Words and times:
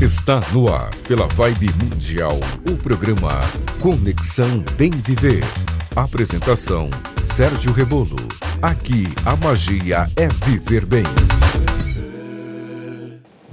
Está 0.00 0.40
no 0.52 0.72
ar, 0.72 0.94
pela 1.08 1.26
Vibe 1.26 1.70
Mundial, 1.82 2.38
o 2.70 2.76
programa 2.76 3.40
Conexão 3.80 4.60
Bem 4.76 4.92
Viver. 4.92 5.42
Apresentação: 5.96 6.88
Sérgio 7.20 7.72
Rebolo. 7.72 8.16
Aqui 8.62 9.06
a 9.26 9.34
magia 9.34 10.04
é 10.16 10.28
viver 10.46 10.86
bem. 10.86 11.02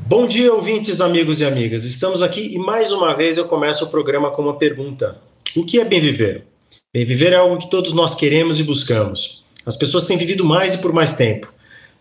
Bom 0.06 0.28
dia, 0.28 0.54
ouvintes, 0.54 1.02
amigos 1.02 1.42
e 1.42 1.46
amigas. 1.46 1.84
Estamos 1.84 2.22
aqui 2.22 2.54
e 2.54 2.60
mais 2.60 2.92
uma 2.92 3.16
vez 3.16 3.38
eu 3.38 3.46
começo 3.46 3.84
o 3.84 3.90
programa 3.90 4.30
com 4.30 4.44
uma 4.44 4.56
pergunta: 4.56 5.20
O 5.56 5.66
que 5.66 5.80
é 5.80 5.84
bem 5.84 6.00
viver? 6.00 6.46
Bem 6.94 7.06
viver 7.06 7.34
é 7.34 7.38
algo 7.38 7.58
que 7.58 7.72
todos 7.72 7.92
nós 7.92 8.14
queremos 8.14 8.60
e 8.60 8.64
buscamos. 8.64 9.44
As 9.66 9.76
pessoas 9.76 10.06
têm 10.06 10.16
vivido 10.16 10.46
mais 10.46 10.76
e 10.76 10.78
por 10.78 10.94
mais 10.94 11.12
tempo. 11.12 11.52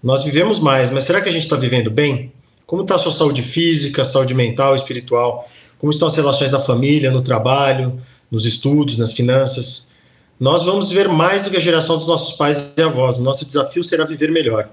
Nós 0.02 0.22
vivemos 0.22 0.60
mais, 0.60 0.90
mas 0.90 1.04
será 1.04 1.22
que 1.22 1.30
a 1.30 1.32
gente 1.32 1.44
está 1.44 1.56
vivendo 1.56 1.90
bem? 1.90 2.30
Como 2.66 2.82
está 2.82 2.94
a 2.94 2.98
sua 2.98 3.12
saúde 3.12 3.42
física, 3.42 4.04
saúde 4.04 4.34
mental, 4.34 4.74
espiritual? 4.74 5.48
Como 5.78 5.92
estão 5.92 6.08
as 6.08 6.16
relações 6.16 6.50
na 6.50 6.60
família, 6.60 7.10
no 7.10 7.20
trabalho, 7.20 8.00
nos 8.30 8.46
estudos, 8.46 8.96
nas 8.96 9.12
finanças? 9.12 9.92
Nós 10.40 10.62
vamos 10.62 10.90
ver 10.90 11.08
mais 11.08 11.42
do 11.42 11.50
que 11.50 11.56
a 11.58 11.60
geração 11.60 11.98
dos 11.98 12.06
nossos 12.06 12.36
pais 12.36 12.72
e 12.76 12.82
avós. 12.82 13.18
O 13.18 13.22
nosso 13.22 13.44
desafio 13.44 13.84
será 13.84 14.04
viver 14.04 14.30
melhor. 14.30 14.68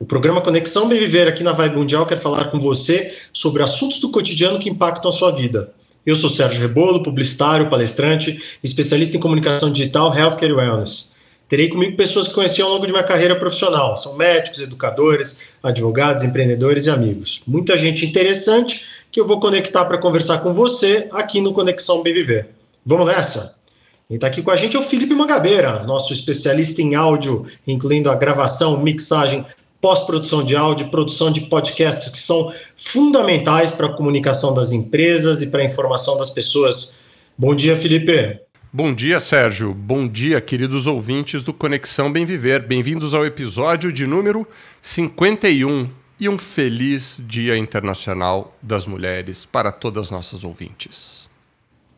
O 0.00 0.04
programa 0.04 0.40
Conexão 0.40 0.88
Bem 0.88 0.98
Viver 0.98 1.28
aqui 1.28 1.42
na 1.44 1.52
Vibe 1.52 1.76
Mundial 1.76 2.06
quer 2.06 2.18
falar 2.18 2.50
com 2.50 2.58
você 2.58 3.14
sobre 3.32 3.62
assuntos 3.62 4.00
do 4.00 4.10
cotidiano 4.10 4.58
que 4.58 4.68
impactam 4.68 5.08
a 5.08 5.12
sua 5.12 5.30
vida. 5.30 5.72
Eu 6.04 6.16
sou 6.16 6.30
Sérgio 6.30 6.60
Rebolo, 6.60 7.02
publicitário, 7.02 7.68
palestrante, 7.68 8.40
especialista 8.62 9.16
em 9.16 9.20
comunicação 9.20 9.70
digital, 9.70 10.16
healthcare 10.16 10.52
e 10.52 10.54
wellness. 10.54 11.14
Terei 11.48 11.68
comigo 11.68 11.96
pessoas 11.96 12.28
que 12.28 12.34
conheci 12.34 12.60
ao 12.60 12.68
longo 12.68 12.86
de 12.86 12.92
minha 12.92 13.04
carreira 13.04 13.34
profissional. 13.34 13.96
São 13.96 14.14
médicos, 14.14 14.60
educadores, 14.60 15.40
advogados, 15.62 16.22
empreendedores 16.22 16.86
e 16.86 16.90
amigos. 16.90 17.40
Muita 17.46 17.78
gente 17.78 18.04
interessante 18.04 18.84
que 19.10 19.18
eu 19.18 19.26
vou 19.26 19.40
conectar 19.40 19.86
para 19.86 19.96
conversar 19.96 20.38
com 20.38 20.52
você 20.52 21.08
aqui 21.10 21.40
no 21.40 21.54
Conexão 21.54 22.02
Viver. 22.02 22.48
Vamos 22.84 23.06
nessa? 23.06 23.58
Quem 24.06 24.16
está 24.16 24.26
aqui 24.26 24.42
com 24.42 24.50
a 24.50 24.56
gente 24.56 24.76
é 24.76 24.78
o 24.78 24.82
Felipe 24.82 25.14
Mangabeira, 25.14 25.82
nosso 25.84 26.12
especialista 26.12 26.82
em 26.82 26.94
áudio, 26.94 27.46
incluindo 27.66 28.10
a 28.10 28.14
gravação, 28.14 28.80
mixagem, 28.80 29.44
pós-produção 29.80 30.42
de 30.42 30.56
áudio, 30.56 30.88
produção 30.88 31.30
de 31.30 31.42
podcasts 31.42 32.10
que 32.10 32.18
são 32.18 32.52
fundamentais 32.76 33.70
para 33.70 33.86
a 33.86 33.92
comunicação 33.92 34.52
das 34.52 34.72
empresas 34.72 35.40
e 35.40 35.46
para 35.46 35.60
a 35.60 35.64
informação 35.64 36.18
das 36.18 36.30
pessoas. 36.30 36.98
Bom 37.36 37.54
dia, 37.54 37.76
Felipe. 37.76 38.47
Bom 38.70 38.94
dia, 38.94 39.18
Sérgio. 39.18 39.72
Bom 39.72 40.06
dia, 40.06 40.42
queridos 40.42 40.86
ouvintes 40.86 41.42
do 41.42 41.54
Conexão 41.54 42.12
Bem 42.12 42.26
Viver. 42.26 42.60
Bem-vindos 42.60 43.14
ao 43.14 43.24
episódio 43.24 43.90
de 43.90 44.06
número 44.06 44.46
51 44.82 45.88
e 46.20 46.28
um 46.28 46.36
feliz 46.36 47.18
Dia 47.26 47.56
Internacional 47.56 48.54
das 48.60 48.86
Mulheres 48.86 49.46
para 49.50 49.72
todas 49.72 50.08
as 50.08 50.10
nossas 50.10 50.44
ouvintes. 50.44 51.30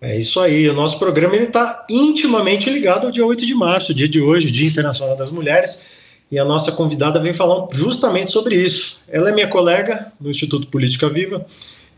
É 0.01 0.17
isso 0.17 0.39
aí. 0.39 0.69
O 0.69 0.73
nosso 0.73 0.97
programa 1.01 1.35
está 1.35 1.85
intimamente 1.91 2.71
ligado 2.71 3.07
ao 3.07 3.13
dia 3.13 3.27
8 3.27 3.45
de 3.45 3.55
março, 3.55 3.93
dia 3.93 4.09
de 4.09 4.21
hoje, 4.21 4.49
Dia 4.49 4.69
Internacional 4.69 5.17
das 5.17 5.33
Mulheres. 5.33 5.85
E 6.31 6.39
a 6.39 6.45
nossa 6.45 6.71
convidada 6.71 7.19
vem 7.19 7.35
falar 7.35 7.67
justamente 7.73 8.31
sobre 8.31 8.55
isso. 8.55 9.01
Ela 9.09 9.31
é 9.31 9.35
minha 9.35 9.49
colega 9.49 10.13
no 10.21 10.31
Instituto 10.31 10.69
Política 10.69 11.09
Viva. 11.09 11.45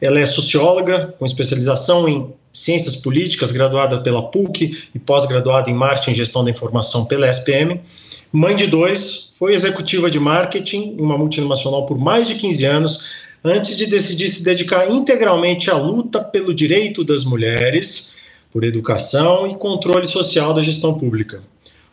Ela 0.00 0.18
é 0.18 0.24
socióloga 0.24 1.14
com 1.18 1.26
especialização 1.26 2.08
em 2.08 2.32
Ciências 2.52 2.94
Políticas, 2.94 3.50
graduada 3.50 4.00
pela 4.00 4.30
PUC 4.30 4.88
e 4.94 4.98
pós-graduada 4.98 5.70
em 5.70 5.74
Marketing 5.74 6.10
e 6.10 6.14
Gestão 6.14 6.44
da 6.44 6.50
Informação 6.50 7.06
pela 7.06 7.28
SPM. 7.28 7.80
Mãe 8.30 8.54
de 8.54 8.66
dois, 8.66 9.32
foi 9.38 9.54
executiva 9.54 10.10
de 10.10 10.20
marketing 10.20 10.96
em 10.98 11.00
uma 11.00 11.16
multinacional 11.16 11.86
por 11.86 11.98
mais 11.98 12.28
de 12.28 12.34
15 12.34 12.64
anos, 12.64 13.06
antes 13.44 13.76
de 13.76 13.86
decidir 13.86 14.28
se 14.28 14.42
dedicar 14.42 14.90
integralmente 14.90 15.70
à 15.70 15.76
luta 15.76 16.22
pelo 16.22 16.54
direito 16.54 17.02
das 17.02 17.24
mulheres, 17.24 18.12
por 18.52 18.64
educação 18.64 19.46
e 19.46 19.56
controle 19.56 20.06
social 20.06 20.52
da 20.52 20.62
gestão 20.62 20.98
pública. 20.98 21.42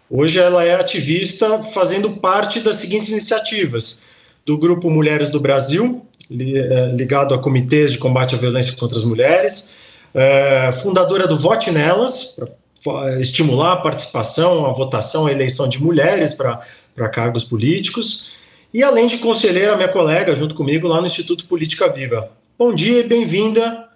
Hoje 0.10 0.40
ela 0.40 0.64
é 0.64 0.76
ativista 0.76 1.64
fazendo 1.64 2.10
parte 2.12 2.60
das 2.60 2.76
seguintes 2.78 3.10
iniciativas: 3.10 4.02
do 4.46 4.58
Grupo 4.58 4.90
Mulheres 4.90 5.30
do 5.30 5.40
Brasil, 5.40 6.06
eh, 6.32 6.92
ligado 6.96 7.34
a 7.34 7.40
comitês 7.40 7.92
de 7.92 7.98
combate 7.98 8.36
à 8.36 8.38
violência 8.38 8.76
contra 8.76 8.98
as 8.98 9.04
mulheres, 9.04 9.76
é, 10.14 10.74
fundadora 10.82 11.28
do 11.28 11.38
Vote 11.38 11.72
Nelas, 11.72 12.40
para 12.84 13.20
estimular 13.20 13.74
a 13.74 13.78
participação, 13.78 14.66
a 14.66 14.72
votação, 14.72 15.28
a 15.28 15.32
eleição 15.32 15.68
de 15.68 15.82
mulheres 15.82 16.34
para 16.34 17.10
cargos 17.12 17.44
políticos, 17.44 18.32
e 18.74 18.84
além 18.84 19.08
de 19.08 19.18
conselheira, 19.18 19.76
minha 19.76 19.90
colega, 19.90 20.36
junto 20.36 20.56
comigo, 20.56 20.88
lá 20.88 21.02
no 21.02 21.08
Instituto 21.08 21.48
Política 21.48 21.90
Viva. 21.90 22.32
Bom 22.58 22.74
dia 22.74 23.00
e 23.00 23.04
bem-vinda, 23.04 23.88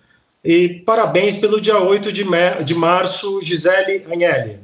e 0.43 0.69
parabéns 0.85 1.35
pelo 1.35 1.61
dia 1.61 1.79
8 1.79 2.11
de, 2.11 2.25
de 2.65 2.75
março, 2.75 3.41
Gisele 3.41 4.03
Agnelli. 4.05 4.59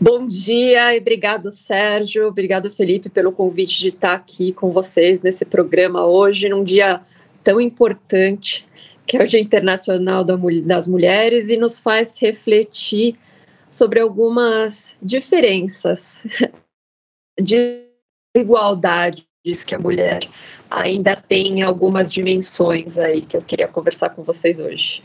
Bom 0.00 0.26
dia 0.26 0.94
e 0.94 0.98
obrigado, 0.98 1.50
Sérgio. 1.50 2.26
Obrigado, 2.26 2.70
Felipe, 2.70 3.08
pelo 3.08 3.32
convite 3.32 3.78
de 3.78 3.88
estar 3.88 4.14
aqui 4.14 4.52
com 4.52 4.70
vocês 4.70 5.22
nesse 5.22 5.44
programa 5.44 6.04
hoje, 6.04 6.48
num 6.48 6.62
dia 6.62 7.00
tão 7.42 7.60
importante 7.60 8.66
que 9.06 9.16
é 9.16 9.22
o 9.22 9.28
Dia 9.28 9.40
Internacional 9.40 10.24
das 10.24 10.86
Mulheres, 10.86 11.48
e 11.48 11.56
nos 11.56 11.78
faz 11.78 12.18
refletir 12.20 13.16
sobre 13.70 14.00
algumas 14.00 14.96
diferenças, 15.02 16.22
desigualdades 18.34 19.24
que 19.64 19.74
a 19.74 19.78
mulher 19.78 20.20
ainda 20.70 21.14
tem 21.14 21.62
algumas 21.62 22.10
dimensões 22.12 22.98
aí 22.98 23.22
que 23.22 23.36
eu 23.36 23.42
queria 23.42 23.68
conversar 23.68 24.10
com 24.10 24.22
vocês 24.22 24.58
hoje. 24.58 25.02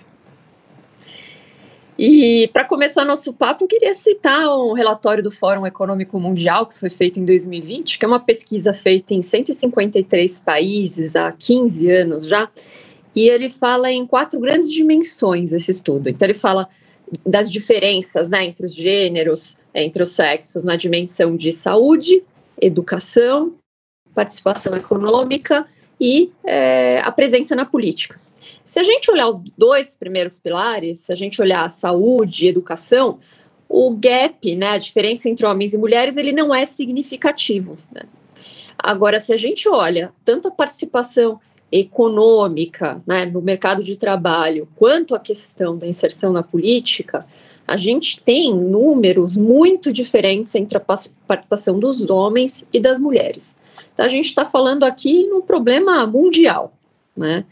E 2.04 2.50
para 2.52 2.64
começar 2.66 3.06
nosso 3.06 3.32
papo, 3.32 3.66
eu 3.66 3.68
queria 3.68 3.94
citar 3.94 4.48
um 4.58 4.74
relatório 4.74 5.22
do 5.22 5.30
Fórum 5.30 5.68
Econômico 5.68 6.20
Mundial, 6.20 6.66
que 6.66 6.76
foi 6.76 6.90
feito 6.90 7.20
em 7.20 7.26
2020, 7.26 8.00
que 8.00 8.06
é 8.06 8.08
uma 8.08 8.20
pesquisa 8.20 8.74
feita 8.74 9.14
em 9.14 9.22
153 9.22 10.40
países 10.40 11.16
há 11.16 11.32
15 11.32 11.92
anos 11.92 12.26
já, 12.26 12.50
e 13.16 13.28
ele 13.28 13.50
fala 13.50 13.92
em 13.92 14.06
quatro 14.06 14.40
grandes 14.40 14.72
dimensões 14.72 15.54
esse 15.54 15.72
estudo. 15.72 16.10
Então 16.10 16.26
ele 16.26 16.34
fala 16.34 16.68
das 17.26 17.52
diferenças 17.52 18.30
né, 18.30 18.46
entre 18.46 18.66
os 18.66 18.74
gêneros, 18.74 19.58
entre 19.74 20.04
os 20.04 20.10
sexos, 20.10 20.64
na 20.64 20.76
dimensão 20.76 21.36
de 21.36 21.52
saúde, 21.52 22.24
educação, 22.60 23.54
participação 24.14 24.76
econômica 24.76 25.66
e 26.00 26.32
é, 26.46 27.00
a 27.00 27.12
presença 27.12 27.56
na 27.56 27.66
política. 27.66 28.20
Se 28.64 28.80
a 28.80 28.84
gente 28.84 29.12
olhar 29.12 29.28
os 29.28 29.40
dois 29.58 29.96
primeiros 29.96 30.40
pilares, 30.40 31.00
se 31.00 31.12
a 31.12 31.16
gente 31.16 31.42
olhar 31.42 31.66
a 31.66 31.70
saúde 31.70 32.46
e 32.46 32.50
educação, 32.50 33.20
o 33.68 33.92
gap, 33.92 34.56
né, 34.56 34.72
a 34.72 34.78
diferença 34.78 35.30
entre 35.30 35.46
homens 35.46 35.74
e 35.74 35.78
mulheres, 35.78 36.18
ele 36.18 36.32
não 36.32 36.54
é 36.54 36.66
significativo. 36.66 37.78
Né? 37.92 38.04
Agora, 38.78 39.20
se 39.20 39.34
a 39.34 39.38
gente 39.38 39.70
olha 39.70 40.14
tanto 40.26 40.48
a 40.48 40.52
participação 40.52 41.40
econômica 41.72 43.02
né, 43.08 43.26
no 43.26 43.42
mercado 43.42 43.84
de 43.84 43.96
trabalho, 43.96 44.68
quanto 44.76 45.16
a 45.16 45.20
questão 45.20 45.78
da 45.78 45.88
inserção 45.88 46.34
na 46.34 46.44
política, 46.44 47.26
a 47.68 47.78
gente 47.78 48.22
tem 48.22 48.54
números 48.54 49.38
muito 49.38 49.94
diferentes 49.94 50.54
entre 50.56 50.78
a 50.78 50.82
participação 50.82 51.80
dos 51.80 52.10
homens 52.10 52.66
e 52.74 52.80
das 52.80 53.00
mulheres. 53.00 53.56
Então, 53.94 54.06
a 54.06 54.10
gente 54.10 54.26
está 54.26 54.46
falando 54.46 54.84
aqui 54.84 55.26
num 55.28 55.42
problema 55.42 56.06
mundial. 56.06 56.74
Né? 57.16 57.46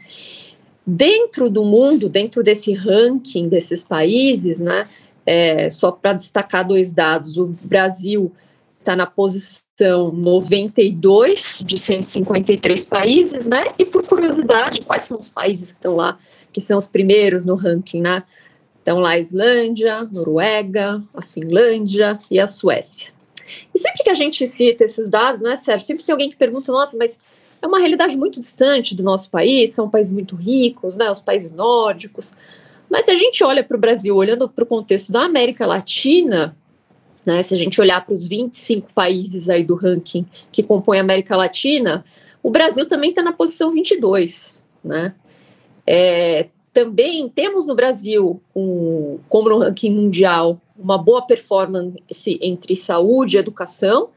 Dentro 0.85 1.49
do 1.49 1.63
mundo, 1.63 2.09
dentro 2.09 2.43
desse 2.43 2.73
ranking 2.73 3.47
desses 3.47 3.83
países, 3.83 4.59
né, 4.59 4.87
é, 5.25 5.69
só 5.69 5.91
para 5.91 6.13
destacar 6.13 6.67
dois 6.67 6.91
dados, 6.91 7.37
o 7.37 7.45
Brasil 7.61 8.31
está 8.79 8.95
na 8.95 9.05
posição 9.05 10.11
92 10.11 11.63
de 11.65 11.77
153 11.77 12.85
países, 12.85 13.47
né? 13.47 13.65
E 13.77 13.85
por 13.85 14.05
curiosidade, 14.05 14.81
quais 14.81 15.03
são 15.03 15.19
os 15.19 15.29
países 15.29 15.71
que 15.71 15.77
estão 15.77 15.95
lá, 15.95 16.17
que 16.51 16.61
são 16.61 16.77
os 16.77 16.87
primeiros 16.87 17.45
no 17.45 17.55
ranking, 17.55 18.01
né? 18.01 18.23
Estão 18.77 18.99
lá 18.99 19.11
a 19.11 19.19
Islândia, 19.19 20.03
Noruega, 20.11 21.03
a 21.13 21.21
Finlândia 21.21 22.17
e 22.31 22.39
a 22.39 22.47
Suécia. 22.47 23.11
E 23.73 23.79
sempre 23.79 24.03
que 24.03 24.09
a 24.09 24.15
gente 24.15 24.45
cita 24.47 24.83
esses 24.83 25.09
dados, 25.09 25.41
não 25.41 25.51
é 25.51 25.55
sério, 25.55 25.83
sempre 25.83 26.03
tem 26.03 26.13
alguém 26.13 26.29
que 26.29 26.37
pergunta, 26.37 26.71
nossa, 26.71 26.97
mas 26.97 27.19
é 27.61 27.67
uma 27.67 27.79
realidade 27.79 28.17
muito 28.17 28.39
distante 28.39 28.95
do 28.95 29.03
nosso 29.03 29.29
país, 29.29 29.71
são 29.71 29.89
países 29.89 30.11
muito 30.11 30.35
ricos, 30.35 30.95
né? 30.95 31.09
Os 31.11 31.19
países 31.19 31.51
nórdicos. 31.51 32.33
Mas 32.89 33.05
se 33.05 33.11
a 33.11 33.15
gente 33.15 33.43
olha 33.43 33.63
para 33.63 33.77
o 33.77 33.79
Brasil, 33.79 34.15
olhando 34.15 34.47
para 34.49 34.63
o 34.63 34.67
contexto 34.67 35.11
da 35.11 35.25
América 35.25 35.65
Latina, 35.65 36.55
né? 37.29 37.43
Se 37.43 37.53
a 37.53 37.57
gente 37.59 37.79
olhar 37.79 38.03
para 38.03 38.15
os 38.15 38.23
25 38.23 38.91
países 38.91 39.49
aí 39.49 39.63
do 39.63 39.75
ranking 39.75 40.25
que 40.51 40.63
compõem 40.63 40.97
a 40.97 41.01
América 41.03 41.37
Latina, 41.37 42.03
o 42.41 42.49
Brasil 42.49 42.87
também 42.87 43.11
está 43.11 43.21
na 43.21 43.31
posição 43.31 43.71
22. 43.71 44.63
Né? 44.83 45.13
É, 45.85 46.47
também 46.73 47.29
temos 47.29 47.67
no 47.67 47.75
Brasil, 47.75 48.41
um, 48.55 49.19
como 49.29 49.47
no 49.47 49.59
ranking 49.59 49.91
mundial, 49.91 50.59
uma 50.75 50.97
boa 50.97 51.21
performance 51.21 52.01
entre 52.41 52.75
saúde 52.75 53.37
e 53.37 53.39
educação, 53.39 54.09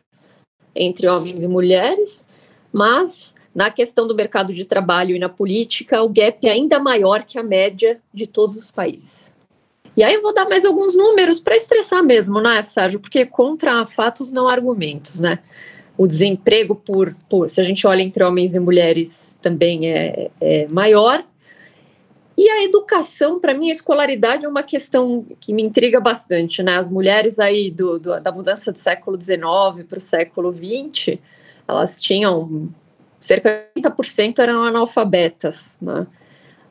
entre 0.75 1.06
homens 1.06 1.43
e 1.43 1.49
mulheres, 1.49 2.25
mas 2.73 3.35
na 3.55 3.70
questão 3.70 4.06
do 4.06 4.14
mercado 4.14 4.55
de 4.55 4.64
trabalho 4.64 5.14
e 5.14 5.19
na 5.19 5.29
política, 5.29 6.03
o 6.03 6.09
gap 6.09 6.49
é 6.49 6.50
ainda 6.50 6.79
maior 6.79 7.25
que 7.25 7.38
a 7.38 7.43
média 7.43 8.00
de 8.14 8.26
todos 8.26 8.56
os 8.56 8.70
países. 8.70 9.31
E 9.97 10.03
aí 10.03 10.15
eu 10.15 10.23
vou 10.23 10.33
dar 10.33 10.49
mais 10.49 10.65
alguns 10.65 10.97
números 10.97 11.39
para 11.39 11.56
estressar 11.56 12.03
mesmo, 12.03 12.41
né, 12.41 12.62
Sérgio? 12.62 12.99
Porque 12.99 13.27
contra 13.27 13.85
fatos 13.85 14.33
não 14.33 14.49
argumentos, 14.49 15.21
né? 15.21 15.39
O 15.97 16.06
desemprego 16.06 16.75
por, 16.75 17.15
por 17.29 17.49
se 17.49 17.61
a 17.61 17.65
gente 17.65 17.87
olha 17.87 18.03
entre 18.03 18.25
homens 18.25 18.55
e 18.55 18.61
mulheres 18.61 19.37
também 19.43 19.91
é, 19.91 20.31
é 20.41 20.67
maior. 20.71 21.23
E 22.37 22.49
a 22.49 22.65
educação, 22.65 23.39
para 23.39 23.53
mim, 23.53 23.69
a 23.69 23.73
escolaridade 23.73 24.47
é 24.47 24.49
uma 24.49 24.62
questão 24.62 25.27
que 25.39 25.53
me 25.53 25.62
intriga 25.62 26.00
bastante, 26.00 26.62
né? 26.62 26.77
As 26.77 26.88
mulheres 26.88 27.38
aí 27.38 27.71
do, 27.71 27.99
do 27.99 28.19
da 28.19 28.33
mudança 28.33 28.73
do 28.73 28.79
século 28.79 29.21
XIX 29.21 29.87
para 29.87 29.99
o 29.99 30.00
século 30.00 30.53
XX, 30.53 31.19
elas 31.69 32.00
tinham 32.00 32.71
cerca 33.21 33.67
de 33.77 33.83
30% 33.83 34.38
eram 34.38 34.65
analfabetas, 34.65 35.77
né? 35.81 36.06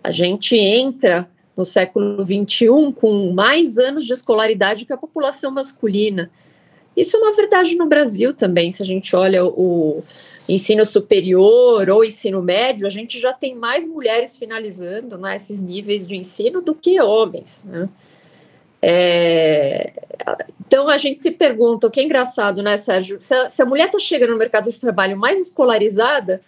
A 0.03 0.11
gente 0.11 0.57
entra 0.57 1.29
no 1.61 1.65
século 1.65 2.23
XXI 2.25 2.91
com 2.95 3.31
mais 3.31 3.77
anos 3.77 4.05
de 4.05 4.13
escolaridade 4.13 4.85
que 4.85 4.93
a 4.93 4.97
população 4.97 5.51
masculina. 5.51 6.31
Isso 6.97 7.15
é 7.15 7.19
uma 7.19 7.31
verdade 7.31 7.75
no 7.75 7.85
Brasil 7.85 8.33
também. 8.33 8.71
Se 8.71 8.83
a 8.83 8.85
gente 8.85 9.15
olha 9.15 9.45
o 9.45 10.03
ensino 10.49 10.83
superior 10.85 11.89
ou 11.89 12.03
ensino 12.03 12.41
médio, 12.41 12.85
a 12.85 12.89
gente 12.89 13.19
já 13.19 13.31
tem 13.31 13.55
mais 13.55 13.87
mulheres 13.87 14.35
finalizando 14.35 15.17
né, 15.17 15.35
esses 15.35 15.61
níveis 15.61 16.05
de 16.05 16.15
ensino 16.15 16.61
do 16.61 16.75
que 16.75 16.99
homens. 16.99 17.63
Né? 17.63 17.87
É... 18.81 19.93
Então 20.67 20.89
a 20.89 20.97
gente 20.97 21.19
se 21.19 21.31
pergunta, 21.31 21.87
o 21.87 21.91
que 21.91 21.99
é 21.99 22.03
engraçado, 22.03 22.63
né, 22.63 22.75
Sérgio? 22.75 23.19
Se 23.19 23.33
a, 23.33 23.49
se 23.49 23.61
a 23.61 23.65
mulher 23.65 23.85
está 23.85 23.99
chegando 23.99 24.31
no 24.31 24.37
mercado 24.37 24.69
de 24.69 24.79
trabalho 24.79 25.15
mais 25.15 25.39
escolarizada, 25.39 26.41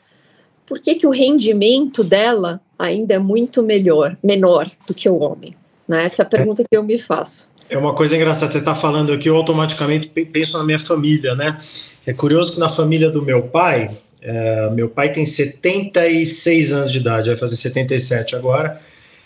por 0.66 0.80
que, 0.80 0.96
que 0.96 1.08
o 1.08 1.12
rendimento 1.12 2.04
dela 2.04 2.62
ainda 2.78 3.14
é 3.14 3.20
muito 3.20 3.62
melhor, 3.62 4.18
menor 4.24 4.70
do 4.88 4.94
que 4.94 5.08
o 5.10 5.20
homem? 5.20 5.56
Né? 5.88 6.06
Essa 6.06 6.22
é 6.22 6.26
a 6.26 6.30
pergunta 6.30 6.64
que 6.64 6.78
eu 6.78 6.84
me 6.84 6.98
faço. 6.98 7.50
É 7.70 7.78
uma 7.78 7.94
coisa 7.94 8.16
engraçada, 8.16 8.52
você 8.52 8.60
está 8.60 8.76
falando 8.76 9.12
aqui, 9.12 9.30
eu 9.30 9.36
automaticamente 9.36 10.08
penso 10.08 10.58
na 10.58 10.64
minha 10.64 10.80
família, 10.80 11.34
né? 11.34 11.58
É 12.06 12.14
curioso 12.14 12.54
que 12.54 12.60
na 12.60 12.70
família 12.70 13.10
do 13.10 13.22
meu 13.22 13.44
pai, 13.44 13.98
é, 14.22 14.70
meu 14.72 14.90
pai 14.90 15.12
tem 15.12 15.26
76 15.26 16.74
anos 16.74 16.92
de 16.92 17.00
idade, 17.00 17.30
vai 17.30 17.38
fazer 17.38 17.56
77 17.56 18.36
agora. 18.36 18.80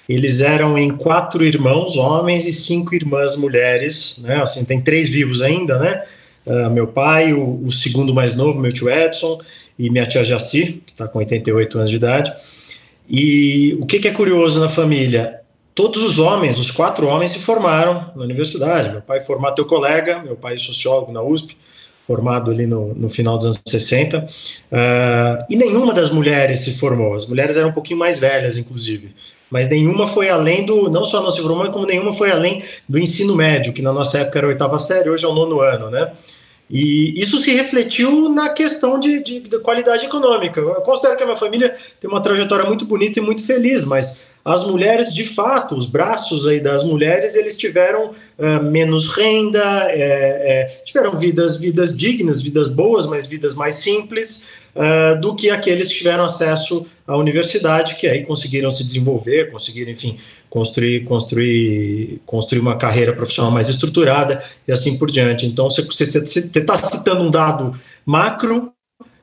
Eles 0.08 0.40
eram 0.40 0.78
em 0.78 0.90
quatro 0.90 1.44
irmãos, 1.44 1.98
homens, 1.98 2.46
e 2.46 2.54
cinco 2.54 2.96
irmãs 2.96 3.36
mulheres, 3.36 4.20
né? 4.24 4.42
Assim, 4.42 4.64
tem 4.64 4.82
três 4.82 5.10
vivos 5.10 5.42
ainda, 5.42 5.78
né? 5.78 6.04
Uh, 6.48 6.70
meu 6.70 6.88
pai, 6.88 7.34
o, 7.34 7.66
o, 7.66 7.72
segundo 7.74 8.14
mais 8.14 8.34
novo, 8.34 8.58
meu 8.58 8.72
tio 8.72 8.90
Edson, 8.90 9.42
e 9.78 9.90
minha 9.90 10.06
tia 10.06 10.24
Jaci, 10.24 10.82
que 10.86 10.94
está 10.94 11.06
com 11.06 11.20
88 11.20 11.78
anos 11.78 11.90
de 11.90 11.98
idade. 11.98 12.34
E 13.10 13.78
o 13.82 13.86
que, 13.86 14.00
que, 14.00 14.08
é 14.08 14.12
curioso 14.12 14.58
na 14.62 14.70
família? 14.70 15.42
Todos 15.76 16.02
os 16.02 16.20
homens, 16.20 16.58
os 16.58 16.72
quatro 16.72 17.06
homens, 17.08 17.32
se 17.32 17.40
formaram 17.40 18.12
na 18.16 18.24
universidade. 18.24 18.92
Meu 18.92 19.02
pai 19.02 19.20
formado, 19.20 19.56
teu 19.56 19.66
colega, 19.66 20.20
meu 20.24 20.38
pai 20.38 20.54
é 20.54 20.58
sociólogo 20.58 21.12
na 21.12 21.22
USP, 21.22 21.58
formado 22.08 22.50
ali 22.50 22.66
no, 22.66 22.94
no 22.94 23.10
final 23.10 23.36
dos 23.36 23.48
anos 23.48 23.62
60. 23.68 24.20
Uh, 24.20 24.26
ah, 24.72 25.46
e 25.50 25.58
nenhuma 25.58 25.94
das 25.94 26.10
mulheres 26.10 26.62
se 26.62 26.80
formou. 26.80 27.14
As 27.14 27.26
mulheres 27.26 27.58
eram 27.58 27.70
um 27.70 27.74
pouquinho 27.74 28.00
mais 28.00 28.20
velhas, 28.20 28.58
inclusive. 28.58 29.14
Mas 29.50 29.70
nenhuma 29.70 30.08
foi 30.08 30.30
além 30.30 30.66
do. 30.66 30.90
Não 30.90 31.04
só 31.04 31.22
não 31.22 31.30
se 31.30 31.42
formou, 31.42 31.70
como 31.72 31.86
nenhuma 31.86 32.14
foi 32.14 32.32
além 32.32 32.64
do 32.88 32.98
ensino 32.98 33.36
médio, 33.36 33.74
que 33.74 33.82
na 33.82 33.94
nossa 33.94 34.20
época 34.20 34.40
era 34.40 34.48
oitava 34.48 34.80
série, 34.80 35.10
hoje 35.10 35.26
é 35.26 35.28
o 35.28 35.34
nono 35.34 35.62
ano, 35.62 35.90
né? 35.90 36.12
E 36.70 37.20
isso 37.20 37.38
se 37.38 37.52
refletiu 37.54 38.30
na 38.30 38.50
questão 38.50 39.00
de, 39.00 39.24
de, 39.24 39.40
de, 39.40 39.60
qualidade 39.60 40.06
econômica. 40.06 40.60
Eu 40.60 40.82
considero 40.82 41.16
que 41.16 41.24
a 41.24 41.26
minha 41.26 41.38
família 41.38 41.74
tem 42.00 42.10
uma 42.10 42.22
trajetória 42.22 42.66
muito 42.66 42.86
bonita 42.86 43.20
e 43.20 43.22
muito 43.22 43.46
feliz, 43.46 43.86
mas 43.86 44.26
as 44.44 44.66
mulheres, 44.66 45.14
de 45.14 45.26
fato, 45.26 45.76
os 45.76 45.86
braços 45.86 46.48
aí 46.48 46.60
das 46.60 46.84
mulheres, 46.84 47.36
eles 47.36 47.58
tiveram 47.58 48.14
menos 48.64 49.08
renda, 49.08 49.90
é, 49.90 50.00
é, 50.00 50.82
tiveram 50.86 51.18
vidas, 51.18 51.56
vidas 51.56 51.96
dignas, 51.96 52.42
vidas 52.42 52.70
boas, 52.70 53.08
mas 53.08 53.26
vidas 53.26 53.56
mais 53.56 53.76
simples 53.76 54.48
uh, 54.76 55.20
do 55.20 55.36
que 55.36 55.50
aqueles 55.50 55.90
que 55.90 55.98
tiveram 55.98 56.24
acesso 56.24 56.86
à 57.08 57.18
universidade, 57.18 57.96
que 57.96 58.08
aí 58.08 58.24
conseguiram 58.26 58.70
se 58.70 58.84
desenvolver, 58.84 59.52
conseguiram, 59.52 59.92
enfim, 59.92 60.18
construir, 60.50 61.04
construir, 61.06 62.22
construir 62.26 62.60
uma 62.60 62.78
carreira 62.78 63.14
profissional 63.14 63.52
mais 63.52 63.70
estruturada 63.70 64.44
e 64.68 64.72
assim 64.72 64.98
por 64.98 65.10
diante. 65.10 65.46
Então, 65.46 65.70
você 65.70 66.04
está 66.04 66.76
citando 66.76 67.24
um 67.24 67.32
dado 67.32 67.80
macro 68.06 68.72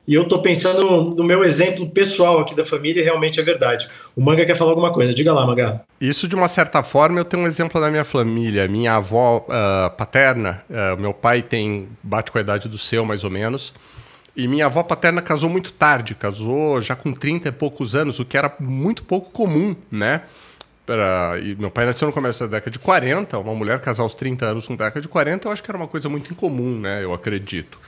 e 0.07 0.13
eu 0.13 0.23
estou 0.23 0.41
pensando 0.41 1.15
no 1.15 1.23
meu 1.23 1.43
exemplo 1.43 1.89
pessoal 1.89 2.39
aqui 2.39 2.55
da 2.55 2.65
família 2.65 3.01
e 3.01 3.03
realmente 3.03 3.39
é 3.39 3.43
verdade. 3.43 3.87
O 4.15 4.21
Manga 4.21 4.45
quer 4.45 4.55
falar 4.55 4.71
alguma 4.71 4.93
coisa, 4.93 5.13
diga 5.13 5.33
lá, 5.33 5.45
Manga. 5.45 5.81
Isso, 5.99 6.27
de 6.27 6.35
uma 6.35 6.47
certa 6.47 6.83
forma, 6.83 7.19
eu 7.19 7.25
tenho 7.25 7.43
um 7.43 7.47
exemplo 7.47 7.81
da 7.81 7.89
minha 7.89 8.05
família. 8.05 8.67
Minha 8.67 8.95
avó 8.95 9.45
uh, 9.47 9.89
paterna, 9.95 10.63
uh, 10.69 10.99
meu 11.01 11.13
pai 11.13 11.41
tem, 11.41 11.87
bate 12.03 12.31
com 12.31 12.37
a 12.37 12.41
idade 12.41 12.69
do 12.69 12.77
seu, 12.77 13.03
mais 13.03 13.23
ou 13.23 13.31
menos, 13.31 13.73
e 14.35 14.47
minha 14.47 14.65
avó 14.65 14.83
paterna 14.83 15.21
casou 15.21 15.49
muito 15.49 15.71
tarde, 15.71 16.13
casou 16.13 16.81
já 16.81 16.95
com 16.95 17.13
30 17.13 17.47
e 17.47 17.51
poucos 17.51 17.95
anos, 17.95 18.19
o 18.19 18.25
que 18.25 18.37
era 18.37 18.53
muito 18.59 19.03
pouco 19.03 19.31
comum, 19.31 19.75
né? 19.89 20.23
Pra, 20.85 21.39
e 21.41 21.55
meu 21.55 21.71
pai 21.71 21.85
nasceu 21.85 22.05
no 22.05 22.13
começo 22.13 22.41
da 22.41 22.57
década 22.57 22.69
de 22.69 22.77
40, 22.77 23.39
uma 23.39 23.55
mulher 23.55 23.79
casar 23.79 24.03
aos 24.03 24.13
30 24.13 24.45
anos 24.45 24.67
na 24.69 24.75
década 24.75 25.01
de 25.01 25.07
40, 25.07 25.47
eu 25.47 25.51
acho 25.51 25.63
que 25.63 25.71
era 25.71 25.77
uma 25.77 25.87
coisa 25.87 26.09
muito 26.09 26.31
incomum, 26.31 26.79
né? 26.79 27.03
Eu 27.03 27.13
acredito. 27.13 27.79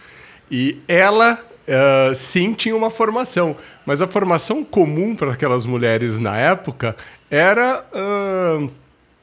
E 0.50 0.82
ela, 0.88 1.38
uh, 1.68 2.16
sim, 2.16 2.54
tinha 2.54 2.76
uma 2.76 2.90
formação, 2.90 3.56
mas 3.86 4.02
a 4.02 4.08
formação 4.08 4.64
comum 4.64 5.16
para 5.16 5.32
aquelas 5.32 5.66
mulheres 5.66 6.18
na 6.18 6.38
época 6.38 6.96
era 7.30 7.86
uh, 7.94 8.72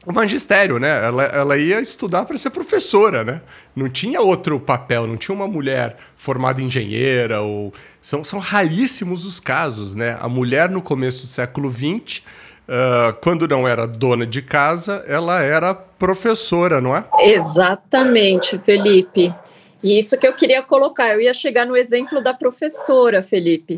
o 0.06 0.12
magistério, 0.12 0.78
né? 0.78 1.04
Ela, 1.04 1.24
ela 1.24 1.56
ia 1.56 1.80
estudar 1.80 2.24
para 2.24 2.36
ser 2.36 2.50
professora, 2.50 3.24
né? 3.24 3.40
Não 3.74 3.88
tinha 3.88 4.20
outro 4.20 4.60
papel, 4.60 5.06
não 5.06 5.16
tinha 5.16 5.34
uma 5.34 5.48
mulher 5.48 5.96
formada 6.16 6.60
engenheira 6.60 7.40
ou 7.40 7.72
são, 8.00 8.22
são 8.22 8.38
raríssimos 8.38 9.24
os 9.24 9.40
casos, 9.40 9.94
né? 9.94 10.18
A 10.20 10.28
mulher 10.28 10.70
no 10.70 10.82
começo 10.82 11.22
do 11.22 11.28
século 11.28 11.70
XX 11.70 12.22
Uh, 12.66 13.12
quando 13.20 13.46
não 13.46 13.68
era 13.68 13.86
dona 13.86 14.26
de 14.26 14.40
casa, 14.40 15.04
ela 15.06 15.42
era 15.42 15.74
professora, 15.74 16.80
não 16.80 16.96
é? 16.96 17.04
Exatamente, 17.20 18.58
Felipe. 18.58 19.34
E 19.84 19.98
isso 19.98 20.16
que 20.16 20.26
eu 20.26 20.32
queria 20.32 20.62
colocar, 20.62 21.12
eu 21.12 21.20
ia 21.20 21.34
chegar 21.34 21.66
no 21.66 21.76
exemplo 21.76 22.22
da 22.22 22.32
professora, 22.32 23.22
Felipe. 23.22 23.76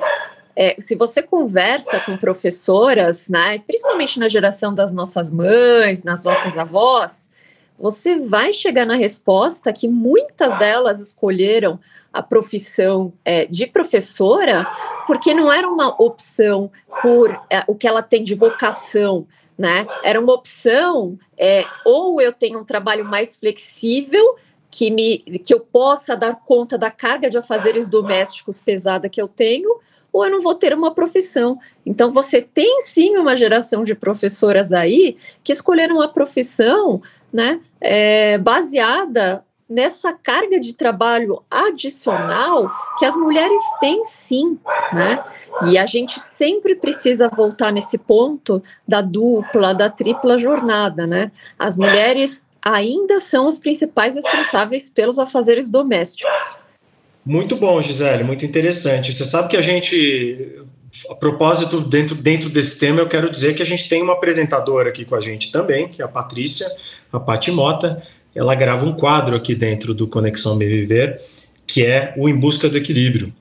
É, 0.54 0.76
se 0.78 0.94
você 0.94 1.20
conversa 1.20 1.98
com 1.98 2.16
professoras, 2.16 3.28
né, 3.28 3.58
principalmente 3.58 4.20
na 4.20 4.28
geração 4.28 4.72
das 4.72 4.92
nossas 4.92 5.32
mães, 5.32 6.04
nas 6.04 6.22
nossas 6.22 6.56
avós, 6.56 7.28
você 7.76 8.20
vai 8.20 8.52
chegar 8.52 8.86
na 8.86 8.94
resposta 8.94 9.72
que 9.72 9.88
muitas 9.88 10.56
delas 10.60 11.00
escolheram 11.00 11.78
a 12.12 12.22
profissão 12.22 13.12
é, 13.24 13.44
de 13.46 13.66
professora 13.66 14.64
porque 15.08 15.34
não 15.34 15.52
era 15.52 15.68
uma 15.68 15.88
opção 16.00 16.70
por 17.02 17.30
é, 17.50 17.64
o 17.66 17.74
que 17.74 17.86
ela 17.86 18.00
tem 18.00 18.22
de 18.22 18.34
vocação, 18.34 19.26
né? 19.58 19.86
Era 20.04 20.20
uma 20.20 20.32
opção 20.32 21.18
é, 21.36 21.64
ou 21.84 22.20
eu 22.20 22.32
tenho 22.32 22.60
um 22.60 22.64
trabalho 22.64 23.04
mais 23.04 23.36
flexível 23.36 24.36
que 24.76 24.90
me 24.90 25.20
que 25.42 25.54
eu 25.54 25.60
possa 25.60 26.14
dar 26.14 26.36
conta 26.36 26.76
da 26.76 26.90
carga 26.90 27.30
de 27.30 27.38
afazeres 27.38 27.88
domésticos 27.88 28.60
pesada 28.60 29.08
que 29.08 29.18
eu 29.18 29.26
tenho, 29.26 29.80
ou 30.12 30.26
eu 30.26 30.30
não 30.30 30.42
vou 30.42 30.54
ter 30.54 30.74
uma 30.74 30.90
profissão. 30.90 31.58
Então 31.86 32.10
você 32.10 32.42
tem 32.42 32.82
sim 32.82 33.16
uma 33.16 33.34
geração 33.34 33.82
de 33.84 33.94
professoras 33.94 34.74
aí 34.74 35.16
que 35.42 35.50
escolheram 35.50 35.96
uma 35.96 36.08
profissão, 36.08 37.00
né, 37.32 37.58
é, 37.80 38.36
baseada 38.36 39.42
nessa 39.68 40.12
carga 40.12 40.60
de 40.60 40.74
trabalho 40.74 41.42
adicional 41.50 42.70
que 42.98 43.06
as 43.06 43.16
mulheres 43.16 43.60
têm 43.80 44.04
sim, 44.04 44.58
né? 44.92 45.24
E 45.68 45.76
a 45.76 45.86
gente 45.86 46.20
sempre 46.20 46.76
precisa 46.76 47.28
voltar 47.28 47.72
nesse 47.72 47.98
ponto 47.98 48.62
da 48.86 49.00
dupla, 49.00 49.74
da 49.74 49.90
tripla 49.90 50.38
jornada, 50.38 51.04
né? 51.04 51.32
As 51.58 51.76
mulheres 51.76 52.45
ainda 52.66 53.20
são 53.20 53.46
os 53.46 53.60
principais 53.60 54.16
responsáveis 54.16 54.90
pelos 54.90 55.20
afazeres 55.20 55.70
domésticos. 55.70 56.58
Muito 57.24 57.56
bom, 57.56 57.80
Gisele, 57.80 58.24
muito 58.24 58.44
interessante. 58.44 59.14
Você 59.14 59.24
sabe 59.24 59.48
que 59.48 59.56
a 59.56 59.62
gente, 59.62 60.62
a 61.08 61.14
propósito, 61.14 61.80
dentro, 61.80 62.16
dentro 62.16 62.48
desse 62.48 62.76
tema, 62.76 63.00
eu 63.00 63.08
quero 63.08 63.30
dizer 63.30 63.54
que 63.54 63.62
a 63.62 63.66
gente 63.66 63.88
tem 63.88 64.02
uma 64.02 64.14
apresentadora 64.14 64.88
aqui 64.88 65.04
com 65.04 65.14
a 65.14 65.20
gente 65.20 65.52
também, 65.52 65.88
que 65.88 66.02
é 66.02 66.04
a 66.04 66.08
Patrícia, 66.08 66.66
a 67.12 67.20
Pati 67.20 67.52
Mota, 67.52 68.02
ela 68.34 68.54
grava 68.54 68.84
um 68.84 68.92
quadro 68.92 69.36
aqui 69.36 69.54
dentro 69.54 69.94
do 69.94 70.08
Conexão 70.08 70.58
Bem 70.58 70.68
Viver, 70.68 71.20
que 71.66 71.84
é 71.84 72.14
o 72.16 72.28
Em 72.28 72.36
Busca 72.36 72.68
do 72.68 72.76
Equilíbrio. 72.76 73.32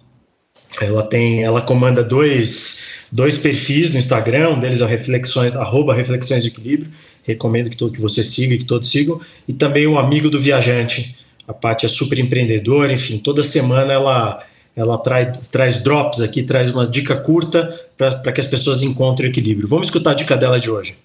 Ela 0.79 1.03
tem, 1.03 1.43
ela 1.43 1.61
comanda 1.61 2.03
dois, 2.03 2.85
dois 3.11 3.37
perfis 3.37 3.89
no 3.89 3.97
Instagram, 3.97 4.51
um 4.51 4.59
deles 4.59 4.81
é 4.81 4.85
reflexões, 4.85 5.55
arroba 5.55 5.93
reflexões 5.93 6.43
de 6.43 6.49
equilíbrio, 6.49 6.91
recomendo 7.25 7.69
que, 7.69 7.77
todo, 7.77 7.91
que 7.91 8.01
você 8.01 8.23
siga, 8.23 8.57
que 8.57 8.65
todos 8.65 8.89
sigam, 8.89 9.19
e 9.47 9.53
também 9.53 9.87
o 9.87 9.97
Amigo 9.97 10.29
do 10.29 10.39
Viajante, 10.39 11.15
a 11.47 11.53
Paty 11.53 11.85
é 11.85 11.89
super 11.89 12.19
empreendedora, 12.19 12.93
enfim, 12.93 13.17
toda 13.17 13.43
semana 13.43 13.91
ela, 13.91 14.43
ela 14.75 14.97
traz, 14.97 15.47
traz 15.47 15.81
drops 15.81 16.21
aqui, 16.21 16.43
traz 16.43 16.71
uma 16.71 16.87
dica 16.87 17.15
curta 17.15 17.87
para 17.97 18.31
que 18.31 18.41
as 18.41 18.47
pessoas 18.47 18.83
encontrem 18.83 19.29
o 19.29 19.31
equilíbrio. 19.31 19.67
Vamos 19.67 19.87
escutar 19.87 20.11
a 20.11 20.15
dica 20.15 20.37
dela 20.37 20.59
de 20.59 20.69
hoje. 20.69 20.97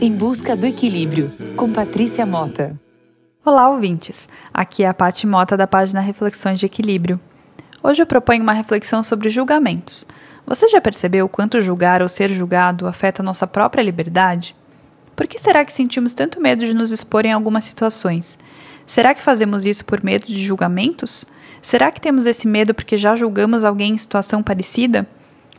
Em 0.00 0.16
Busca 0.16 0.56
do 0.56 0.66
Equilíbrio, 0.66 1.30
com 1.56 1.70
Patrícia 1.70 2.24
Mota. 2.24 2.78
Olá, 3.44 3.68
ouvintes. 3.68 4.26
Aqui 4.52 4.82
é 4.82 4.88
a 4.88 4.94
Paty 4.94 5.26
Mota 5.26 5.56
da 5.56 5.66
página 5.66 6.00
Reflexões 6.00 6.58
de 6.58 6.66
Equilíbrio. 6.66 7.20
Hoje 7.82 8.00
eu 8.00 8.06
proponho 8.06 8.42
uma 8.42 8.54
reflexão 8.54 9.02
sobre 9.02 9.28
julgamentos. 9.28 10.06
Você 10.46 10.68
já 10.68 10.80
percebeu 10.80 11.28
quanto 11.28 11.60
julgar 11.60 12.00
ou 12.00 12.08
ser 12.08 12.30
julgado 12.30 12.86
afeta 12.86 13.20
a 13.20 13.24
nossa 13.24 13.46
própria 13.46 13.82
liberdade? 13.82 14.56
Por 15.16 15.26
que 15.26 15.38
será 15.38 15.64
que 15.64 15.72
sentimos 15.72 16.12
tanto 16.12 16.40
medo 16.40 16.64
de 16.64 16.74
nos 16.74 16.90
expor 16.90 17.24
em 17.24 17.32
algumas 17.32 17.64
situações? 17.64 18.38
Será 18.86 19.14
que 19.14 19.22
fazemos 19.22 19.64
isso 19.64 19.84
por 19.84 20.02
medo 20.02 20.26
de 20.26 20.44
julgamentos? 20.44 21.24
Será 21.62 21.90
que 21.90 22.00
temos 22.00 22.26
esse 22.26 22.46
medo 22.46 22.74
porque 22.74 22.96
já 22.96 23.16
julgamos 23.16 23.64
alguém 23.64 23.94
em 23.94 23.98
situação 23.98 24.42
parecida? 24.42 25.06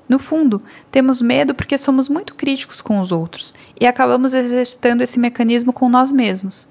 No 0.07 0.19
fundo, 0.19 0.62
temos 0.91 1.21
medo 1.21 1.55
porque 1.55 1.77
somos 1.77 2.07
muito 2.07 2.35
críticos 2.35 2.81
com 2.81 3.00
os 3.00 3.12
outros 3.12 3.55
e 3.79 3.88
acabamos 3.88 4.33
exercitando 4.33 5.01
esse 5.01 5.19
mecanismo 5.19 5.74
com 5.74 5.89
nós 5.89 6.12
mesmos. 6.12 6.67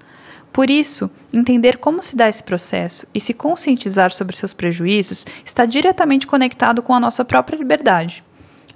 Por 0.53 0.69
isso, 0.69 1.11
entender 1.33 1.77
como 1.79 2.01
se 2.01 2.15
dá 2.15 2.29
esse 2.29 2.41
processo 2.41 3.05
e 3.13 3.19
se 3.19 3.33
conscientizar 3.33 4.13
sobre 4.13 4.37
seus 4.37 4.53
prejuízos 4.53 5.25
está 5.45 5.65
diretamente 5.65 6.25
conectado 6.25 6.81
com 6.81 6.93
a 6.93 6.99
nossa 6.99 7.25
própria 7.25 7.57
liberdade. 7.57 8.23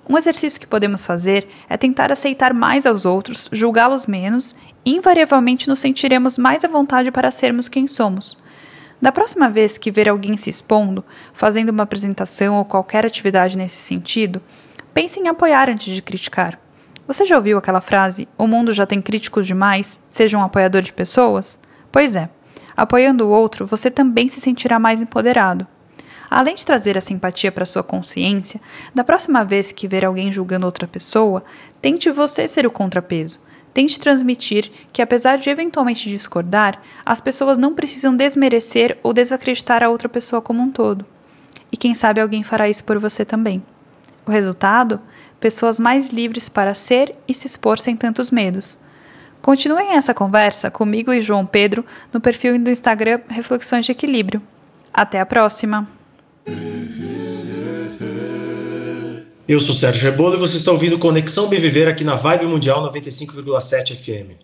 Um 0.10 0.18
exercício 0.18 0.60
que 0.60 0.66
podemos 0.66 1.06
fazer 1.06 1.48
é 1.70 1.78
tentar 1.78 2.12
aceitar 2.12 2.52
mais 2.52 2.88
aos 2.88 3.06
outros, 3.06 3.48
julgá-los 3.52 4.08
menos, 4.08 4.56
e 4.84 4.96
invariavelmente 4.96 5.70
nos 5.70 5.78
sentiremos 5.78 6.36
mais 6.36 6.66
à 6.66 6.68
vontade 6.68 7.12
para 7.12 7.30
sermos 7.30 7.70
quem 7.70 7.86
somos. 7.86 8.36
Da 9.00 9.12
próxima 9.12 9.52
vez 9.52 9.78
que 9.78 9.92
ver 9.92 10.10
alguém 10.10 10.36
se 10.36 10.50
expondo, 10.50 11.06
fazendo 11.32 11.70
uma 11.70 11.84
apresentação 11.84 12.56
ou 12.56 12.66
qualquer 12.66 13.06
atividade 13.06 13.56
nesse 13.56 13.76
sentido, 13.76 14.42
pense 14.96 15.20
em 15.20 15.28
apoiar 15.28 15.70
antes 15.70 15.94
de 15.94 16.02
criticar. 16.02 16.60
Você 17.06 17.24
já 17.24 17.36
ouviu 17.36 17.60
aquela 17.60 17.80
frase: 17.80 18.28
o 18.36 18.48
mundo 18.48 18.74
já 18.74 18.88
tem 18.88 19.00
críticos 19.00 19.46
demais, 19.46 20.00
seja 20.10 20.40
um 20.40 20.44
apoiador 20.44 20.82
de 20.82 20.92
pessoas? 20.92 21.60
Pois 21.92 22.16
é, 22.16 22.30
apoiando 22.76 23.28
o 23.28 23.30
outro, 23.30 23.64
você 23.64 23.92
também 23.92 24.28
se 24.28 24.42
sentirá 24.42 24.80
mais 24.80 25.04
empoderado. 25.04 25.68
Além 26.30 26.56
de 26.56 26.66
trazer 26.66 26.98
a 26.98 27.02
simpatia 27.02 27.52
para 27.52 27.66
sua 27.66 27.84
consciência, 27.84 28.62
da 28.94 29.04
próxima 29.04 29.44
vez 29.44 29.72
que 29.72 29.88
ver 29.88 30.06
alguém 30.06 30.32
julgando 30.32 30.66
outra 30.66 30.88
pessoa, 30.88 31.44
tente 31.82 32.12
você 32.12 32.48
ser 32.48 32.68
o 32.68 32.72
contrapeso. 32.72 33.40
Tente 33.74 34.00
transmitir 34.00 34.72
que, 34.92 35.02
apesar 35.02 35.38
de 35.38 35.50
eventualmente 35.50 36.10
discordar, 36.10 36.82
as 37.06 37.22
pessoas 37.22 37.58
não 37.58 37.74
precisam 37.74 38.16
desmerecer 38.16 38.98
ou 39.02 39.14
desacreditar 39.14 39.84
a 39.84 39.90
outra 39.90 40.10
pessoa 40.10 40.42
como 40.42 40.62
um 40.62 40.72
todo. 40.72 41.06
E 41.72 41.78
quem 41.78 41.94
sabe 41.94 42.20
alguém 42.20 42.44
fará 42.44 42.70
isso 42.70 42.84
por 42.84 43.00
você 43.00 43.24
também. 43.24 43.64
O 44.26 44.32
resultado? 44.32 45.00
Pessoas 45.40 45.80
mais 45.80 46.10
livres 46.10 46.50
para 46.50 46.74
ser 46.74 47.16
e 47.28 47.34
se 47.34 47.48
expor 47.48 47.80
sem 47.80 47.96
tantos 47.96 48.32
medos. 48.32 48.78
Continuem 49.42 49.92
essa 49.92 50.14
conversa 50.14 50.70
comigo 50.70 51.14
e 51.14 51.22
João 51.22 51.46
Pedro 51.46 51.86
no 52.12 52.20
perfil 52.20 52.60
do 52.60 52.70
Instagram 52.70 53.22
Reflexões 53.30 53.86
de 53.86 53.92
Equilíbrio. 53.92 54.42
Até 54.94 55.20
a 55.20 55.26
próxima! 55.26 55.99
Eu 59.50 59.60
sou 59.60 59.74
Sérgio 59.74 60.04
Rebolo 60.04 60.36
e 60.36 60.38
você 60.38 60.58
está 60.58 60.72
ouvindo 60.72 61.00
Conexão 61.00 61.48
Bem 61.48 61.60
Viver 61.60 61.88
aqui 61.88 62.04
na 62.04 62.16
Vibe 62.16 62.46
Mundial 62.46 62.84
95,7 62.94 63.98
FM. 63.98 64.40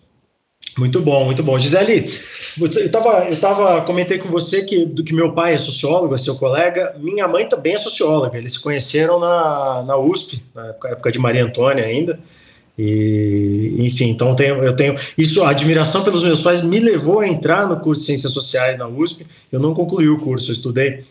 Muito 0.76 1.00
bom, 1.00 1.24
muito 1.24 1.44
bom. 1.44 1.56
Gisele, 1.58 2.12
eu 2.60 2.90
tava, 2.90 3.28
eu 3.30 3.38
tava, 3.38 3.82
comentei 3.82 4.18
com 4.18 4.28
você 4.28 4.64
que, 4.64 4.84
do 4.84 5.04
que 5.04 5.14
meu 5.14 5.32
pai 5.32 5.54
é 5.54 5.58
sociólogo, 5.58 6.14
é 6.14 6.18
seu 6.18 6.34
colega, 6.34 6.94
minha 6.98 7.28
mãe 7.28 7.48
também 7.48 7.74
é 7.74 7.78
socióloga, 7.78 8.36
eles 8.36 8.54
se 8.54 8.60
conheceram 8.60 9.20
na, 9.20 9.84
na 9.86 9.96
USP, 9.96 10.42
na 10.54 10.66
época, 10.86 11.12
de 11.12 11.18
Maria 11.18 11.44
Antônia 11.44 11.84
ainda, 11.84 12.18
e, 12.76 13.76
enfim, 13.78 14.10
então 14.10 14.34
tenho, 14.34 14.62
eu 14.62 14.74
tenho 14.74 14.96
isso, 15.16 15.42
a 15.42 15.50
admiração 15.50 16.04
pelos 16.04 16.22
meus 16.22 16.42
pais 16.42 16.60
me 16.60 16.78
levou 16.78 17.20
a 17.20 17.28
entrar 17.28 17.66
no 17.66 17.78
curso 17.80 18.00
de 18.00 18.06
Ciências 18.08 18.32
Sociais 18.32 18.76
na 18.76 18.86
USP. 18.86 19.26
Eu 19.50 19.58
não 19.58 19.72
concluí 19.72 20.08
o 20.10 20.18
curso, 20.18 20.50
eu 20.50 20.52
estudei 20.52 21.04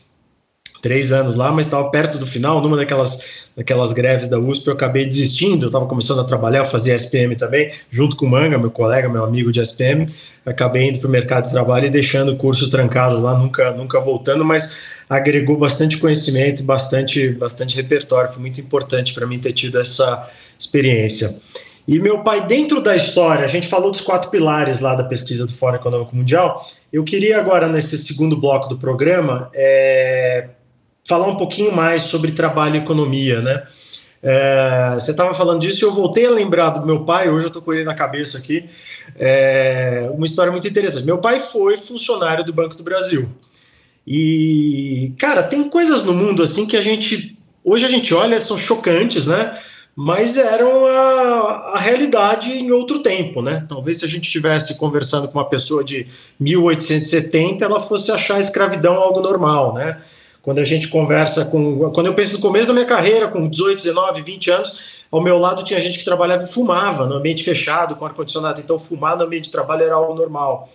três 0.85 1.11
anos 1.11 1.33
lá, 1.33 1.51
mas 1.51 1.65
estava 1.65 1.89
perto 1.89 2.19
do 2.19 2.27
final, 2.27 2.61
numa 2.61 2.77
daquelas, 2.77 3.47
daquelas 3.57 3.91
greves 3.91 4.27
da 4.27 4.37
USP, 4.37 4.67
eu 4.67 4.73
acabei 4.73 5.03
desistindo, 5.03 5.65
eu 5.65 5.69
estava 5.69 5.87
começando 5.87 6.21
a 6.21 6.23
trabalhar, 6.23 6.59
eu 6.59 6.65
fazia 6.65 6.93
SPM 6.93 7.35
também, 7.35 7.71
junto 7.89 8.15
com 8.15 8.27
o 8.27 8.29
Manga, 8.29 8.55
meu 8.59 8.69
colega, 8.69 9.09
meu 9.09 9.23
amigo 9.23 9.51
de 9.51 9.59
SPM, 9.59 10.07
acabei 10.45 10.87
indo 10.89 10.99
para 10.99 11.07
o 11.07 11.11
mercado 11.11 11.45
de 11.45 11.49
trabalho 11.49 11.87
e 11.87 11.89
deixando 11.89 12.33
o 12.33 12.37
curso 12.37 12.69
trancado 12.69 13.19
lá, 13.19 13.35
nunca, 13.35 13.71
nunca 13.71 13.99
voltando, 13.99 14.45
mas 14.45 14.77
agregou 15.09 15.57
bastante 15.57 15.97
conhecimento, 15.97 16.61
bastante, 16.63 17.29
bastante 17.29 17.75
repertório, 17.75 18.31
foi 18.31 18.39
muito 18.39 18.61
importante 18.61 19.11
para 19.11 19.25
mim 19.25 19.39
ter 19.39 19.53
tido 19.53 19.79
essa 19.79 20.29
experiência. 20.55 21.41
E 21.87 21.97
meu 21.97 22.19
pai, 22.19 22.45
dentro 22.45 22.79
da 22.79 22.95
história, 22.95 23.43
a 23.43 23.47
gente 23.47 23.67
falou 23.67 23.89
dos 23.89 24.01
quatro 24.01 24.29
pilares 24.29 24.79
lá 24.79 24.93
da 24.93 25.03
pesquisa 25.03 25.47
do 25.47 25.53
Fórum 25.53 25.77
Econômico 25.77 26.15
Mundial. 26.15 26.63
Eu 26.93 27.03
queria 27.03 27.39
agora, 27.39 27.67
nesse 27.67 27.97
segundo 27.97 28.37
bloco 28.37 28.69
do 28.69 28.77
programa, 28.77 29.49
é, 29.51 30.49
falar 31.05 31.27
um 31.27 31.37
pouquinho 31.37 31.73
mais 31.73 32.03
sobre 32.03 32.31
trabalho 32.31 32.75
e 32.75 32.79
economia, 32.79 33.41
né? 33.41 33.63
É, 34.27 34.95
você 34.95 35.11
estava 35.11 35.35
falando 35.35 35.61
disso 35.61 35.83
e 35.83 35.85
eu 35.85 35.93
voltei 35.93 36.25
a 36.25 36.31
lembrar 36.31 36.69
do 36.71 36.85
meu 36.85 37.05
pai, 37.05 37.29
hoje 37.29 37.45
eu 37.45 37.49
estou 37.49 37.61
com 37.61 37.71
ele 37.71 37.83
na 37.83 37.93
cabeça 37.93 38.39
aqui, 38.39 38.67
é, 39.15 40.09
uma 40.11 40.25
história 40.25 40.51
muito 40.51 40.67
interessante. 40.67 41.05
Meu 41.05 41.19
pai 41.19 41.39
foi 41.39 41.77
funcionário 41.77 42.43
do 42.43 42.51
Banco 42.51 42.75
do 42.75 42.83
Brasil. 42.83 43.29
E, 44.05 45.13
cara, 45.19 45.43
tem 45.43 45.69
coisas 45.69 46.03
no 46.03 46.11
mundo 46.11 46.41
assim 46.41 46.65
que 46.65 46.75
a 46.75 46.81
gente, 46.81 47.37
hoje 47.63 47.85
a 47.85 47.89
gente 47.89 48.13
olha, 48.15 48.39
são 48.39 48.57
chocantes, 48.57 49.27
né? 49.27 49.59
Mas 49.95 50.35
eram 50.35 50.85
a, 50.87 51.73
a 51.75 51.79
realidade 51.79 52.51
em 52.51 52.71
outro 52.71 52.99
tempo, 52.99 53.43
né? 53.43 53.63
Talvez 53.69 53.99
se 53.99 54.05
a 54.05 54.07
gente 54.07 54.25
estivesse 54.25 54.77
conversando 54.77 55.27
com 55.27 55.37
uma 55.37 55.47
pessoa 55.47 55.83
de 55.83 56.07
1870, 56.39 57.63
ela 57.63 57.79
fosse 57.79 58.11
achar 58.11 58.35
a 58.35 58.39
escravidão 58.39 58.95
algo 58.95 59.21
normal, 59.21 59.73
né? 59.73 60.01
Quando 60.45 60.59
a 60.59 60.63
gente 60.63 60.87
conversa 60.89 61.43
com. 61.43 61.89
Quando 61.89 62.05
eu 62.05 62.13
penso 62.13 62.33
no 62.33 62.39
começo 62.39 62.67
da 62.67 62.73
minha 62.73 62.85
carreira, 62.85 63.27
com 63.27 63.49
18, 63.49 63.77
19, 63.77 64.21
20 64.21 64.51
anos, 64.51 64.79
ao 65.11 65.19
meu 65.19 65.39
lado 65.39 65.63
tinha 65.63 65.79
gente 65.79 65.97
que 65.97 66.05
trabalhava 66.05 66.43
e 66.43 66.47
fumava 66.47 67.07
no 67.07 67.15
ambiente 67.15 67.43
fechado, 67.43 67.95
com 67.95 68.05
ar-condicionado. 68.05 68.61
Então, 68.61 68.77
fumar 68.77 69.17
no 69.17 69.23
ambiente 69.23 69.45
de 69.45 69.51
trabalho 69.51 69.83
era 69.83 69.95
algo 69.95 70.13
normal. 70.13 70.69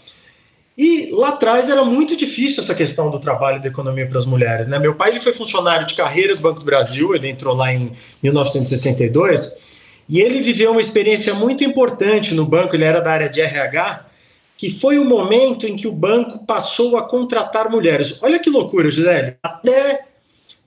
E 0.77 1.11
lá 1.13 1.29
atrás 1.29 1.71
era 1.71 1.85
muito 1.85 2.17
difícil 2.17 2.65
essa 2.65 2.75
questão 2.75 3.13
do 3.13 3.21
trabalho 3.21 3.59
e 3.59 3.63
da 3.63 3.69
economia 3.69 4.09
para 4.09 4.19
as 4.19 4.27
mulheres. 4.27 4.67
Né? 4.67 4.77
Meu 4.77 4.97
pai 4.97 5.11
ele 5.11 5.21
foi 5.21 5.33
funcionário 5.33 5.87
de 5.87 5.95
carreira 5.95 6.35
do 6.35 6.43
Banco 6.43 6.59
do 6.59 6.67
Brasil, 6.67 7.15
ele 7.15 7.29
entrou 7.29 7.55
lá 7.55 7.73
em 7.73 7.93
1962, 8.21 9.61
e 10.09 10.21
ele 10.21 10.41
viveu 10.41 10.73
uma 10.73 10.81
experiência 10.81 11.33
muito 11.33 11.63
importante 11.63 12.35
no 12.35 12.45
banco, 12.45 12.75
ele 12.75 12.83
era 12.83 13.01
da 13.01 13.13
área 13.13 13.29
de 13.29 13.41
RH, 13.41 14.07
que 14.61 14.69
foi 14.69 14.99
o 14.99 15.05
momento 15.07 15.67
em 15.67 15.75
que 15.75 15.89
o 15.89 15.93
banco 15.93 16.45
passou 16.45 16.99
a 16.99 17.03
contratar 17.03 17.71
mulheres. 17.71 18.23
Olha 18.23 18.39
que 18.39 18.51
loucura, 18.51 18.91
Gisele. 18.91 19.37
Até 19.43 20.05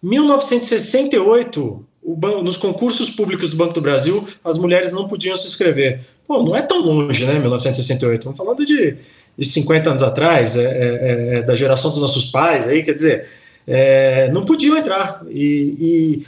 1968, 0.02 1.86
banco, 2.04 2.42
nos 2.42 2.58
concursos 2.58 3.12
públicos 3.12 3.52
do 3.52 3.56
Banco 3.56 3.76
do 3.76 3.82
Brasil, 3.82 4.28
as 4.44 4.58
mulheres 4.58 4.94
não 4.94 5.08
podiam 5.08 5.38
se 5.38 5.48
inscrever. 5.48 6.00
Pô, 6.28 6.42
não 6.42 6.56
é 6.56 6.64
tão 6.64 6.80
longe, 6.82 7.24
né, 7.24 7.38
1968. 7.38 8.16
Estamos 8.16 8.36
falando 8.36 8.66
de, 8.66 8.98
de 9.38 9.46
50 9.46 9.92
anos 9.92 10.02
atrás, 10.02 10.58
é, 10.58 10.64
é, 10.64 11.36
é, 11.36 11.42
da 11.44 11.56
geração 11.56 11.92
dos 11.92 12.02
nossos 12.02 12.26
pais, 12.26 12.68
aí, 12.68 12.82
quer 12.82 12.96
dizer, 12.96 13.28
é, 13.68 14.28
não 14.32 14.44
podiam 14.44 14.76
entrar. 14.76 15.22
E, 15.30 15.44
e 15.80 16.26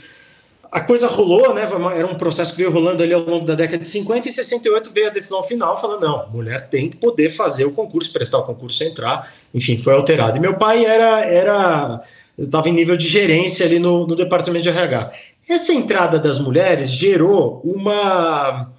a 0.76 0.80
coisa 0.80 1.06
rolou, 1.06 1.54
né? 1.54 1.66
Era 1.96 2.06
um 2.06 2.16
processo 2.16 2.50
que 2.50 2.58
veio 2.58 2.70
rolando 2.70 3.02
ali 3.02 3.14
ao 3.14 3.22
longo 3.22 3.46
da 3.46 3.54
década 3.54 3.82
de 3.82 3.88
50 3.88 4.28
e 4.28 4.30
68 4.30 4.90
veio 4.92 5.06
a 5.06 5.10
decisão 5.10 5.42
final 5.42 5.80
falando: 5.80 6.02
não, 6.02 6.28
mulher 6.28 6.68
tem 6.68 6.90
que 6.90 6.98
poder 6.98 7.30
fazer 7.30 7.64
o 7.64 7.72
concurso, 7.72 8.12
prestar 8.12 8.36
o 8.40 8.42
concurso, 8.42 8.84
entrar. 8.84 9.32
Enfim, 9.54 9.78
foi 9.78 9.94
alterado. 9.94 10.36
E 10.36 10.40
meu 10.40 10.52
pai 10.52 10.84
era, 10.84 11.20
era 11.24 12.02
estava 12.38 12.68
em 12.68 12.72
nível 12.72 12.94
de 12.94 13.08
gerência 13.08 13.64
ali 13.64 13.78
no, 13.78 14.06
no 14.06 14.14
departamento 14.14 14.64
de 14.64 14.68
RH. 14.68 15.12
Essa 15.48 15.72
entrada 15.72 16.18
das 16.18 16.38
mulheres 16.38 16.90
gerou 16.90 17.62
uma 17.64 18.70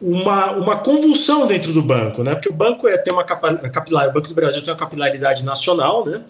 uma, 0.00 0.52
uma 0.52 0.76
convulsão 0.76 1.48
dentro 1.48 1.72
do 1.72 1.82
banco, 1.82 2.22
né? 2.22 2.32
Porque 2.36 2.48
o 2.48 2.54
banco 2.54 2.86
é, 2.86 2.96
tem 2.96 3.12
uma 3.12 3.24
capilar, 3.24 4.08
o 4.08 4.12
Banco 4.12 4.28
do 4.28 4.34
Brasil 4.36 4.62
tem 4.62 4.72
uma 4.72 4.78
capilaridade 4.78 5.44
nacional, 5.44 6.06
né? 6.06 6.22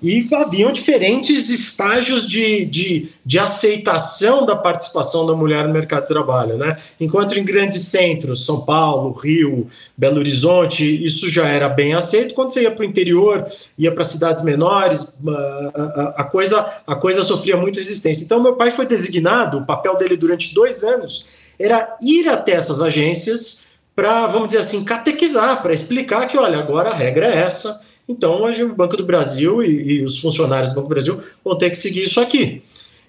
E 0.00 0.26
haviam 0.32 0.70
diferentes 0.70 1.50
estágios 1.50 2.26
de, 2.26 2.64
de, 2.64 3.08
de, 3.24 3.38
aceitação 3.38 4.46
da 4.46 4.54
participação 4.54 5.26
da 5.26 5.34
mulher 5.34 5.66
no 5.66 5.72
mercado 5.72 6.02
de 6.02 6.08
trabalho. 6.08 6.56
Né? 6.56 6.76
Enquanto 7.00 7.36
em 7.38 7.44
grandes 7.44 7.82
centros, 7.82 8.46
São 8.46 8.64
Paulo, 8.64 9.12
Rio, 9.12 9.68
Belo 9.96 10.18
Horizonte, 10.18 10.84
isso 11.02 11.28
já 11.28 11.48
era 11.48 11.68
bem 11.68 11.94
aceito, 11.94 12.34
quando 12.34 12.52
você 12.52 12.62
ia 12.62 12.70
para 12.70 12.82
o 12.82 12.88
interior, 12.88 13.46
ia 13.76 13.92
para 13.92 14.04
cidades 14.04 14.44
menores, 14.44 15.12
a, 15.26 16.14
a, 16.18 16.24
coisa, 16.24 16.80
a 16.86 16.94
coisa 16.94 17.22
sofria 17.22 17.56
muita 17.56 17.80
resistência. 17.80 18.24
Então, 18.24 18.42
meu 18.42 18.54
pai 18.54 18.70
foi 18.70 18.86
designado, 18.86 19.58
o 19.58 19.66
papel 19.66 19.96
dele 19.96 20.16
durante 20.16 20.54
dois 20.54 20.84
anos 20.84 21.26
era 21.58 21.96
ir 22.00 22.28
até 22.28 22.52
essas 22.52 22.80
agências 22.80 23.66
para, 23.96 24.28
vamos 24.28 24.48
dizer 24.48 24.60
assim, 24.60 24.84
catequizar, 24.84 25.60
para 25.60 25.72
explicar 25.72 26.28
que, 26.28 26.38
olha, 26.38 26.58
agora 26.58 26.90
a 26.90 26.94
regra 26.94 27.26
é 27.26 27.38
essa, 27.38 27.80
então 28.08 28.40
hoje 28.42 28.64
o 28.64 28.74
Banco 28.74 28.96
do 28.96 29.04
Brasil 29.04 29.62
e, 29.62 29.98
e 29.98 30.02
os 30.02 30.18
funcionários 30.18 30.70
do 30.70 30.76
Banco 30.76 30.88
do 30.88 30.94
Brasil 30.94 31.20
vão 31.44 31.56
ter 31.58 31.70
que 31.70 31.76
seguir 31.76 32.04
isso 32.04 32.20
aqui. 32.20 32.62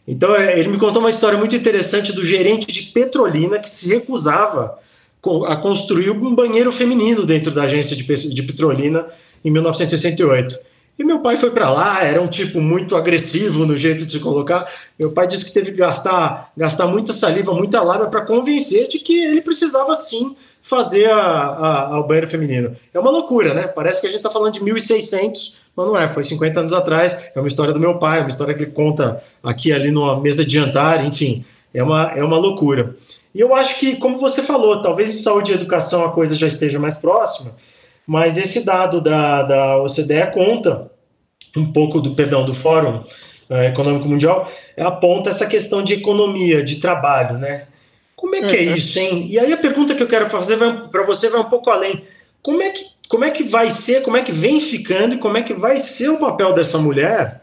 Então, 0.08 0.36
é, 0.36 0.60
ele 0.60 0.70
me 0.70 0.80
contou 0.80 1.02
uma 1.02 1.12
história 1.12 1.38
muito 1.38 1.56
interessante 1.56 2.12
do 2.12 2.26
gerente 2.26 2.66
de 2.66 2.82
Petrolina 2.92 3.60
que 3.60 3.70
se 3.70 3.88
recusava 3.90 4.80
a 5.48 5.56
construir 5.56 6.10
um 6.10 6.34
banheiro 6.34 6.72
feminino 6.72 7.26
dentro 7.28 7.52
da 7.52 7.64
agência 7.64 7.96
de, 7.96 8.44
Petrolina 8.44 9.06
em 9.46 9.52
1968. 9.52 10.58
E 10.98 11.04
meu 11.04 11.20
pai 11.20 11.36
foi 11.36 11.52
para 11.52 11.70
lá, 11.70 12.04
era 12.04 12.20
um 12.20 12.28
tipo 12.28 12.60
muito 12.60 12.96
agressivo 12.96 13.68
no 13.68 13.78
jeito 13.78 14.04
de 14.04 14.14
se 14.14 14.20
colocar. 14.20 14.68
Meu 14.98 15.12
pai 15.12 15.28
disse 15.28 15.46
que 15.46 15.54
teve 15.54 15.72
que 15.72 15.78
gastar, 15.78 16.52
gastar 16.58 16.88
muita 16.88 17.14
saliva, 17.14 17.54
muita 17.54 17.82
lábia 17.84 18.08
para 18.08 18.26
convencer 18.26 18.88
de 18.88 18.98
que 18.98 19.14
ele 19.24 19.42
precisava 19.42 19.94
sim 19.94 20.36
fazer 20.62 21.10
a, 21.10 21.98
a, 21.98 22.02
banheiro 22.04 22.28
feminino. 22.28 22.76
É 22.94 23.00
uma 23.00 23.10
loucura, 23.10 23.54
né? 23.54 23.68
Parece 23.68 24.02
que 24.02 24.08
a 24.08 24.10
gente 24.10 24.20
está 24.20 24.30
falando 24.30 24.54
de 24.54 24.64
1600, 24.64 25.64
mas 25.76 25.88
não 25.88 25.98
é, 25.98 26.08
foi 26.08 26.24
50 26.24 26.60
anos 26.60 26.74
atrás. 26.74 27.32
É 27.36 27.40
uma 27.40 27.48
história 27.48 27.74
do 27.74 27.80
meu 27.80 27.98
pai, 27.98 28.20
uma 28.20 28.30
história 28.30 28.54
que 28.54 28.64
ele 28.64 28.72
conta 28.72 29.24
aqui 29.44 29.72
ali 29.72 29.92
numa 29.92 30.20
mesa 30.20 30.46
de 30.46 30.54
jantar, 30.54 31.06
enfim, 31.06 31.46
é 31.74 31.82
uma, 31.82 32.12
é 32.12 32.24
uma 32.24 32.38
loucura. 32.38 32.96
E 33.34 33.40
eu 33.40 33.56
acho 33.56 33.80
que, 33.80 33.96
como 33.96 34.18
você 34.18 34.42
falou, 34.42 34.82
talvez 34.82 35.10
em 35.10 35.22
saúde 35.22 35.52
e 35.52 35.56
educação 35.56 36.04
a 36.04 36.12
coisa 36.12 36.36
já 36.36 36.48
esteja 36.48 36.80
mais 36.80 36.98
próxima, 36.98 37.56
mas 38.06 38.38
esse 38.38 38.66
dado 38.66 39.00
da, 39.00 39.44
da 39.44 39.78
OCDE 39.78 40.32
conta 40.34 40.92
um 41.56 41.72
pouco 41.72 42.00
do, 42.02 42.16
perdão, 42.16 42.46
do 42.46 42.54
Fórum 42.54 43.04
uh, 43.50 43.56
Econômico 43.64 44.08
Mundial, 44.08 44.52
aponta 44.78 45.30
essa 45.30 45.46
questão 45.46 45.84
de 45.84 45.94
economia, 45.94 46.64
de 46.64 46.78
trabalho, 46.78 47.38
né? 47.38 47.68
Como 48.20 48.36
é 48.36 48.42
que 48.42 48.54
é 48.54 48.66
é 48.66 48.76
isso, 48.76 49.00
hein? 49.00 49.28
E 49.30 49.40
aí 49.40 49.54
a 49.54 49.58
pergunta 49.58 49.96
que 49.96 50.04
eu 50.04 50.08
quero 50.08 50.30
fazer 50.30 50.58
para 50.92 51.06
você 51.06 51.30
vai 51.30 51.40
um 51.40 51.46
pouco 51.46 51.70
além. 51.70 52.04
Como 52.42 52.62
é, 52.62 52.70
que, 52.70 52.86
como 53.08 53.24
é 53.24 53.32
que 53.32 53.44
vai 53.44 53.72
ser, 53.72 54.04
como 54.04 54.18
é 54.18 54.22
que 54.22 54.34
vem 54.34 54.60
ficando 54.60 55.16
e 55.16 55.18
como 55.18 55.38
é 55.38 55.42
que 55.42 55.54
vai 55.54 55.80
ser 55.80 56.10
o 56.10 56.18
papel 56.18 56.52
dessa 56.54 56.78
mulher 56.78 57.42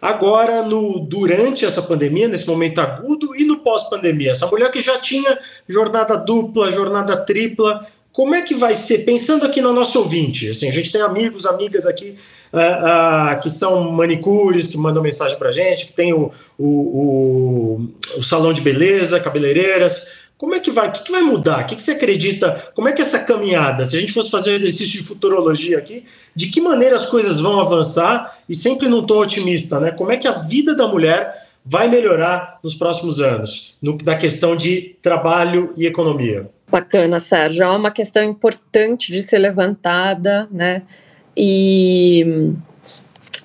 agora 0.00 0.62
no 0.62 1.00
durante 1.00 1.64
essa 1.64 1.82
pandemia, 1.82 2.28
nesse 2.28 2.46
momento 2.46 2.80
agudo 2.80 3.34
e 3.34 3.44
no 3.44 3.58
pós-pandemia? 3.58 4.30
Essa 4.30 4.46
mulher 4.46 4.70
que 4.70 4.80
já 4.80 4.96
tinha 4.96 5.40
jornada 5.68 6.16
dupla, 6.16 6.70
jornada 6.70 7.16
tripla, 7.16 7.88
como 8.12 8.32
é 8.32 8.42
que 8.42 8.54
vai 8.54 8.76
ser? 8.76 8.98
Pensando 8.98 9.44
aqui 9.44 9.60
no 9.60 9.72
nosso 9.72 9.98
ouvinte, 9.98 10.48
assim, 10.50 10.68
a 10.68 10.72
gente 10.72 10.92
tem 10.92 11.00
amigos, 11.00 11.44
amigas 11.46 11.84
aqui 11.84 12.16
uh, 12.52 13.36
uh, 13.36 13.40
que 13.40 13.50
são 13.50 13.90
manicures, 13.90 14.66
que 14.66 14.76
mandam 14.76 15.02
mensagem 15.02 15.38
para 15.38 15.52
gente, 15.52 15.86
que 15.86 15.92
tem 15.92 16.12
o, 16.12 16.32
o, 16.58 16.68
o, 16.68 17.90
o, 18.18 18.22
salão 18.22 18.52
de 18.52 18.60
beleza, 18.60 19.20
cabeleireiras. 19.20 20.06
Como 20.38 20.54
é 20.54 20.60
que 20.60 20.70
vai? 20.70 20.88
O 20.88 20.92
que, 20.92 21.02
que 21.02 21.10
vai 21.10 21.22
mudar? 21.22 21.62
O 21.62 21.66
que, 21.66 21.76
que 21.76 21.82
você 21.82 21.92
acredita? 21.92 22.70
Como 22.74 22.88
é 22.88 22.92
que 22.92 23.00
essa 23.00 23.18
caminhada, 23.18 23.84
se 23.84 23.96
a 23.96 24.00
gente 24.00 24.12
fosse 24.12 24.30
fazer 24.30 24.50
um 24.50 24.54
exercício 24.54 24.98
de 25.00 25.06
futurologia 25.06 25.78
aqui, 25.78 26.04
de 26.34 26.48
que 26.48 26.60
maneira 26.60 26.96
as 26.96 27.06
coisas 27.06 27.40
vão 27.40 27.58
avançar? 27.58 28.38
E 28.48 28.54
sempre 28.54 28.88
não 28.88 29.00
estou 29.00 29.22
otimista, 29.22 29.80
né? 29.80 29.92
Como 29.92 30.12
é 30.12 30.16
que 30.16 30.28
a 30.28 30.32
vida 30.32 30.74
da 30.74 30.86
mulher 30.86 31.46
vai 31.64 31.88
melhorar 31.88 32.60
nos 32.62 32.74
próximos 32.74 33.20
anos, 33.20 33.76
no, 33.82 33.96
da 33.96 34.14
questão 34.14 34.54
de 34.54 34.96
trabalho 35.02 35.72
e 35.76 35.86
economia? 35.86 36.50
Bacana, 36.68 37.18
Sérgio. 37.18 37.62
É 37.62 37.68
uma 37.68 37.90
questão 37.90 38.22
importante 38.22 39.12
de 39.12 39.22
ser 39.22 39.38
levantada, 39.38 40.48
né? 40.50 40.82
E 41.36 42.54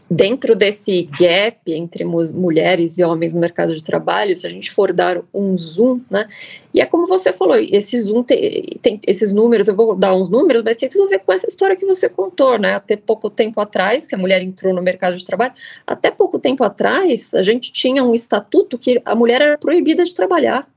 dentro 0.10 0.56
desse 0.56 1.04
gap 1.04 1.58
entre 1.72 2.04
mulheres 2.04 2.98
e 2.98 3.04
homens 3.04 3.34
no 3.34 3.40
mercado 3.40 3.74
de 3.74 3.82
trabalho, 3.82 4.36
se 4.36 4.46
a 4.46 4.50
gente 4.50 4.70
for 4.70 4.92
dar 4.92 5.22
um 5.34 5.58
zoom, 5.58 6.02
né? 6.10 6.28
E 6.74 6.82
é 6.82 6.86
como 6.86 7.08
você 7.08 7.32
falou, 7.32 7.56
esse 7.56 8.00
zoom 8.02 8.22
tem, 8.22 8.78
tem, 8.82 9.00
esses 9.08 9.32
números, 9.32 9.70
eu 9.70 9.76
vou 9.76 9.96
dar 9.96 10.14
uns 10.14 10.28
números, 10.28 10.64
mas 10.64 10.76
tem 10.76 10.90
tudo 10.90 11.06
a 11.06 11.08
ver 11.08 11.20
com 11.20 11.32
essa 11.32 11.48
história 11.48 11.78
que 11.78 11.86
você 11.86 12.10
contou, 12.10 12.60
né? 12.60 12.76
Até 12.76 12.98
pouco 12.98 13.30
tempo 13.30 13.62
atrás, 13.62 14.06
que 14.06 14.14
a 14.14 14.18
mulher 14.18 14.42
entrou 14.42 14.74
no 14.74 14.82
mercado 14.82 15.16
de 15.16 15.24
trabalho, 15.24 15.54
até 15.88 16.12
pouco 16.12 16.38
tempo 16.38 16.62
atrás, 16.62 17.34
a 17.34 17.42
gente 17.42 17.72
tinha 17.72 18.04
um 18.04 18.14
estatuto 18.14 18.78
que 18.78 19.02
a 19.06 19.16
mulher 19.16 19.42
era 19.42 19.58
proibida 19.58 20.04
de 20.04 20.14
trabalhar 20.14 20.68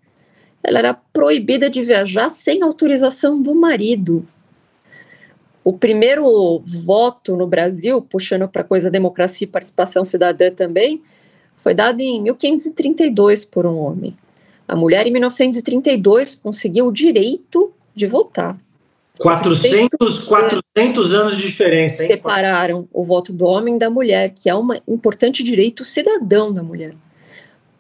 ela 0.64 0.78
era 0.78 0.94
proibida 0.94 1.68
de 1.68 1.83
viajar 1.83 2.30
sem 2.30 2.62
autorização 2.62 3.40
do 3.40 3.54
marido. 3.54 4.26
O 5.64 5.73
primeiro 5.73 6.60
voto 6.65 7.36
no 7.36 7.47
Brasil, 7.47 8.02
puxando 8.02 8.47
para 8.47 8.62
coisa 8.62 8.91
democracia 8.91 9.47
e 9.47 9.49
participação 9.49 10.04
cidadã 10.04 10.50
também, 10.50 11.02
foi 11.56 11.73
dado 11.73 12.00
em 12.00 12.21
1532 12.21 13.47
por 13.47 13.65
um 13.65 13.78
homem. 13.78 14.15
A 14.69 14.76
mulher, 14.76 15.06
em 15.06 15.10
1932, 15.10 16.34
conseguiu 16.36 16.86
o 16.86 16.93
direito 16.93 17.73
de 17.95 18.06
votar. 18.06 18.58
400, 19.19 20.25
400 20.25 21.15
anos 21.15 21.36
de 21.36 21.43
diferença, 21.43 22.02
hein? 22.02 22.10
Separaram 22.10 22.89
o 22.93 23.02
voto 23.02 23.32
do 23.32 23.47
homem 23.47 23.78
da 23.78 23.89
mulher, 23.89 24.34
que 24.34 24.50
é 24.50 24.54
um 24.54 24.69
importante 24.86 25.43
direito 25.43 25.84
cidadão 25.84 26.52
da 26.52 26.62
mulher 26.62 26.95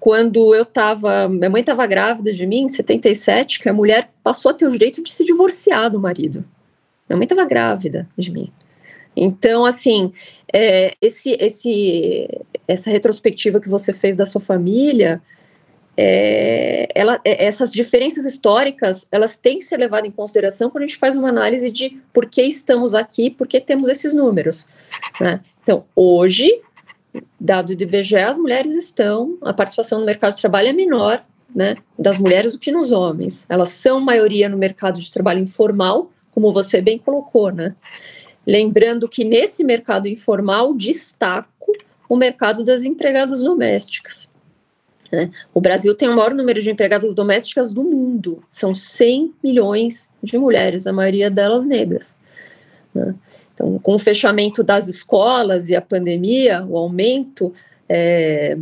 quando 0.04 0.54
eu 0.54 0.64
estava, 0.64 1.30
minha 1.30 1.48
mãe 1.48 1.60
estava 1.60 1.86
grávida 1.86 2.30
de 2.30 2.46
mim, 2.46 2.64
em 2.64 2.68
77, 2.68 3.58
que 3.58 3.70
a 3.70 3.72
mulher 3.72 4.10
passou 4.22 4.50
a 4.50 4.54
ter 4.54 4.66
o 4.66 4.70
direito 4.70 5.02
de 5.02 5.10
se 5.10 5.24
divorciar 5.24 5.90
do 5.90 5.98
marido. 5.98 6.44
Minha 7.08 7.16
mãe 7.16 7.24
estava 7.24 7.44
grávida 7.44 8.08
de 8.16 8.30
mim. 8.30 8.52
Então, 9.16 9.64
assim, 9.64 10.12
é, 10.52 10.94
esse, 11.00 11.36
esse, 11.40 12.28
essa 12.66 12.90
retrospectiva 12.90 13.60
que 13.60 13.68
você 13.68 13.92
fez 13.92 14.16
da 14.16 14.26
sua 14.26 14.40
família, 14.40 15.22
é, 15.96 16.88
ela, 16.94 17.20
é, 17.24 17.44
essas 17.44 17.72
diferenças 17.72 18.24
históricas, 18.24 19.06
elas 19.12 19.36
têm 19.36 19.58
que 19.58 19.64
ser 19.64 19.76
levadas 19.76 20.08
em 20.08 20.12
consideração 20.12 20.68
quando 20.68 20.84
a 20.84 20.86
gente 20.86 20.98
faz 20.98 21.14
uma 21.14 21.28
análise 21.28 21.70
de 21.70 22.00
por 22.12 22.26
que 22.26 22.42
estamos 22.42 22.94
aqui, 22.94 23.30
por 23.30 23.46
que 23.46 23.60
temos 23.60 23.88
esses 23.88 24.12
números. 24.12 24.66
Né? 25.20 25.40
Então, 25.62 25.84
hoje, 25.94 26.60
dado 27.38 27.76
do 27.76 27.82
IBGE, 27.82 28.16
as 28.16 28.36
mulheres 28.36 28.74
estão, 28.74 29.38
a 29.42 29.52
participação 29.52 30.00
no 30.00 30.06
mercado 30.06 30.34
de 30.34 30.40
trabalho 30.40 30.68
é 30.68 30.72
menor, 30.72 31.24
né, 31.54 31.76
das 31.96 32.18
mulheres 32.18 32.52
do 32.52 32.58
que 32.58 32.72
nos 32.72 32.90
homens. 32.90 33.46
Elas 33.48 33.68
são 33.68 34.00
maioria 34.00 34.48
no 34.48 34.58
mercado 34.58 35.00
de 35.00 35.08
trabalho 35.10 35.38
informal, 35.38 36.10
como 36.34 36.52
você 36.52 36.80
bem 36.80 36.98
colocou, 36.98 37.52
né? 37.52 37.74
Lembrando 38.46 39.08
que 39.08 39.24
nesse 39.24 39.64
mercado 39.64 40.08
informal 40.08 40.74
destaco 40.74 41.72
o 42.08 42.16
mercado 42.16 42.64
das 42.64 42.82
empregadas 42.82 43.40
domésticas. 43.40 44.28
Né? 45.10 45.30
O 45.54 45.60
Brasil 45.60 45.94
tem 45.94 46.08
o 46.08 46.14
maior 46.14 46.34
número 46.34 46.60
de 46.60 46.70
empregadas 46.70 47.14
domésticas 47.14 47.72
do 47.72 47.82
mundo. 47.82 48.42
São 48.50 48.74
100 48.74 49.34
milhões 49.42 50.10
de 50.22 50.36
mulheres, 50.36 50.86
a 50.86 50.92
maioria 50.92 51.30
delas 51.30 51.64
negras. 51.64 52.16
Né? 52.92 53.14
Então, 53.54 53.78
com 53.78 53.94
o 53.94 53.98
fechamento 53.98 54.62
das 54.62 54.88
escolas 54.88 55.70
e 55.70 55.76
a 55.76 55.80
pandemia, 55.80 56.64
o 56.68 56.76
aumento 56.76 57.52
é, 57.88 58.58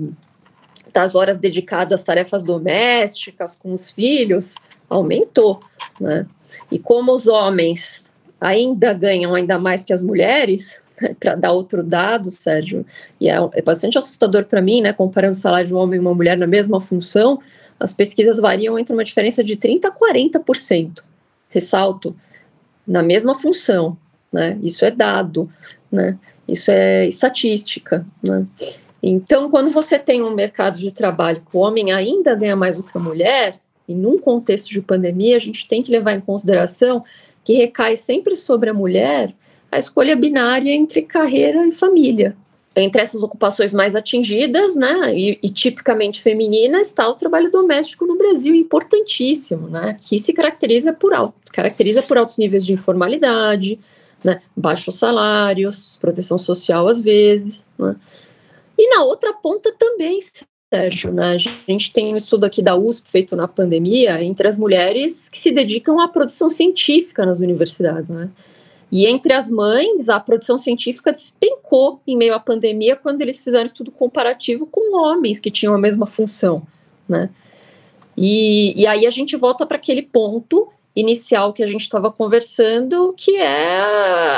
das 0.93 1.15
horas 1.15 1.39
dedicadas 1.39 2.01
às 2.01 2.05
tarefas 2.05 2.45
domésticas 2.45 3.57
com 3.57 3.73
os 3.73 3.91
filhos 3.91 4.55
aumentou, 4.92 5.61
né? 6.00 6.26
E 6.70 6.78
como 6.78 7.12
os 7.12 7.26
homens 7.26 8.11
ainda 8.40 8.92
ganham 8.92 9.35
ainda 9.35 9.59
mais 9.59 9.85
que 9.85 9.92
as 9.92 10.02
mulheres, 10.02 10.78
né, 11.00 11.14
para 11.20 11.35
dar 11.35 11.52
outro 11.52 11.83
dado, 11.83 12.31
Sérgio, 12.31 12.85
e 13.20 13.28
é, 13.28 13.37
é 13.52 13.62
bastante 13.62 13.98
assustador 13.98 14.44
para 14.44 14.61
mim, 14.61 14.81
né? 14.81 14.92
Comparando 14.92 15.35
o 15.35 15.38
salário 15.38 15.68
de 15.68 15.74
um 15.74 15.78
homem 15.78 15.96
e 15.96 16.00
uma 16.00 16.14
mulher 16.14 16.37
na 16.37 16.46
mesma 16.46 16.81
função, 16.81 17.40
as 17.78 17.92
pesquisas 17.92 18.38
variam 18.38 18.78
entre 18.78 18.92
uma 18.92 19.05
diferença 19.05 19.42
de 19.42 19.57
30% 19.57 19.85
a 19.87 19.90
40%. 19.90 21.02
Ressalto, 21.48 22.16
na 22.87 23.02
mesma 23.02 23.35
função 23.35 23.96
né? 24.33 24.59
Isso 24.62 24.85
é 24.85 24.90
dado, 24.90 25.50
né? 25.90 26.18
Isso 26.48 26.70
é 26.70 27.07
estatística, 27.07 28.07
né? 28.26 28.46
Então, 29.02 29.50
quando 29.50 29.70
você 29.70 29.98
tem 29.98 30.22
um 30.22 30.35
mercado 30.35 30.78
de 30.78 30.92
trabalho 30.92 31.42
que 31.48 31.57
o 31.57 31.61
homem 31.61 31.92
ainda 31.92 32.35
ganha 32.35 32.57
mais 32.57 32.76
do 32.76 32.83
que 32.83 32.96
a 32.96 33.00
mulher, 33.00 33.59
e 33.88 33.95
num 33.95 34.18
contexto 34.18 34.71
de 34.71 34.81
pandemia, 34.81 35.37
a 35.37 35.40
gente 35.40 35.66
tem 35.66 35.83
que 35.83 35.90
levar 35.90 36.14
em 36.14 36.21
consideração 36.21 37.05
que 37.45 37.55
recai 37.55 37.97
sempre 37.97 38.37
sobre 38.37 38.71
a 38.71 38.75
mulher 38.75 39.35
a 39.71 39.79
escolha 39.79 40.14
binária 40.14 40.71
entre 40.71 41.01
carreira 41.03 41.66
e 41.66 41.73
família. 41.73 42.37
Entre 42.77 43.01
essas 43.01 43.23
ocupações 43.23 43.73
mais 43.73 43.95
atingidas, 43.95 44.77
né, 44.77 45.14
e, 45.14 45.38
e 45.42 45.49
tipicamente 45.49 46.23
femininas, 46.23 46.88
está 46.88 47.09
o 47.09 47.14
trabalho 47.14 47.51
doméstico 47.51 48.07
no 48.07 48.16
Brasil, 48.16 48.55
importantíssimo, 48.55 49.68
né, 49.68 49.99
que 50.01 50.18
se 50.18 50.33
caracteriza 50.33 50.92
por, 50.92 51.12
alto, 51.14 51.35
caracteriza 51.53 52.03
por 52.03 52.18
altos 52.18 52.38
níveis 52.38 52.64
de 52.64 52.73
informalidade, 52.73 53.79
né? 54.25 54.40
Baixos 54.57 54.99
salários, 54.99 55.97
proteção 56.01 56.38
social 56.38 56.87
às 56.87 57.01
vezes, 57.01 57.66
né? 57.79 57.97
E 58.79 58.88
na 58.88 59.05
outra 59.05 59.33
ponta 59.33 59.75
também, 59.79 60.18
Sérgio, 60.73 61.13
né? 61.13 61.37
A 61.37 61.71
gente 61.71 61.93
tem 61.93 62.15
um 62.15 62.17
estudo 62.17 62.45
aqui 62.45 62.63
da 62.63 62.75
USP 62.75 63.11
feito 63.11 63.37
na 63.37 63.47
pandemia 63.47 64.23
entre 64.25 64.49
as 64.49 64.57
mulheres 64.57 65.29
que 65.29 65.39
se 65.39 65.53
dedicam 65.53 66.01
à 66.01 66.09
produção 66.09 66.49
científica 66.49 67.27
nas 67.27 67.41
universidades, 67.41 68.11
né? 68.11 68.31
E 68.91 69.07
entre 69.07 69.35
as 69.35 69.51
mães, 69.51 70.09
a 70.09 70.19
produção 70.19 70.57
científica 70.57 71.13
despencou 71.13 72.01
em 72.07 72.17
meio 72.17 72.35
à 72.35 72.41
pandemia 72.41 72.97
quando 72.97 73.21
eles 73.21 73.39
fizeram 73.41 73.67
estudo 73.67 73.91
comparativo 73.91 74.67
com 74.67 74.97
homens 74.97 75.39
que 75.39 75.51
tinham 75.51 75.75
a 75.75 75.79
mesma 75.79 76.07
função, 76.07 76.63
né? 77.07 77.29
E, 78.17 78.73
e 78.75 78.87
aí 78.87 79.07
a 79.07 79.11
gente 79.11 79.37
volta 79.37 79.67
para 79.67 79.77
aquele 79.77 80.03
ponto 80.03 80.69
inicial 80.97 81.53
que 81.53 81.63
a 81.63 81.67
gente 81.67 81.83
estava 81.83 82.11
conversando, 82.11 83.13
que 83.15 83.37
é 83.37 83.79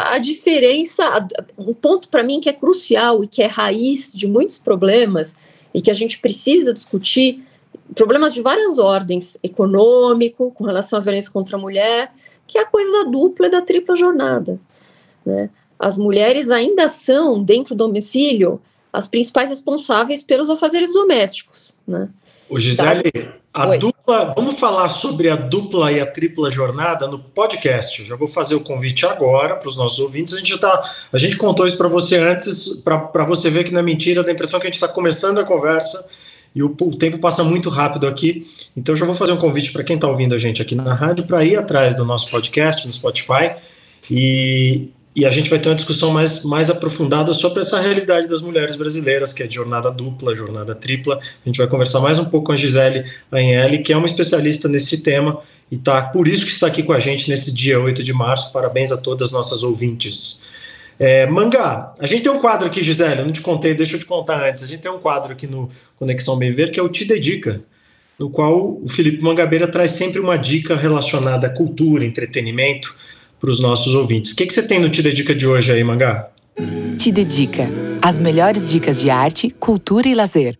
a 0.04 0.18
diferença, 0.18 1.28
um 1.56 1.74
ponto 1.74 2.08
para 2.08 2.24
mim 2.24 2.40
que 2.40 2.48
é 2.48 2.52
crucial 2.52 3.22
e 3.22 3.28
que 3.28 3.40
é 3.40 3.46
raiz 3.46 4.12
de 4.12 4.26
muitos 4.26 4.58
problemas 4.58 5.36
e 5.74 5.82
que 5.82 5.90
a 5.90 5.94
gente 5.94 6.20
precisa 6.20 6.72
discutir, 6.72 7.42
problemas 7.94 8.32
de 8.32 8.40
várias 8.40 8.78
ordens, 8.78 9.36
econômico, 9.42 10.52
com 10.52 10.64
relação 10.64 10.98
à 10.98 11.02
violência 11.02 11.30
contra 11.30 11.56
a 11.56 11.60
mulher, 11.60 12.12
que 12.46 12.56
é 12.56 12.62
a 12.62 12.66
coisa 12.66 12.90
da 12.92 13.10
dupla 13.10 13.48
e 13.48 13.50
da 13.50 13.60
tripla 13.60 13.96
jornada. 13.96 14.60
Né? 15.26 15.50
As 15.78 15.98
mulheres 15.98 16.50
ainda 16.50 16.86
são, 16.86 17.42
dentro 17.42 17.74
do 17.74 17.86
domicílio, 17.86 18.60
as 18.92 19.08
principais 19.08 19.50
responsáveis 19.50 20.22
pelos 20.22 20.48
afazeres 20.48 20.92
domésticos. 20.92 21.72
Né? 21.86 22.08
Ô 22.48 22.60
Gisele, 22.60 23.10
a 23.54 23.68
Oi. 23.68 23.78
dupla, 23.78 24.34
vamos 24.34 24.58
falar 24.58 24.88
sobre 24.88 25.30
a 25.30 25.36
dupla 25.36 25.92
e 25.92 26.00
a 26.00 26.06
tripla 26.06 26.50
jornada 26.50 27.06
no 27.06 27.20
podcast. 27.20 28.00
Eu 28.00 28.06
já 28.06 28.16
vou 28.16 28.26
fazer 28.26 28.56
o 28.56 28.60
convite 28.60 29.06
agora 29.06 29.54
para 29.54 29.68
os 29.68 29.76
nossos 29.76 30.00
ouvintes. 30.00 30.34
A 30.34 30.38
gente 30.38 30.50
já 30.50 30.58
tá, 30.58 30.90
a 31.12 31.16
gente 31.18 31.36
contou 31.36 31.64
isso 31.64 31.78
para 31.78 31.86
você 31.86 32.16
antes, 32.16 32.82
para 32.82 33.24
você 33.24 33.48
ver 33.48 33.62
que 33.62 33.72
não 33.72 33.78
é 33.78 33.82
mentira, 33.84 34.24
dá 34.24 34.30
a 34.30 34.32
impressão 34.34 34.58
que 34.58 34.66
a 34.66 34.68
gente 34.68 34.74
está 34.74 34.88
começando 34.88 35.38
a 35.38 35.44
conversa 35.44 36.04
e 36.52 36.64
o, 36.64 36.76
o, 36.80 36.96
tempo 36.96 37.18
passa 37.18 37.44
muito 37.44 37.70
rápido 37.70 38.08
aqui. 38.08 38.44
Então, 38.76 38.92
eu 38.92 38.96
já 38.96 39.06
vou 39.06 39.14
fazer 39.14 39.30
um 39.30 39.36
convite 39.36 39.72
para 39.72 39.84
quem 39.84 39.94
está 39.94 40.08
ouvindo 40.08 40.34
a 40.34 40.38
gente 40.38 40.60
aqui 40.60 40.74
na 40.74 40.92
rádio 40.92 41.24
para 41.24 41.44
ir 41.44 41.56
atrás 41.56 41.94
do 41.94 42.04
nosso 42.04 42.28
podcast 42.28 42.84
no 42.84 42.92
Spotify 42.92 43.52
e, 44.10 44.88
e 45.14 45.24
a 45.24 45.30
gente 45.30 45.48
vai 45.48 45.58
ter 45.58 45.68
uma 45.68 45.74
discussão 45.76 46.10
mais, 46.10 46.42
mais 46.42 46.68
aprofundada 46.68 47.32
sobre 47.32 47.60
essa 47.60 47.80
realidade 47.80 48.26
das 48.26 48.42
mulheres 48.42 48.74
brasileiras, 48.74 49.32
que 49.32 49.42
é 49.42 49.46
de 49.46 49.54
jornada 49.54 49.90
dupla, 49.90 50.34
jornada 50.34 50.74
tripla. 50.74 51.18
A 51.18 51.48
gente 51.48 51.58
vai 51.58 51.68
conversar 51.68 52.00
mais 52.00 52.18
um 52.18 52.24
pouco 52.24 52.46
com 52.46 52.52
a 52.52 52.56
Gisele 52.56 53.04
Anheli, 53.30 53.78
que 53.82 53.92
é 53.92 53.96
uma 53.96 54.06
especialista 54.06 54.68
nesse 54.68 55.02
tema 55.02 55.40
e 55.70 55.78
tá, 55.78 56.02
por 56.02 56.28
isso 56.28 56.44
que 56.44 56.50
está 56.50 56.66
aqui 56.66 56.82
com 56.82 56.92
a 56.92 56.98
gente 56.98 57.28
nesse 57.28 57.52
dia 57.52 57.80
8 57.80 58.02
de 58.02 58.12
março. 58.12 58.52
Parabéns 58.52 58.92
a 58.92 58.96
todas 58.96 59.28
as 59.28 59.32
nossas 59.32 59.62
ouvintes. 59.62 60.42
É, 60.98 61.26
mangá, 61.26 61.94
a 61.98 62.06
gente 62.06 62.22
tem 62.22 62.30
um 62.30 62.38
quadro 62.38 62.66
aqui, 62.66 62.82
Gisele, 62.82 63.20
eu 63.20 63.24
não 63.24 63.32
te 63.32 63.40
contei, 63.40 63.74
deixa 63.74 63.96
eu 63.96 64.00
te 64.00 64.06
contar 64.06 64.48
antes. 64.48 64.62
A 64.62 64.66
gente 64.66 64.80
tem 64.80 64.90
um 64.90 64.98
quadro 64.98 65.32
aqui 65.32 65.46
no 65.46 65.70
Conexão 65.98 66.36
Bem 66.36 66.52
Ver 66.52 66.70
que 66.70 66.78
é 66.78 66.82
o 66.82 66.88
Te 66.88 67.04
Dedica, 67.04 67.60
no 68.18 68.30
qual 68.30 68.80
o 68.82 68.88
Felipe 68.88 69.22
Mangabeira 69.22 69.66
traz 69.66 69.92
sempre 69.92 70.20
uma 70.20 70.36
dica 70.36 70.76
relacionada 70.76 71.46
à 71.46 71.50
cultura, 71.50 72.04
entretenimento 72.04 72.94
para 73.44 73.50
os 73.50 73.60
nossos 73.60 73.94
ouvintes. 73.94 74.32
O 74.32 74.36
que, 74.36 74.46
que 74.46 74.54
você 74.54 74.66
tem 74.66 74.80
no 74.80 74.88
Te 74.88 75.02
Dedica 75.02 75.34
de 75.34 75.46
hoje 75.46 75.70
aí, 75.70 75.84
Mangá? 75.84 76.30
Te 76.98 77.12
Dedica. 77.12 77.68
As 78.00 78.16
melhores 78.16 78.70
dicas 78.70 78.98
de 78.98 79.10
arte, 79.10 79.50
cultura 79.50 80.08
e 80.08 80.14
lazer. 80.14 80.58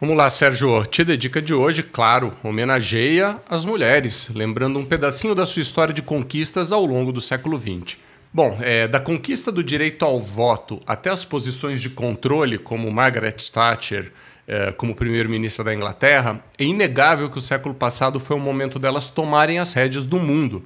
Vamos 0.00 0.16
lá, 0.16 0.30
Sérgio. 0.30 0.86
Te 0.86 1.04
Dedica 1.04 1.42
de 1.42 1.52
hoje, 1.52 1.82
claro, 1.82 2.32
homenageia 2.42 3.36
as 3.46 3.66
mulheres, 3.66 4.30
lembrando 4.34 4.78
um 4.78 4.86
pedacinho 4.86 5.34
da 5.34 5.44
sua 5.44 5.60
história 5.60 5.92
de 5.92 6.00
conquistas 6.00 6.72
ao 6.72 6.86
longo 6.86 7.12
do 7.12 7.20
século 7.20 7.60
XX. 7.60 7.98
Bom, 8.32 8.56
é, 8.62 8.88
da 8.88 9.00
conquista 9.00 9.52
do 9.52 9.62
direito 9.62 10.02
ao 10.02 10.18
voto 10.18 10.80
até 10.86 11.10
as 11.10 11.26
posições 11.26 11.78
de 11.78 11.90
controle, 11.90 12.56
como 12.56 12.90
Margaret 12.90 13.36
Thatcher, 13.52 14.12
é, 14.46 14.72
como 14.72 14.94
primeiro-ministra 14.94 15.62
da 15.62 15.74
Inglaterra, 15.74 16.42
é 16.56 16.64
inegável 16.64 17.28
que 17.28 17.36
o 17.36 17.42
século 17.42 17.74
passado 17.74 18.18
foi 18.18 18.34
um 18.34 18.40
momento 18.40 18.78
delas 18.78 19.10
tomarem 19.10 19.58
as 19.58 19.74
rédeas 19.74 20.06
do 20.06 20.18
mundo 20.18 20.64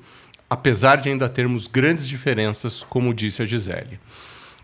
apesar 0.53 0.97
de 0.97 1.09
ainda 1.09 1.31
termos 1.31 1.67
grandes 1.67 2.07
diferenças, 2.07 2.83
como 2.83 3.15
disse 3.15 3.41
a 3.41 3.47
Gisele. 3.47 3.99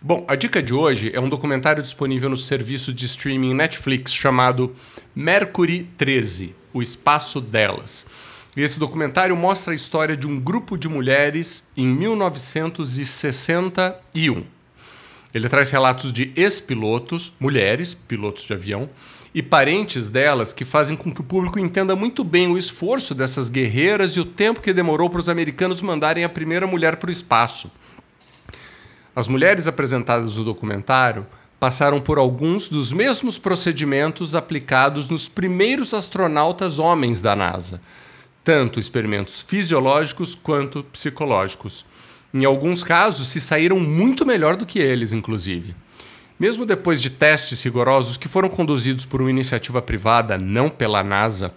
Bom, 0.03 0.22
a 0.29 0.37
dica 0.37 0.62
de 0.62 0.74
hoje 0.74 1.11
é 1.14 1.18
um 1.18 1.31
documentário 1.31 1.83
disponível 1.83 2.29
no 2.29 2.37
serviço 2.37 2.92
de 2.92 3.07
streaming 3.07 3.55
Netflix 3.55 4.12
chamado 4.12 4.77
Mercury 5.16 5.88
13 5.96 6.55
O 6.74 6.83
Espaço 6.83 7.40
Delas. 7.40 8.05
E 8.55 8.62
esse 8.62 8.79
documentário 8.79 9.35
mostra 9.35 9.72
a 9.72 9.74
história 9.74 10.14
de 10.14 10.27
um 10.27 10.38
grupo 10.38 10.77
de 10.77 10.90
mulheres 10.90 11.66
em 11.74 11.87
1961. 11.87 14.44
Ele 15.33 15.48
traz 15.48 15.70
relatos 15.70 16.12
de 16.12 16.31
ex-pilotos, 16.37 17.33
mulheres, 17.40 17.94
pilotos 17.94 18.44
de 18.44 18.53
avião, 18.53 18.90
e 19.35 19.43
parentes 19.43 20.09
delas 20.09 20.53
que 20.53 20.64
fazem 20.64 20.97
com 20.97 21.12
que 21.12 21.21
o 21.21 21.25
público 21.25 21.59
entenda 21.59 21.95
muito 21.95 22.25
bem 22.25 22.49
o 22.49 22.59
esforço 22.59 23.14
dessas 23.14 23.49
guerreiras 23.49 24.12
e 24.12 24.21
o 24.21 24.25
tempo 24.25 24.61
que 24.61 24.73
demorou 24.73 25.11
para 25.11 25.21
os 25.21 25.29
americanos 25.29 25.83
mandarem 25.83 26.25
a 26.25 26.29
primeira 26.29 26.67
mulher 26.67 26.97
para 26.97 27.09
o 27.09 27.12
espaço. 27.12 27.71
As 29.14 29.29
mulheres 29.29 29.67
apresentadas 29.67 30.37
no 30.37 30.45
documentário 30.45 31.27
passaram 31.59 32.01
por 32.01 32.19
alguns 32.19 32.69
dos 32.69 32.93
mesmos 32.93 33.37
procedimentos 33.37 34.35
aplicados 34.35 35.09
nos 35.09 35.29
primeiros 35.29 35.93
astronautas 35.93 36.79
homens 36.79 37.21
da 37.21 37.35
NASA, 37.35 37.81
tanto 38.45 38.79
experimentos 38.79 39.43
fisiológicos 39.43 40.35
quanto 40.35 40.85
psicológicos. 40.85 41.85
Em 42.33 42.45
alguns 42.45 42.85
casos, 42.85 43.29
se 43.29 43.41
saíram 43.41 43.81
muito 43.81 44.25
melhor 44.25 44.57
do 44.57 44.67
que 44.67 44.79
eles, 44.79 45.12
inclusive. 45.12 45.75
Mesmo 46.38 46.64
depois 46.64 47.03
de 47.03 47.11
testes 47.11 47.61
rigorosos 47.64 48.16
que 48.16 48.29
foram 48.29 48.48
conduzidos 48.48 49.05
por 49.05 49.20
uma 49.20 49.31
iniciativa 49.31 49.83
privada, 49.83 50.38
não 50.38 50.70
pela 50.70 51.03
NASA, 51.03 51.53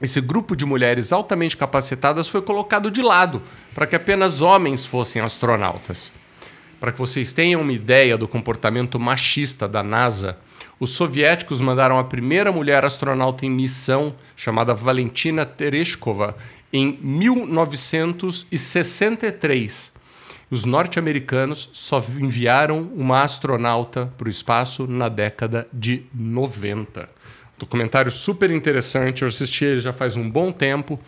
esse 0.00 0.22
grupo 0.22 0.56
de 0.56 0.64
mulheres 0.64 1.12
altamente 1.12 1.54
capacitadas 1.54 2.28
foi 2.28 2.40
colocado 2.40 2.90
de 2.90 3.02
lado 3.02 3.42
para 3.74 3.86
que 3.86 3.94
apenas 3.94 4.40
homens 4.40 4.86
fossem 4.86 5.20
astronautas. 5.20 6.10
Para 6.80 6.90
que 6.90 6.98
vocês 6.98 7.30
tenham 7.32 7.60
uma 7.60 7.74
ideia 7.74 8.16
do 8.16 8.26
comportamento 8.26 8.98
machista 8.98 9.68
da 9.68 9.82
NASA, 9.82 10.38
os 10.80 10.88
soviéticos 10.90 11.60
mandaram 11.60 11.98
a 11.98 12.04
primeira 12.04 12.50
mulher 12.50 12.86
astronauta 12.86 13.44
em 13.44 13.50
missão, 13.50 14.14
chamada 14.34 14.72
Valentina 14.74 15.44
Tereshkova, 15.44 16.34
em 16.72 16.98
1963 17.02 19.91
os 20.52 20.66
norte-americanos 20.66 21.70
só 21.72 22.04
enviaram 22.20 22.82
uma 22.94 23.22
astronauta 23.22 24.12
para 24.18 24.28
o 24.28 24.30
espaço 24.30 24.86
na 24.86 25.08
década 25.08 25.66
de 25.72 26.02
90. 26.14 27.08
Documentário 27.58 28.12
super 28.12 28.50
interessante, 28.50 29.22
eu 29.22 29.28
assisti 29.28 29.64
ele 29.64 29.80
já 29.80 29.94
faz 29.94 30.14
um 30.14 30.28
bom 30.28 30.52
tempo 30.52 31.00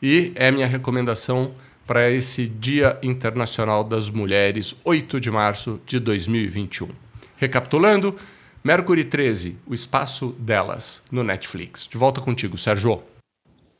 e 0.00 0.30
é 0.36 0.52
minha 0.52 0.68
recomendação 0.68 1.52
para 1.84 2.12
esse 2.12 2.46
Dia 2.46 2.96
Internacional 3.02 3.82
das 3.82 4.08
Mulheres, 4.08 4.76
8 4.84 5.18
de 5.18 5.32
março 5.32 5.80
de 5.84 5.98
2021. 5.98 6.88
Recapitulando, 7.36 8.14
Mercury 8.62 9.02
13, 9.02 9.56
o 9.66 9.74
espaço 9.74 10.28
delas, 10.38 11.02
no 11.10 11.24
Netflix. 11.24 11.88
De 11.90 11.98
volta 11.98 12.20
contigo, 12.20 12.56
Sérgio. 12.56 13.02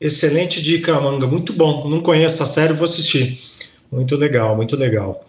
Excelente 0.01 0.61
dica, 0.61 0.99
Manga. 0.99 1.25
Muito 1.25 1.53
bom. 1.53 1.89
Não 1.89 2.01
conheço 2.01 2.43
a 2.43 2.45
série, 2.45 2.73
vou 2.73 2.83
assistir. 2.83 3.39
Muito 3.93 4.15
legal, 4.15 4.55
muito 4.55 4.75
legal. 4.75 5.23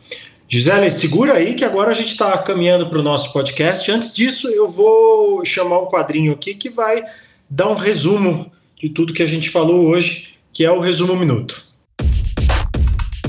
Gisele, 0.49 0.91
segura 0.91 1.35
aí 1.35 1.53
que 1.53 1.67
agora 1.67 1.91
a 1.91 1.95
gente 1.95 2.13
está 2.13 2.39
caminhando 2.39 2.89
para 2.89 2.99
o 2.99 3.03
nosso 3.03 3.31
podcast. 3.31 3.91
Antes 3.93 4.15
disso, 4.15 4.49
eu 4.49 4.71
vou 4.71 5.45
chamar 5.45 5.81
um 5.81 5.87
quadrinho 5.87 6.33
aqui 6.33 6.55
que 6.55 6.71
vai 6.71 7.05
dar 7.49 7.69
um 7.69 7.75
resumo 7.75 8.51
de 8.81 8.89
tudo 8.89 9.13
que 9.13 9.23
a 9.23 9.27
gente 9.27 9.51
falou 9.51 9.85
hoje, 9.85 10.29
que 10.51 10.65
é 10.65 10.71
o 10.71 10.81
Resumo 10.81 11.15
Minuto. 11.15 11.63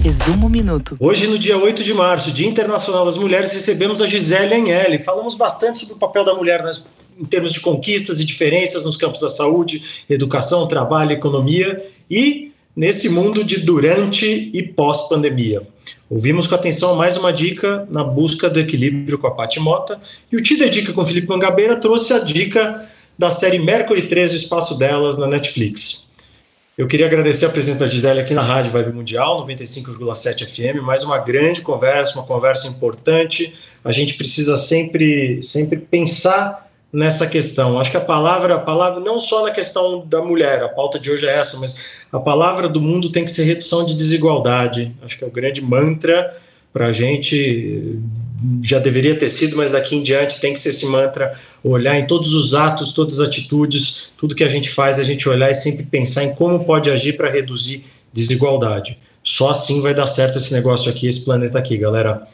Resumo 0.01 0.47
Minuto. 0.47 0.95
Hoje, 1.01 1.27
no 1.27 1.37
dia 1.37 1.57
8 1.57 1.83
de 1.83 1.93
março, 1.93 2.31
Dia 2.31 2.47
Internacional 2.47 3.03
das 3.03 3.17
Mulheres, 3.17 3.51
recebemos 3.51 4.01
a 4.01 4.07
Gisele 4.07 4.53
Anhele. 4.53 4.99
Falamos 4.99 5.35
bastante 5.35 5.79
sobre 5.79 5.95
o 5.95 5.97
papel 5.97 6.23
da 6.23 6.33
mulher 6.33 6.63
nas, 6.63 6.81
em 7.19 7.25
termos 7.25 7.51
de 7.51 7.59
conquistas 7.59 8.21
e 8.21 8.25
diferenças 8.25 8.85
nos 8.85 8.95
campos 8.95 9.19
da 9.19 9.27
saúde, 9.27 9.83
educação, 10.09 10.65
trabalho, 10.65 11.11
economia 11.11 11.85
e 12.09 12.44
nesse 12.75 13.07
mundo 13.07 13.43
de 13.43 13.57
durante 13.57 14.51
e 14.53 14.61
pós-pandemia. 14.61 15.61
Ouvimos 16.09 16.45
com 16.45 16.55
atenção 16.55 16.95
mais 16.95 17.15
uma 17.15 17.31
dica 17.31 17.87
na 17.89 18.03
busca 18.03 18.49
do 18.49 18.59
equilíbrio 18.59 19.17
com 19.17 19.27
a 19.27 19.31
Pati 19.31 19.59
Mota 19.59 19.99
e 20.31 20.35
o 20.35 20.41
Te 20.41 20.57
Dedica 20.57 20.93
com 20.93 21.05
Felipe 21.05 21.27
Mangabeira 21.27 21.77
trouxe 21.77 22.13
a 22.13 22.19
dica 22.19 22.87
da 23.17 23.31
série 23.31 23.59
Mercury 23.59 24.03
13, 24.07 24.35
o 24.35 24.37
Espaço 24.37 24.77
Delas, 24.77 25.17
na 25.17 25.25
Netflix. 25.25 26.05
Eu 26.77 26.87
queria 26.87 27.05
agradecer 27.05 27.45
a 27.45 27.49
presença 27.49 27.79
da 27.79 27.87
Gisele 27.87 28.19
aqui 28.19 28.33
na 28.33 28.41
Rádio 28.41 28.71
Vibe 28.71 28.91
Mundial, 28.91 29.47
95,7 29.47 30.45
FM, 30.45 30.83
mais 30.83 31.03
uma 31.03 31.17
grande 31.17 31.61
conversa, 31.61 32.15
uma 32.15 32.25
conversa 32.25 32.67
importante. 32.67 33.53
A 33.81 33.93
gente 33.93 34.15
precisa 34.15 34.57
sempre, 34.57 35.41
sempre 35.41 35.79
pensar 35.79 36.64
nessa 36.95 37.27
questão. 37.27 37.77
Acho 37.77 37.91
que 37.91 37.97
a 37.97 38.01
palavra, 38.01 38.55
a 38.55 38.59
palavra 38.59 39.01
não 39.01 39.19
só 39.19 39.43
na 39.43 39.51
questão 39.51 40.05
da 40.07 40.21
mulher, 40.21 40.63
a 40.63 40.69
pauta 40.69 40.97
de 40.97 41.11
hoje 41.11 41.27
é 41.27 41.35
essa, 41.35 41.57
mas 41.57 41.75
a 42.09 42.19
palavra 42.19 42.69
do 42.69 42.79
mundo 42.79 43.11
tem 43.11 43.25
que 43.25 43.31
ser 43.31 43.43
redução 43.43 43.85
de 43.85 43.93
desigualdade. 43.93 44.95
Acho 45.03 45.17
que 45.17 45.23
é 45.25 45.27
o 45.27 45.31
grande 45.31 45.61
mantra 45.61 46.37
para 46.71 46.87
a 46.87 46.91
gente. 46.93 47.99
Já 48.63 48.79
deveria 48.79 49.17
ter 49.17 49.27
sido, 49.27 49.57
mas 49.57 49.71
daqui 49.71 49.95
em 49.95 50.03
diante 50.03 50.39
tem 50.39 50.53
que 50.53 50.59
ser 50.59 50.69
esse 50.69 50.85
mantra: 50.85 51.37
olhar 51.61 51.99
em 51.99 52.07
todos 52.07 52.33
os 52.33 52.55
atos, 52.55 52.93
todas 52.93 53.19
as 53.19 53.27
atitudes, 53.27 54.13
tudo 54.17 54.33
que 54.33 54.43
a 54.43 54.49
gente 54.49 54.69
faz, 54.69 54.97
a 54.97 55.03
gente 55.03 55.27
olhar 55.27 55.51
e 55.51 55.53
sempre 55.53 55.83
pensar 55.83 56.23
em 56.23 56.33
como 56.33 56.63
pode 56.63 56.89
agir 56.89 57.17
para 57.17 57.29
reduzir 57.29 57.83
desigualdade. 58.13 58.97
Só 59.21 59.49
assim 59.49 59.81
vai 59.81 59.93
dar 59.93 60.07
certo 60.07 60.37
esse 60.37 60.53
negócio 60.53 60.89
aqui, 60.89 61.07
esse 61.07 61.25
planeta 61.25 61.59
aqui, 61.59 61.75
galera. 61.77 62.25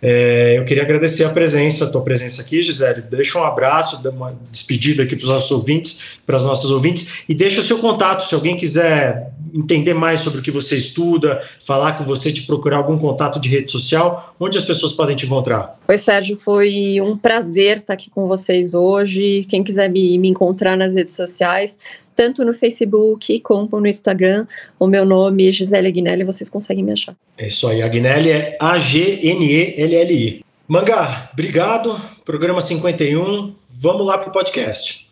É, 0.00 0.58
eu 0.58 0.64
queria 0.64 0.82
agradecer 0.82 1.24
a 1.24 1.30
presença, 1.30 1.84
a 1.84 1.90
tua 1.90 2.02
presença 2.02 2.42
aqui, 2.42 2.60
Gisele. 2.60 3.02
Deixa 3.02 3.38
um 3.38 3.44
abraço, 3.44 4.00
uma 4.08 4.36
despedida 4.50 5.02
aqui 5.02 5.16
para 5.16 5.24
os 5.24 5.30
nossos 5.30 5.50
ouvintes, 5.50 6.18
para 6.26 6.36
as 6.36 6.44
nossas 6.44 6.70
ouvintes, 6.70 7.24
e 7.28 7.34
deixa 7.34 7.60
o 7.60 7.64
seu 7.64 7.78
contato, 7.78 8.28
se 8.28 8.34
alguém 8.34 8.56
quiser 8.56 9.30
entender 9.54 9.94
mais 9.94 10.20
sobre 10.20 10.40
o 10.40 10.42
que 10.42 10.50
você 10.50 10.76
estuda, 10.76 11.42
falar 11.64 11.96
com 11.96 12.04
você, 12.04 12.32
te 12.32 12.42
procurar 12.42 12.76
algum 12.78 12.98
contato 12.98 13.40
de 13.40 13.48
rede 13.48 13.72
social, 13.72 14.34
onde 14.38 14.58
as 14.58 14.64
pessoas 14.64 14.92
podem 14.92 15.16
te 15.16 15.24
encontrar? 15.24 15.78
Oi, 15.88 15.96
Sérgio, 15.96 16.36
foi 16.36 17.00
um 17.00 17.16
prazer 17.16 17.78
estar 17.78 17.94
aqui 17.94 18.10
com 18.10 18.26
vocês 18.26 18.74
hoje. 18.74 19.46
Quem 19.48 19.64
quiser 19.64 19.88
me, 19.88 20.18
me 20.18 20.28
encontrar 20.28 20.76
nas 20.76 20.94
redes 20.94 21.14
sociais, 21.14 21.78
tanto 22.16 22.44
no 22.44 22.54
Facebook 22.54 23.38
como 23.40 23.78
no 23.78 23.86
Instagram. 23.86 24.46
O 24.80 24.86
meu 24.86 25.04
nome 25.04 25.46
é 25.46 25.52
Gisele 25.52 25.88
Agnelli, 25.88 26.24
vocês 26.24 26.48
conseguem 26.48 26.82
me 26.82 26.92
achar. 26.92 27.14
É 27.36 27.46
isso 27.46 27.68
aí, 27.68 27.82
Agnelli 27.82 28.30
é 28.30 28.56
A-G-N-E-L-L-I. 28.58 30.42
Mangá, 30.66 31.30
obrigado. 31.32 32.00
Programa 32.24 32.60
51. 32.60 33.54
Vamos 33.70 34.06
lá 34.06 34.18
para 34.18 34.30
o 34.30 34.32
podcast. 34.32 35.06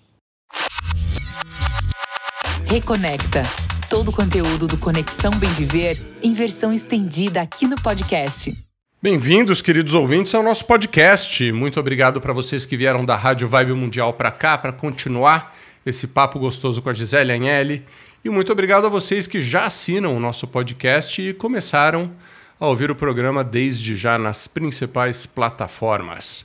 Reconecta. 2.68 3.42
Todo 3.88 4.08
o 4.08 4.12
conteúdo 4.12 4.66
do 4.66 4.76
Conexão 4.78 5.30
Bem 5.38 5.50
Viver 5.50 5.96
em 6.22 6.32
versão 6.32 6.72
estendida 6.72 7.40
aqui 7.40 7.68
no 7.68 7.80
podcast. 7.80 8.52
Bem-vindos, 9.00 9.60
queridos 9.60 9.92
ouvintes, 9.92 10.34
ao 10.34 10.42
nosso 10.42 10.64
podcast. 10.64 11.52
Muito 11.52 11.78
obrigado 11.78 12.20
para 12.20 12.32
vocês 12.32 12.64
que 12.64 12.76
vieram 12.76 13.04
da 13.04 13.14
Rádio 13.14 13.46
Vibe 13.46 13.74
Mundial 13.74 14.14
para 14.14 14.32
cá 14.32 14.56
para 14.56 14.72
continuar 14.72 15.54
esse 15.84 16.06
papo 16.06 16.38
gostoso 16.38 16.80
com 16.80 16.88
a 16.88 16.94
Gisele 16.94 17.32
Agnelli. 17.32 17.84
E 18.24 18.30
muito 18.30 18.50
obrigado 18.50 18.86
a 18.86 18.90
vocês 18.90 19.26
que 19.26 19.40
já 19.40 19.66
assinam 19.66 20.16
o 20.16 20.20
nosso 20.20 20.46
podcast 20.46 21.20
e 21.20 21.34
começaram 21.34 22.10
a 22.58 22.66
ouvir 22.66 22.90
o 22.90 22.94
programa 22.94 23.44
desde 23.44 23.94
já 23.96 24.18
nas 24.18 24.46
principais 24.46 25.26
plataformas. 25.26 26.44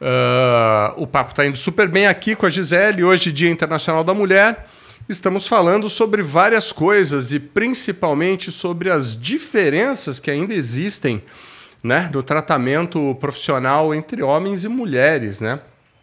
Uh, 0.00 1.02
o 1.02 1.06
papo 1.06 1.30
está 1.30 1.46
indo 1.46 1.58
super 1.58 1.86
bem 1.86 2.06
aqui 2.06 2.34
com 2.34 2.46
a 2.46 2.50
Gisele, 2.50 3.04
hoje, 3.04 3.30
Dia 3.30 3.50
Internacional 3.50 4.02
da 4.02 4.14
Mulher. 4.14 4.66
Estamos 5.08 5.46
falando 5.46 5.88
sobre 5.88 6.22
várias 6.22 6.72
coisas 6.72 7.32
e 7.32 7.38
principalmente 7.38 8.50
sobre 8.50 8.90
as 8.90 9.16
diferenças 9.16 10.18
que 10.18 10.30
ainda 10.30 10.54
existem 10.54 11.22
né, 11.82 12.10
no 12.12 12.22
tratamento 12.22 13.16
profissional 13.20 13.94
entre 13.94 14.22
homens 14.22 14.64
e 14.64 14.68
mulheres, 14.68 15.40
né? 15.40 15.60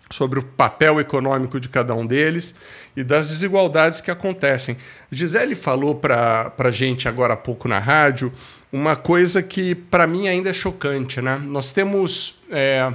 Sobre 0.09 0.39
o 0.39 0.43
papel 0.43 0.99
econômico 0.99 1.59
de 1.59 1.69
cada 1.69 1.93
um 1.93 2.05
deles 2.05 2.55
e 2.95 3.03
das 3.03 3.27
desigualdades 3.27 4.01
que 4.01 4.09
acontecem. 4.09 4.77
Gisele 5.11 5.55
falou 5.55 5.95
para 5.95 6.53
a 6.57 6.71
gente 6.71 7.07
agora 7.07 7.33
há 7.33 7.37
pouco 7.37 7.67
na 7.67 7.79
rádio 7.79 8.31
uma 8.71 8.95
coisa 8.95 9.41
que 9.41 9.75
para 9.75 10.07
mim 10.07 10.27
ainda 10.27 10.49
é 10.49 10.53
chocante. 10.53 11.21
Né? 11.21 11.39
Nós 11.43 11.71
temos, 11.71 12.39
é, 12.49 12.93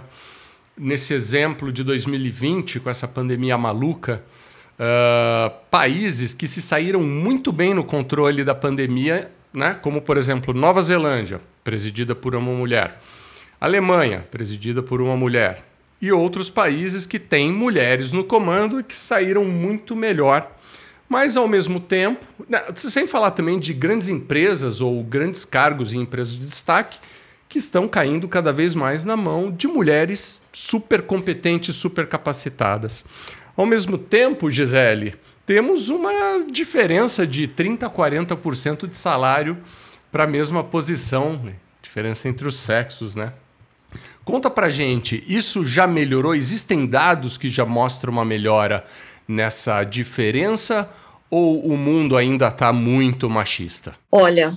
nesse 0.77 1.15
exemplo 1.15 1.73
de 1.73 1.83
2020, 1.85 2.81
com 2.81 2.91
essa 2.91 3.09
pandemia 3.09 3.57
maluca, 3.57 4.23
uh, 4.79 5.51
países 5.71 6.35
que 6.35 6.47
se 6.47 6.61
saíram 6.61 7.03
muito 7.03 7.53
bem 7.53 7.75
no 7.75 7.85
controle 7.85 8.45
da 8.45 8.55
pandemia, 8.55 9.31
né? 9.53 9.75
como 9.81 10.03
por 10.03 10.17
exemplo 10.17 10.53
Nova 10.53 10.83
Zelândia, 10.83 11.41
presidida 11.65 12.15
por 12.15 12.35
uma 12.35 12.53
mulher, 12.53 13.01
Alemanha, 13.61 14.27
presidida 14.31 14.83
por 14.83 15.01
uma 15.01 15.17
mulher, 15.17 15.65
e 16.03 16.11
outros 16.11 16.51
países 16.51 17.07
que 17.07 17.21
têm 17.21 17.53
mulheres 17.53 18.11
no 18.11 18.25
comando 18.25 18.81
e 18.81 18.83
que 18.83 18.95
saíram 18.95 19.45
muito 19.45 19.95
melhor. 19.95 20.51
Mas, 21.09 21.37
ao 21.37 21.47
mesmo 21.47 21.79
tempo, 21.79 22.27
né, 22.49 22.61
sem 22.75 23.07
falar 23.07 23.31
também 23.31 23.61
de 23.61 23.73
grandes 23.73 24.09
empresas 24.09 24.81
ou 24.81 25.05
grandes 25.05 25.45
cargos 25.45 25.93
em 25.93 26.01
empresas 26.01 26.35
de 26.35 26.45
destaque 26.45 26.99
que 27.49 27.59
estão 27.59 27.87
caindo 27.87 28.27
cada 28.27 28.53
vez 28.53 28.75
mais 28.75 29.05
na 29.05 29.17
mão 29.17 29.49
de 29.49 29.69
mulheres 29.69 30.43
super 30.53 31.03
competentes, 31.03 31.77
super 31.77 32.09
capacitadas. 32.09 33.05
Ao 33.57 33.67
mesmo 33.67 33.97
tempo, 33.97 34.51
Gisele, 34.51 35.15
temos 35.47 35.89
uma 35.89 36.13
diferença 36.51 37.25
de 37.27 37.47
30% 37.47 37.85
a 37.85 37.91
40% 37.91 38.89
de 38.89 38.97
salário 38.97 39.59
para 40.11 40.25
a 40.25 40.27
mesma 40.27 40.65
posição, 40.65 41.37
né? 41.37 41.55
diferença 41.83 42.29
entre 42.29 42.49
os 42.49 42.59
sexos, 42.59 43.15
né? 43.15 43.35
Conta 44.25 44.49
pra 44.49 44.71
gente, 44.71 45.23
isso 45.27 45.65
já 45.65 45.87
melhorou? 45.87 46.35
Existem 46.35 46.87
dados 46.87 47.37
que 47.37 47.51
já 47.51 47.65
mostram 47.65 48.13
uma 48.13 48.25
melhora 48.25 48.85
nessa 49.27 49.83
diferença 49.85 50.89
ou 51.31 51.59
o 51.61 51.77
mundo 51.77 52.17
ainda 52.17 52.49
está 52.49 52.73
muito 52.73 53.29
machista? 53.29 53.95
Olha, 54.13 54.53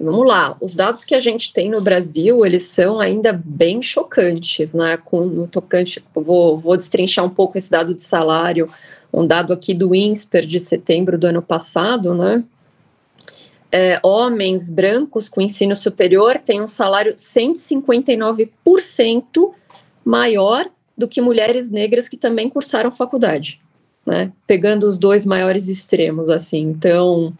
vamos 0.00 0.26
lá. 0.26 0.56
Os 0.60 0.74
dados 0.74 1.04
que 1.04 1.14
a 1.14 1.20
gente 1.20 1.52
tem 1.52 1.70
no 1.70 1.80
Brasil, 1.80 2.44
eles 2.44 2.62
são 2.62 2.98
ainda 3.00 3.32
bem 3.32 3.82
chocantes, 3.82 4.72
né? 4.72 4.96
Com 4.96 5.26
no 5.26 5.46
tocante, 5.46 6.02
vou, 6.14 6.58
vou 6.58 6.76
destrinchar 6.76 7.24
um 7.24 7.28
pouco 7.28 7.58
esse 7.58 7.70
dado 7.70 7.94
de 7.94 8.02
salário, 8.02 8.66
um 9.12 9.26
dado 9.26 9.52
aqui 9.52 9.74
do 9.74 9.94
INSPER 9.94 10.46
de 10.46 10.58
setembro 10.58 11.18
do 11.18 11.26
ano 11.26 11.42
passado, 11.42 12.14
né? 12.14 12.42
É, 13.76 14.00
homens 14.02 14.68
brancos 14.70 15.28
com 15.28 15.42
ensino 15.42 15.76
superior 15.76 16.38
têm 16.38 16.62
um 16.62 16.66
salário 16.66 17.12
159% 17.12 19.52
maior 20.02 20.66
do 20.96 21.06
que 21.06 21.20
mulheres 21.20 21.70
negras 21.70 22.08
que 22.08 22.16
também 22.16 22.48
cursaram 22.48 22.90
faculdade, 22.90 23.60
né? 24.06 24.32
Pegando 24.46 24.88
os 24.88 24.96
dois 24.96 25.26
maiores 25.26 25.68
extremos, 25.68 26.30
assim. 26.30 26.62
Então, 26.62 27.36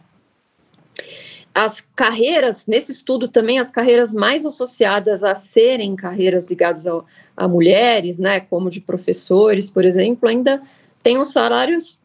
as 1.55 1.81
carreiras, 1.95 2.67
nesse 2.67 2.91
estudo 2.91 3.27
também, 3.27 3.57
as 3.57 3.71
carreiras 3.71 4.13
mais 4.13 4.45
associadas 4.45 5.23
a 5.23 5.33
serem 5.33 5.95
carreiras 5.95 6.45
ligadas 6.45 6.85
a, 6.85 7.01
a 7.35 7.47
mulheres, 7.47 8.19
né, 8.19 8.41
como 8.41 8.69
de 8.69 8.79
professores, 8.79 9.71
por 9.71 9.83
exemplo, 9.83 10.29
ainda 10.29 10.61
têm 11.01 11.17
os 11.17 11.31
salários 11.31 11.99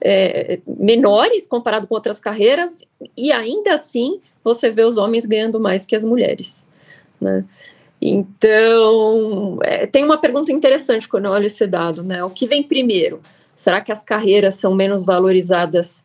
é, 0.00 0.60
menores 0.66 1.46
comparado 1.46 1.86
com 1.86 1.94
outras 1.94 2.20
carreiras, 2.20 2.82
e 3.16 3.32
ainda 3.32 3.74
assim 3.74 4.20
você 4.42 4.70
vê 4.70 4.84
os 4.84 4.96
homens 4.96 5.26
ganhando 5.26 5.60
mais 5.60 5.84
que 5.84 5.96
as 5.96 6.04
mulheres. 6.04 6.66
Né? 7.20 7.44
Então, 8.00 9.58
é, 9.62 9.86
tem 9.86 10.04
uma 10.04 10.18
pergunta 10.18 10.52
interessante 10.52 11.08
quando 11.08 11.24
eu 11.24 11.32
olho 11.32 11.46
esse 11.46 11.66
dado, 11.66 12.02
né? 12.02 12.22
O 12.22 12.30
que 12.30 12.46
vem 12.46 12.62
primeiro? 12.62 13.20
Será 13.56 13.80
que 13.80 13.90
as 13.90 14.04
carreiras 14.04 14.54
são 14.54 14.72
menos 14.72 15.04
valorizadas 15.04 16.04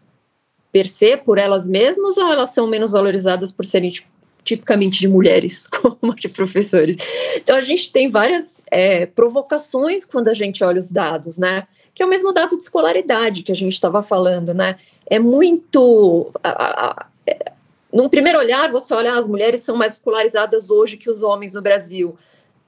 per 0.71 0.87
se, 0.87 1.15
por 1.17 1.37
elas 1.37 1.67
mesmas, 1.67 2.17
ou 2.17 2.31
elas 2.31 2.49
são 2.49 2.65
menos 2.65 2.91
valorizadas 2.91 3.51
por 3.51 3.63
serem 3.63 3.91
tipo, 3.91 4.07
tipicamente 4.43 4.99
de 4.99 5.07
mulheres, 5.07 5.67
como 6.01 6.15
de 6.15 6.29
professores? 6.29 6.97
Então, 7.35 7.55
a 7.55 7.61
gente 7.61 7.91
tem 7.91 8.09
várias 8.09 8.63
é, 8.71 9.05
provocações 9.05 10.03
quando 10.03 10.29
a 10.29 10.33
gente 10.33 10.63
olha 10.63 10.79
os 10.79 10.91
dados, 10.91 11.37
né? 11.37 11.67
Que 11.93 12.01
é 12.01 12.05
o 12.05 12.09
mesmo 12.09 12.33
dado 12.33 12.57
de 12.57 12.63
escolaridade 12.63 13.43
que 13.43 13.51
a 13.51 13.55
gente 13.55 13.73
estava 13.73 14.01
falando, 14.01 14.53
né? 14.53 14.77
É 15.05 15.19
muito. 15.19 16.31
A, 16.43 16.49
a, 16.49 17.05
é, 17.27 17.51
num 17.91 18.09
primeiro 18.09 18.39
olhar, 18.39 18.71
você 18.71 18.93
olha, 18.93 19.13
ah, 19.13 19.19
as 19.19 19.27
mulheres 19.27 19.61
são 19.61 19.75
mais 19.75 19.93
escolarizadas 19.93 20.69
hoje 20.69 20.97
que 20.97 21.09
os 21.09 21.21
homens 21.21 21.53
no 21.53 21.61
Brasil. 21.61 22.17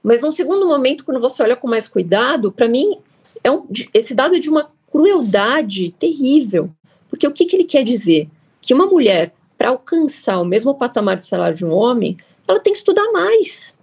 Mas 0.02 0.22
num 0.22 0.30
segundo 0.30 0.66
momento, 0.66 1.04
quando 1.04 1.20
você 1.20 1.42
olha 1.42 1.56
com 1.56 1.66
mais 1.66 1.88
cuidado, 1.88 2.52
para 2.52 2.68
mim, 2.68 2.98
é 3.42 3.50
um, 3.50 3.66
esse 3.92 4.14
dado 4.14 4.36
é 4.36 4.38
de 4.38 4.48
uma 4.48 4.70
crueldade 4.90 5.92
terrível. 5.98 6.70
Porque 7.10 7.26
o 7.26 7.32
que, 7.32 7.44
que 7.44 7.56
ele 7.56 7.64
quer 7.64 7.82
dizer? 7.82 8.28
Que 8.60 8.72
uma 8.72 8.86
mulher, 8.86 9.34
para 9.58 9.70
alcançar 9.70 10.40
o 10.40 10.44
mesmo 10.44 10.74
patamar 10.74 11.16
de 11.16 11.26
salário 11.26 11.56
de 11.56 11.64
um 11.64 11.72
homem, 11.72 12.16
ela 12.46 12.60
tem 12.60 12.72
que 12.72 12.78
estudar 12.78 13.10
mais 13.10 13.76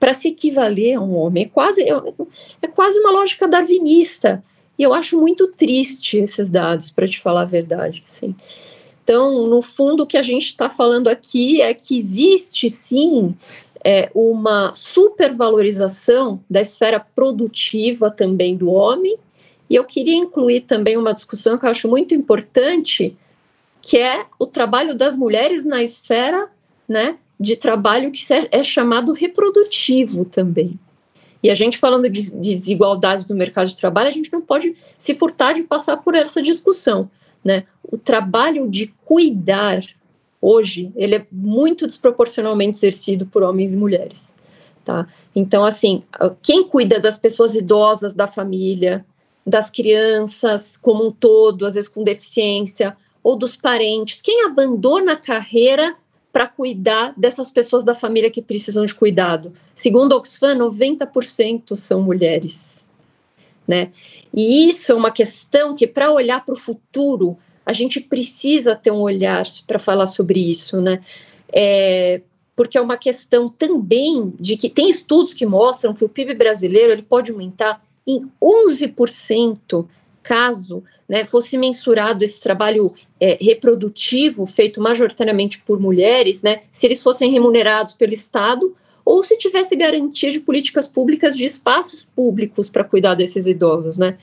para 0.00 0.14
se 0.14 0.28
equivaler 0.28 0.96
a 0.96 1.00
um 1.00 1.14
homem. 1.14 1.44
É 1.44 1.48
quase, 1.48 1.82
é, 1.82 1.92
é 2.62 2.66
quase 2.68 2.98
uma 3.00 3.10
lógica 3.10 3.46
darwinista 3.46 4.42
e 4.78 4.82
eu 4.82 4.92
acho 4.92 5.18
muito 5.18 5.48
triste 5.48 6.18
esses 6.18 6.50
dados, 6.50 6.90
para 6.90 7.06
te 7.06 7.20
falar 7.20 7.42
a 7.42 7.46
verdade. 7.46 8.02
Assim. 8.06 8.34
Então, 9.02 9.46
no 9.46 9.62
fundo, 9.62 10.02
o 10.02 10.06
que 10.06 10.16
a 10.16 10.22
gente 10.22 10.46
está 10.46 10.68
falando 10.68 11.08
aqui 11.08 11.60
é 11.60 11.72
que 11.72 11.96
existe 11.96 12.68
sim 12.68 13.34
é, 13.84 14.10
uma 14.14 14.72
supervalorização 14.74 16.40
da 16.50 16.60
esfera 16.60 16.98
produtiva 16.98 18.10
também 18.10 18.56
do 18.56 18.70
homem. 18.70 19.16
E 19.70 19.76
eu 19.76 19.84
queria 19.84 20.16
incluir 20.16 20.62
também 20.62 20.96
uma 20.96 21.14
discussão 21.14 21.56
que 21.56 21.64
eu 21.64 21.70
acho 21.70 21.88
muito 21.88 22.14
importante, 22.14 23.16
que 23.80 23.96
é 23.96 24.26
o 24.38 24.46
trabalho 24.46 24.94
das 24.94 25.16
mulheres 25.16 25.64
na 25.64 25.82
esfera 25.82 26.48
né, 26.88 27.16
de 27.38 27.56
trabalho 27.56 28.10
que 28.10 28.24
é 28.50 28.62
chamado 28.62 29.12
reprodutivo 29.12 30.24
também. 30.24 30.78
E 31.42 31.50
a 31.50 31.54
gente 31.54 31.78
falando 31.78 32.08
de 32.08 32.30
desigualdades 32.38 33.24
do 33.24 33.34
mercado 33.34 33.68
de 33.68 33.76
trabalho, 33.76 34.08
a 34.08 34.12
gente 34.12 34.32
não 34.32 34.40
pode 34.40 34.76
se 34.98 35.14
furtar 35.14 35.52
de 35.52 35.62
passar 35.62 35.98
por 35.98 36.14
essa 36.14 36.42
discussão, 36.42 37.10
né? 37.44 37.64
O 37.82 37.96
trabalho 37.96 38.68
de 38.68 38.92
cuidar 39.04 39.82
hoje, 40.40 40.92
ele 40.96 41.14
é 41.16 41.26
muito 41.30 41.86
desproporcionalmente 41.86 42.76
exercido 42.76 43.26
por 43.26 43.42
homens 43.42 43.74
e 43.74 43.76
mulheres, 43.76 44.34
tá? 44.84 45.06
Então, 45.34 45.64
assim, 45.64 46.02
quem 46.42 46.66
cuida 46.66 46.98
das 46.98 47.18
pessoas 47.18 47.54
idosas 47.54 48.12
da 48.12 48.26
família, 48.26 49.04
das 49.46 49.70
crianças 49.70 50.76
como 50.76 51.06
um 51.06 51.12
todo, 51.12 51.66
às 51.66 51.74
vezes 51.74 51.88
com 51.88 52.02
deficiência, 52.02 52.96
ou 53.22 53.36
dos 53.36 53.56
parentes, 53.56 54.20
quem 54.22 54.44
abandona 54.44 55.12
a 55.12 55.16
carreira 55.16 55.96
para 56.36 56.46
cuidar 56.46 57.14
dessas 57.16 57.50
pessoas 57.50 57.82
da 57.82 57.94
família 57.94 58.30
que 58.30 58.42
precisam 58.42 58.84
de 58.84 58.94
cuidado. 58.94 59.54
Segundo 59.74 60.12
a 60.12 60.18
Oxfam, 60.18 60.54
90% 60.54 61.74
são 61.74 62.02
mulheres. 62.02 62.86
Né? 63.66 63.90
E 64.34 64.68
isso 64.68 64.92
é 64.92 64.94
uma 64.94 65.10
questão 65.10 65.74
que, 65.74 65.86
para 65.86 66.12
olhar 66.12 66.44
para 66.44 66.52
o 66.52 66.58
futuro, 66.58 67.38
a 67.64 67.72
gente 67.72 68.00
precisa 68.00 68.76
ter 68.76 68.90
um 68.90 69.00
olhar 69.00 69.46
para 69.66 69.78
falar 69.78 70.04
sobre 70.04 70.38
isso, 70.38 70.78
né? 70.78 71.00
É, 71.50 72.20
porque 72.54 72.76
é 72.76 72.82
uma 72.82 72.98
questão 72.98 73.48
também 73.48 74.30
de 74.38 74.58
que 74.58 74.68
tem 74.68 74.90
estudos 74.90 75.32
que 75.32 75.46
mostram 75.46 75.94
que 75.94 76.04
o 76.04 76.08
PIB 76.08 76.34
brasileiro 76.34 76.92
ele 76.92 77.02
pode 77.02 77.30
aumentar 77.30 77.82
em 78.06 78.30
11% 78.42 79.86
caso 80.26 80.82
né, 81.08 81.24
fosse 81.24 81.56
mensurado 81.56 82.24
esse 82.24 82.40
trabalho 82.40 82.92
é, 83.20 83.38
reprodutivo 83.40 84.44
feito 84.44 84.80
majoritariamente 84.80 85.60
por 85.60 85.78
mulheres, 85.78 86.42
né, 86.42 86.62
se 86.70 86.86
eles 86.86 87.02
fossem 87.02 87.30
remunerados 87.30 87.92
pelo 87.92 88.12
Estado 88.12 88.74
ou 89.04 89.22
se 89.22 89.38
tivesse 89.38 89.76
garantia 89.76 90.32
de 90.32 90.40
políticas 90.40 90.88
públicas 90.88 91.36
de 91.36 91.44
espaços 91.44 92.04
públicos 92.04 92.68
para 92.68 92.82
cuidar 92.82 93.14
desses 93.14 93.46
idosos, 93.46 93.96
né? 93.96 94.18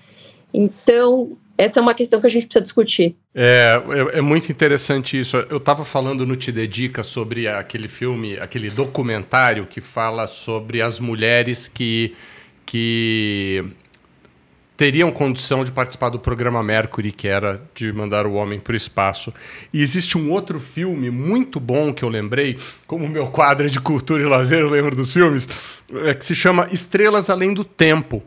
Então, 0.53 1.37
essa 1.57 1.79
é 1.79 1.81
uma 1.81 1.93
questão 1.93 2.19
que 2.19 2.27
a 2.27 2.29
gente 2.29 2.47
precisa 2.47 2.61
discutir. 2.61 3.15
É, 3.33 3.81
é, 4.13 4.17
é 4.17 4.21
muito 4.21 4.51
interessante 4.51 5.17
isso. 5.17 5.37
Eu 5.49 5.57
estava 5.57 5.85
falando 5.85 6.25
no 6.25 6.35
Te 6.35 6.51
Dedica 6.51 7.01
sobre 7.01 7.47
aquele 7.47 7.87
filme, 7.87 8.37
aquele 8.37 8.69
documentário 8.69 9.65
que 9.65 9.79
fala 9.79 10.27
sobre 10.27 10.81
as 10.81 10.99
mulheres 10.99 11.69
que, 11.69 12.13
que 12.65 13.63
teriam 14.75 15.11
condição 15.11 15.63
de 15.63 15.71
participar 15.71 16.09
do 16.09 16.19
programa 16.19 16.63
Mercury, 16.63 17.11
que 17.11 17.27
era 17.27 17.61
de 17.75 17.91
mandar 17.93 18.25
o 18.25 18.33
homem 18.33 18.59
para 18.59 18.73
o 18.73 18.75
espaço. 18.75 19.33
E 19.71 19.81
existe 19.81 20.17
um 20.17 20.31
outro 20.31 20.59
filme 20.59 21.09
muito 21.09 21.59
bom 21.59 21.93
que 21.93 22.03
eu 22.03 22.09
lembrei, 22.09 22.57
como 22.87 23.07
meu 23.07 23.27
quadro 23.27 23.69
de 23.69 23.79
cultura 23.79 24.23
e 24.23 24.25
lazer, 24.25 24.59
eu 24.59 24.69
lembro 24.69 24.95
dos 24.95 25.13
filmes, 25.13 25.47
é, 26.05 26.13
que 26.13 26.25
se 26.25 26.35
chama 26.35 26.67
Estrelas 26.71 27.29
Além 27.29 27.53
do 27.53 27.63
Tempo 27.63 28.23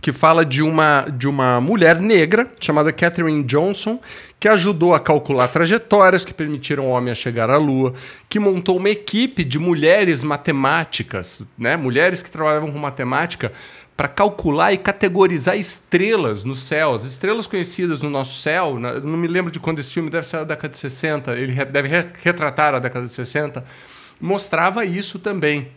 que 0.00 0.12
fala 0.12 0.44
de 0.44 0.62
uma, 0.62 1.06
de 1.08 1.26
uma 1.26 1.60
mulher 1.60 2.00
negra 2.00 2.50
chamada 2.60 2.92
Catherine 2.92 3.42
Johnson, 3.42 3.98
que 4.38 4.48
ajudou 4.48 4.94
a 4.94 5.00
calcular 5.00 5.48
trajetórias 5.48 6.24
que 6.24 6.34
permitiram 6.34 6.84
ao 6.84 6.90
homem 6.90 7.10
a 7.10 7.14
chegar 7.14 7.48
à 7.48 7.56
Lua, 7.56 7.94
que 8.28 8.38
montou 8.38 8.76
uma 8.76 8.90
equipe 8.90 9.42
de 9.42 9.58
mulheres 9.58 10.22
matemáticas, 10.22 11.42
né, 11.58 11.76
mulheres 11.76 12.22
que 12.22 12.30
trabalhavam 12.30 12.70
com 12.70 12.78
matemática, 12.78 13.52
para 13.96 14.08
calcular 14.08 14.74
e 14.74 14.78
categorizar 14.78 15.56
estrelas 15.56 16.44
no 16.44 16.54
céu, 16.54 16.92
as 16.92 17.04
estrelas 17.06 17.46
conhecidas 17.46 18.02
no 18.02 18.10
nosso 18.10 18.38
céu. 18.42 18.78
Né, 18.78 19.00
não 19.02 19.16
me 19.16 19.26
lembro 19.26 19.50
de 19.50 19.58
quando 19.58 19.78
esse 19.78 19.92
filme 19.92 20.10
deve 20.10 20.26
ser 20.26 20.36
da 20.38 20.44
década 20.44 20.68
de 20.68 20.78
60, 20.78 21.32
ele 21.32 21.64
deve 21.64 21.88
retratar 22.22 22.74
a 22.74 22.78
década 22.78 23.06
de 23.06 23.14
60, 23.14 23.64
mostrava 24.20 24.84
isso 24.84 25.18
também 25.18 25.68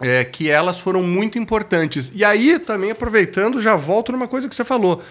é, 0.00 0.24
que 0.24 0.48
elas 0.48 0.78
foram 0.78 1.02
muito 1.02 1.38
importantes. 1.38 2.12
E 2.14 2.24
aí, 2.24 2.58
também 2.58 2.90
aproveitando, 2.90 3.60
já 3.60 3.76
volto 3.76 4.12
numa 4.12 4.28
coisa 4.28 4.48
que 4.48 4.54
você 4.54 4.64
falou. 4.64 5.02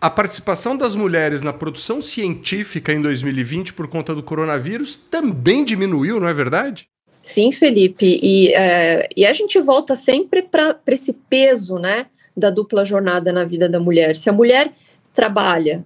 A 0.00 0.10
participação 0.10 0.76
das 0.76 0.94
mulheres 0.94 1.42
na 1.42 1.52
produção 1.52 2.02
científica 2.02 2.92
em 2.92 3.00
2020 3.00 3.72
por 3.72 3.88
conta 3.88 4.14
do 4.14 4.22
coronavírus 4.22 4.94
também 4.94 5.64
diminuiu, 5.64 6.20
não 6.20 6.28
é 6.28 6.34
verdade? 6.34 6.88
Sim, 7.22 7.50
Felipe. 7.50 8.20
E, 8.22 8.52
é, 8.54 9.08
e 9.16 9.26
a 9.26 9.32
gente 9.32 9.60
volta 9.60 9.96
sempre 9.96 10.42
para 10.42 10.78
esse 10.86 11.12
peso 11.12 11.78
né, 11.78 12.06
da 12.36 12.50
dupla 12.50 12.84
jornada 12.84 13.32
na 13.32 13.44
vida 13.44 13.68
da 13.68 13.80
mulher. 13.80 14.16
Se 14.16 14.28
a 14.30 14.32
mulher 14.32 14.72
trabalha, 15.12 15.84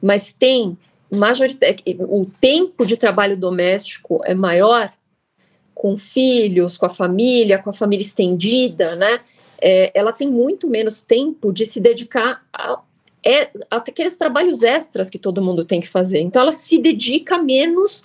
mas 0.00 0.32
tem 0.32 0.78
o 1.10 2.26
tempo 2.40 2.86
de 2.86 2.96
trabalho 2.96 3.36
doméstico 3.36 4.20
é 4.24 4.34
maior, 4.34 4.90
com 5.78 5.96
filhos, 5.96 6.76
com 6.76 6.86
a 6.86 6.90
família, 6.90 7.56
com 7.56 7.70
a 7.70 7.72
família 7.72 8.02
estendida, 8.02 8.96
né? 8.96 9.20
É, 9.60 9.92
ela 9.94 10.12
tem 10.12 10.28
muito 10.28 10.68
menos 10.68 11.00
tempo 11.00 11.52
de 11.52 11.64
se 11.64 11.78
dedicar 11.80 12.44
a, 12.52 12.80
é, 13.24 13.48
aqueles 13.70 14.16
trabalhos 14.16 14.64
extras 14.64 15.08
que 15.08 15.18
todo 15.18 15.40
mundo 15.40 15.64
tem 15.64 15.80
que 15.80 15.88
fazer. 15.88 16.18
Então, 16.18 16.42
ela 16.42 16.52
se 16.52 16.78
dedica 16.78 17.38
menos 17.38 18.02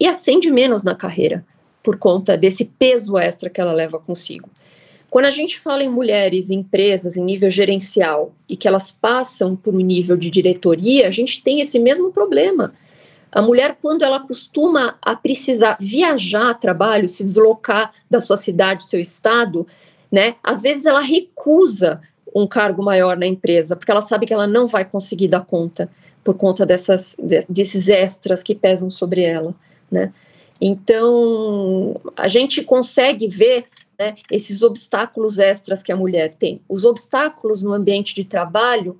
e 0.00 0.06
acende 0.06 0.50
menos 0.50 0.82
na 0.82 0.96
carreira, 0.96 1.44
por 1.80 1.96
conta 1.96 2.36
desse 2.36 2.64
peso 2.64 3.16
extra 3.16 3.48
que 3.48 3.60
ela 3.60 3.72
leva 3.72 4.00
consigo. 4.00 4.50
Quando 5.08 5.26
a 5.26 5.30
gente 5.30 5.60
fala 5.60 5.84
em 5.84 5.88
mulheres 5.88 6.50
em 6.50 6.54
empresas 6.56 7.16
em 7.16 7.22
nível 7.22 7.50
gerencial 7.50 8.32
e 8.48 8.56
que 8.56 8.66
elas 8.66 8.90
passam 8.90 9.54
por 9.54 9.74
um 9.74 9.80
nível 9.80 10.16
de 10.16 10.28
diretoria, 10.28 11.06
a 11.06 11.10
gente 11.10 11.40
tem 11.40 11.60
esse 11.60 11.78
mesmo 11.78 12.10
problema. 12.10 12.74
A 13.32 13.40
mulher, 13.40 13.78
quando 13.80 14.02
ela 14.02 14.20
costuma 14.20 14.96
a 15.00 15.16
precisar 15.16 15.78
viajar 15.80 16.50
a 16.50 16.54
trabalho, 16.54 17.08
se 17.08 17.24
deslocar 17.24 17.92
da 18.10 18.20
sua 18.20 18.36
cidade, 18.36 18.84
seu 18.84 19.00
estado, 19.00 19.66
né? 20.10 20.36
Às 20.44 20.60
vezes 20.60 20.84
ela 20.84 21.00
recusa 21.00 22.02
um 22.34 22.46
cargo 22.46 22.82
maior 22.82 23.16
na 23.16 23.26
empresa, 23.26 23.74
porque 23.74 23.90
ela 23.90 24.02
sabe 24.02 24.26
que 24.26 24.34
ela 24.34 24.46
não 24.46 24.66
vai 24.66 24.84
conseguir 24.84 25.28
dar 25.28 25.46
conta 25.46 25.90
por 26.22 26.36
conta 26.36 26.66
dessas, 26.66 27.16
desses 27.48 27.88
extras 27.88 28.42
que 28.42 28.54
pesam 28.54 28.90
sobre 28.90 29.22
ela, 29.22 29.54
né? 29.90 30.12
Então, 30.60 32.00
a 32.16 32.28
gente 32.28 32.62
consegue 32.62 33.26
ver 33.26 33.64
né, 33.98 34.14
esses 34.30 34.62
obstáculos 34.62 35.38
extras 35.38 35.82
que 35.82 35.90
a 35.90 35.96
mulher 35.96 36.34
tem. 36.38 36.60
Os 36.68 36.84
obstáculos 36.84 37.62
no 37.62 37.72
ambiente 37.72 38.14
de 38.14 38.24
trabalho, 38.24 38.96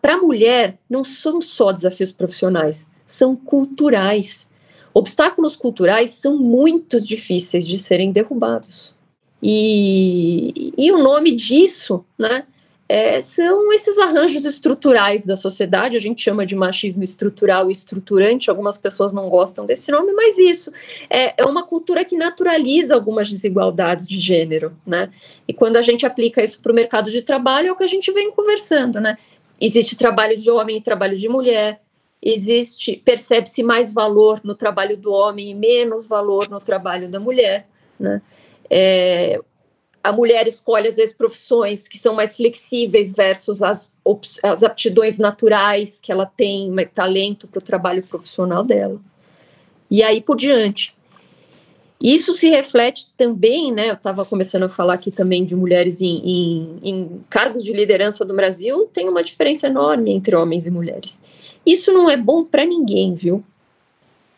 para 0.00 0.14
a 0.14 0.18
mulher, 0.18 0.78
não 0.88 1.02
são 1.02 1.40
só 1.40 1.72
desafios 1.72 2.12
profissionais, 2.12 2.86
são 3.06 3.36
culturais. 3.36 4.48
Obstáculos 4.92 5.56
culturais 5.56 6.10
são 6.10 6.38
muito 6.38 7.00
difíceis 7.00 7.66
de 7.66 7.78
serem 7.78 8.12
derrubados. 8.12 8.94
E, 9.42 10.72
e 10.78 10.90
o 10.90 10.98
nome 10.98 11.32
disso, 11.32 12.04
né, 12.18 12.44
é, 12.88 13.20
são 13.20 13.72
esses 13.72 13.98
arranjos 13.98 14.44
estruturais 14.44 15.24
da 15.24 15.36
sociedade, 15.36 15.96
a 15.96 16.00
gente 16.00 16.22
chama 16.22 16.44
de 16.44 16.54
machismo 16.54 17.02
estrutural 17.02 17.68
e 17.68 17.72
estruturante, 17.72 18.50
algumas 18.50 18.76
pessoas 18.76 19.12
não 19.12 19.28
gostam 19.28 19.64
desse 19.64 19.90
nome, 19.90 20.12
mas 20.12 20.38
isso 20.38 20.70
é, 21.08 21.34
é, 21.42 21.46
uma 21.46 21.66
cultura 21.66 22.04
que 22.04 22.16
naturaliza 22.16 22.94
algumas 22.94 23.30
desigualdades 23.30 24.06
de 24.06 24.20
gênero, 24.20 24.76
né? 24.86 25.10
E 25.48 25.52
quando 25.52 25.76
a 25.76 25.82
gente 25.82 26.04
aplica 26.04 26.42
isso 26.42 26.60
para 26.60 26.72
o 26.72 26.74
mercado 26.74 27.10
de 27.10 27.22
trabalho, 27.22 27.68
é 27.68 27.72
o 27.72 27.76
que 27.76 27.84
a 27.84 27.88
gente 27.88 28.12
vem 28.12 28.30
conversando, 28.30 29.00
né? 29.00 29.16
Existe 29.60 29.96
trabalho 29.96 30.36
de 30.36 30.50
homem 30.50 30.76
e 30.76 30.82
trabalho 30.82 31.16
de 31.16 31.28
mulher, 31.28 31.80
existe 32.24 32.96
percebe-se 33.04 33.62
mais 33.62 33.92
valor 33.92 34.40
no 34.42 34.54
trabalho 34.54 34.96
do 34.96 35.12
homem 35.12 35.50
e 35.50 35.54
menos 35.54 36.06
valor 36.06 36.48
no 36.48 36.58
trabalho 36.58 37.08
da 37.08 37.20
mulher, 37.20 37.68
né? 38.00 38.22
É, 38.70 39.38
a 40.02 40.10
mulher 40.10 40.46
escolhe 40.46 40.88
às 40.88 40.96
vezes 40.96 41.14
profissões 41.14 41.86
que 41.86 41.98
são 41.98 42.14
mais 42.14 42.34
flexíveis 42.34 43.12
versus 43.12 43.62
as, 43.62 43.92
as 44.42 44.62
aptidões 44.62 45.18
naturais 45.18 46.00
que 46.00 46.10
ela 46.10 46.26
tem, 46.26 46.74
talento 46.94 47.46
para 47.46 47.58
o 47.58 47.62
trabalho 47.62 48.06
profissional 48.06 48.64
dela. 48.64 49.00
E 49.90 50.02
aí 50.02 50.20
por 50.20 50.36
diante. 50.36 50.93
Isso 52.04 52.34
se 52.34 52.50
reflete 52.50 53.06
também, 53.16 53.72
né? 53.72 53.88
Eu 53.88 53.94
estava 53.94 54.26
começando 54.26 54.64
a 54.64 54.68
falar 54.68 54.92
aqui 54.92 55.10
também 55.10 55.42
de 55.42 55.56
mulheres 55.56 56.02
em, 56.02 56.18
em, 56.18 56.78
em 56.82 57.24
cargos 57.30 57.64
de 57.64 57.72
liderança 57.72 58.26
do 58.26 58.34
Brasil, 58.34 58.86
tem 58.92 59.08
uma 59.08 59.24
diferença 59.24 59.68
enorme 59.68 60.12
entre 60.12 60.36
homens 60.36 60.66
e 60.66 60.70
mulheres. 60.70 61.22
Isso 61.64 61.94
não 61.94 62.10
é 62.10 62.16
bom 62.18 62.44
para 62.44 62.66
ninguém, 62.66 63.14
viu? 63.14 63.42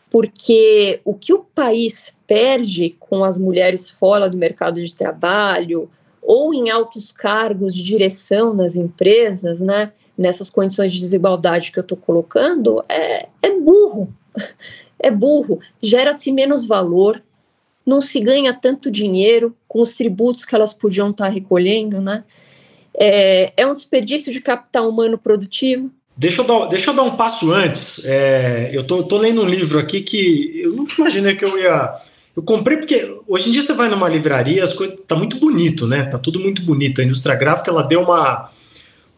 Porque 0.09 1.01
o 1.03 1.13
que 1.13 1.33
o 1.33 1.39
país 1.39 2.15
perde 2.25 2.95
com 3.01 3.25
as 3.25 3.37
mulheres 3.37 3.89
fora 3.89 4.29
do 4.29 4.37
mercado 4.37 4.81
de 4.81 4.95
trabalho 4.95 5.89
ou 6.21 6.53
em 6.53 6.69
altos 6.69 7.11
cargos 7.11 7.75
de 7.75 7.83
direção 7.83 8.53
nas 8.53 8.77
empresas, 8.77 9.59
né, 9.59 9.91
nessas 10.17 10.49
condições 10.49 10.93
de 10.93 11.01
desigualdade 11.01 11.73
que 11.73 11.79
eu 11.79 11.81
estou 11.81 11.97
colocando, 11.97 12.81
é, 12.87 13.27
é 13.41 13.51
burro. 13.59 14.07
É 14.99 15.11
burro. 15.11 15.59
Gera-se 15.79 16.31
menos 16.31 16.65
valor, 16.65 17.21
não 17.87 18.01
se 18.01 18.19
ganha 18.19 18.53
tanto 18.53 18.91
dinheiro 18.91 19.55
com 19.67 19.81
os 19.81 19.95
tributos 19.95 20.43
que 20.43 20.53
elas 20.53 20.73
podiam 20.73 21.09
estar 21.09 21.29
recolhendo, 21.29 22.01
né? 22.01 22.25
É, 22.99 23.53
é 23.55 23.65
um 23.65 23.73
desperdício 23.73 24.33
de 24.33 24.41
capital 24.41 24.89
humano 24.89 25.17
produtivo, 25.17 25.91
Deixa 26.17 26.41
eu 26.41 26.45
dar, 26.45 26.65
deixa 26.65 26.89
eu 26.89 26.95
dar 26.95 27.03
um 27.03 27.15
passo 27.15 27.51
antes. 27.51 28.03
É, 28.03 28.71
eu 28.73 28.83
tô, 28.83 29.03
tô 29.03 29.17
lendo 29.17 29.39
um 29.43 29.47
livro 29.47 29.77
aqui 29.77 30.01
que 30.01 30.61
eu 30.63 30.73
nunca 30.73 30.95
imaginei 30.97 31.35
que 31.35 31.45
eu 31.45 31.59
ia. 31.59 31.93
Eu 32.35 32.41
comprei 32.41 32.77
porque 32.77 33.19
hoje 33.27 33.49
em 33.49 33.51
dia 33.51 33.61
você 33.61 33.73
vai 33.73 33.87
numa 33.87 34.09
livraria, 34.09 34.63
as 34.63 34.73
coisas 34.73 34.97
tá 35.07 35.15
muito 35.15 35.39
bonito, 35.39 35.85
né? 35.85 36.05
Tá 36.05 36.17
tudo 36.17 36.39
muito 36.39 36.63
bonito. 36.63 37.01
A 37.01 37.03
indústria 37.03 37.35
gráfica 37.35 37.69
ela 37.69 37.83
deu 37.83 38.01
uma 38.01 38.49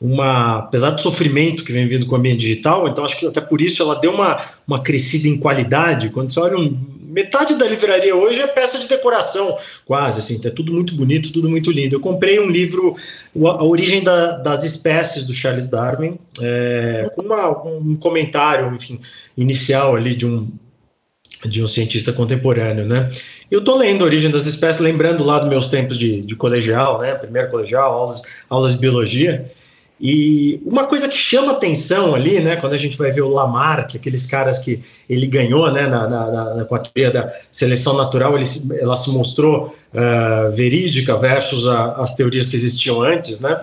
uma 0.02 0.60
apesar 0.60 0.92
do 0.92 1.02
sofrimento 1.02 1.64
que 1.64 1.74
vem 1.74 1.88
vindo 1.88 2.06
com 2.06 2.16
o 2.16 2.18
ambiente 2.18 2.40
digital, 2.40 2.88
então 2.88 3.04
acho 3.04 3.20
que 3.20 3.26
até 3.26 3.42
por 3.42 3.60
isso 3.60 3.82
ela 3.82 3.96
deu 3.96 4.12
uma, 4.12 4.42
uma 4.66 4.82
crescida 4.82 5.28
em 5.28 5.38
qualidade. 5.38 6.10
Quando 6.10 6.32
você 6.32 6.40
olha 6.40 6.58
um, 6.58 6.78
metade 7.10 7.56
da 7.56 7.68
livraria 7.68 8.16
hoje 8.16 8.40
é 8.40 8.48
peça 8.48 8.78
de 8.78 8.88
decoração, 8.88 9.58
quase, 9.86 10.20
assim, 10.20 10.40
é 10.48 10.50
tudo 10.50 10.72
muito 10.72 10.96
bonito, 10.96 11.34
tudo 11.34 11.50
muito 11.50 11.72
lindo. 11.72 11.96
Eu 11.96 12.00
comprei 12.00 12.40
um 12.40 12.50
livro, 12.50 12.96
A 13.36 13.64
Origem 13.64 14.04
da, 14.04 14.38
das 14.38 14.64
Espécies, 14.64 15.26
do 15.26 15.34
Charles 15.34 15.68
Darwin, 15.68 16.18
é, 16.40 17.06
com 17.16 17.24
uma, 17.24 17.50
um 17.66 17.96
comentário, 17.96 18.74
enfim, 18.76 19.02
inicial 19.36 19.96
ali 19.96 20.16
de 20.16 20.26
um, 20.26 20.48
de 21.46 21.64
um 21.64 21.68
cientista 21.68 22.14
contemporâneo, 22.14 22.86
né? 22.86 23.10
Eu 23.50 23.60
estou 23.60 23.76
lendo 23.76 24.06
Origem 24.06 24.30
das 24.30 24.46
Espécies, 24.46 24.82
lembrando 24.82 25.24
lá 25.24 25.40
dos 25.40 25.50
meus 25.50 25.68
tempos 25.68 25.98
de, 25.98 26.22
de 26.22 26.36
colegial, 26.36 27.02
né? 27.02 27.16
Primeiro 27.16 27.50
colegial, 27.50 27.92
aulas, 27.92 28.22
aulas 28.48 28.74
de 28.74 28.78
biologia. 28.78 29.52
E 30.02 30.62
uma 30.66 30.86
coisa 30.86 31.10
que 31.10 31.18
chama 31.18 31.52
atenção 31.52 32.16
ali, 32.16 32.40
né? 32.40 32.56
Quando 32.56 32.74
a 32.74 32.78
gente 32.78 32.98
vai 32.98 33.12
ver 33.12 33.22
o 33.22 33.28
Lamarck, 33.28 33.96
aqueles 33.96 34.26
caras 34.26 34.58
que 34.58 34.82
ele 35.10 35.28
ganhou, 35.28 35.70
né? 35.72 35.88
Na, 35.88 36.08
na, 36.08 36.56
na, 36.56 36.66
com 36.66 36.76
a 36.76 36.80
teoria 36.80 37.12
da 37.12 37.34
seleção 37.52 37.98
natural, 37.98 38.38
ele, 38.38 38.46
ela 38.80 38.96
se 38.96 39.10
mostrou 39.10 39.76
uh, 39.94 40.52
verídica 40.54 41.18
versus 41.18 41.68
a, 41.68 41.96
as 41.96 42.16
teorias 42.16 42.48
que 42.48 42.56
existiam 42.56 43.02
antes, 43.02 43.42
né? 43.42 43.62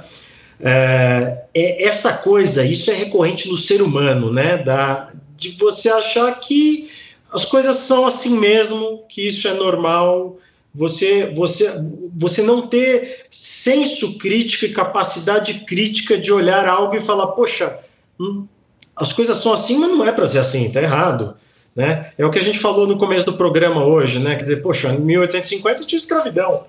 Uh, 0.60 1.38
é 1.54 1.84
essa 1.84 2.12
coisa, 2.12 2.64
isso 2.64 2.90
é 2.90 2.94
recorrente 2.94 3.48
no 3.48 3.56
ser 3.56 3.80
humano, 3.80 4.30
né? 4.30 4.58
Da, 4.58 5.10
de 5.38 5.52
você 5.52 5.88
achar 5.88 6.38
que 6.38 6.90
as 7.32 7.46
coisas 7.46 7.76
são 7.76 8.06
assim 8.06 8.38
mesmo, 8.38 9.04
que 9.08 9.26
isso 9.26 9.48
é 9.48 9.54
normal, 9.54 10.38
você, 10.76 11.32
você, 11.34 11.72
você 12.14 12.42
não 12.42 12.66
ter 12.66 13.26
senso 13.30 14.18
crítico 14.18 14.66
e 14.66 14.72
capacidade 14.72 15.54
crítica 15.60 16.18
de 16.18 16.30
olhar 16.30 16.68
algo 16.68 16.94
e 16.94 17.00
falar, 17.00 17.28
poxa, 17.28 17.78
hum, 18.20 18.46
as 18.94 19.12
coisas 19.12 19.38
são 19.38 19.52
assim, 19.52 19.78
mas 19.78 19.90
não 19.90 20.06
é 20.06 20.12
para 20.12 20.28
ser 20.28 20.38
assim, 20.38 20.70
tá 20.70 20.82
errado. 20.82 21.34
Né? 21.74 22.10
É 22.16 22.24
o 22.24 22.30
que 22.30 22.38
a 22.38 22.42
gente 22.42 22.58
falou 22.58 22.86
no 22.86 22.98
começo 22.98 23.24
do 23.24 23.34
programa 23.34 23.84
hoje, 23.84 24.18
né? 24.18 24.34
Quer 24.34 24.42
dizer, 24.42 24.62
poxa, 24.62 24.88
em 24.88 25.00
1850 25.00 25.84
tinha 25.84 25.98
escravidão. 25.98 26.64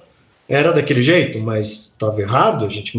Era 0.49 0.71
daquele 0.71 1.01
jeito, 1.01 1.39
mas 1.39 1.91
estava 1.91 2.21
errado. 2.21 2.65
A 2.65 2.69
gente, 2.69 2.97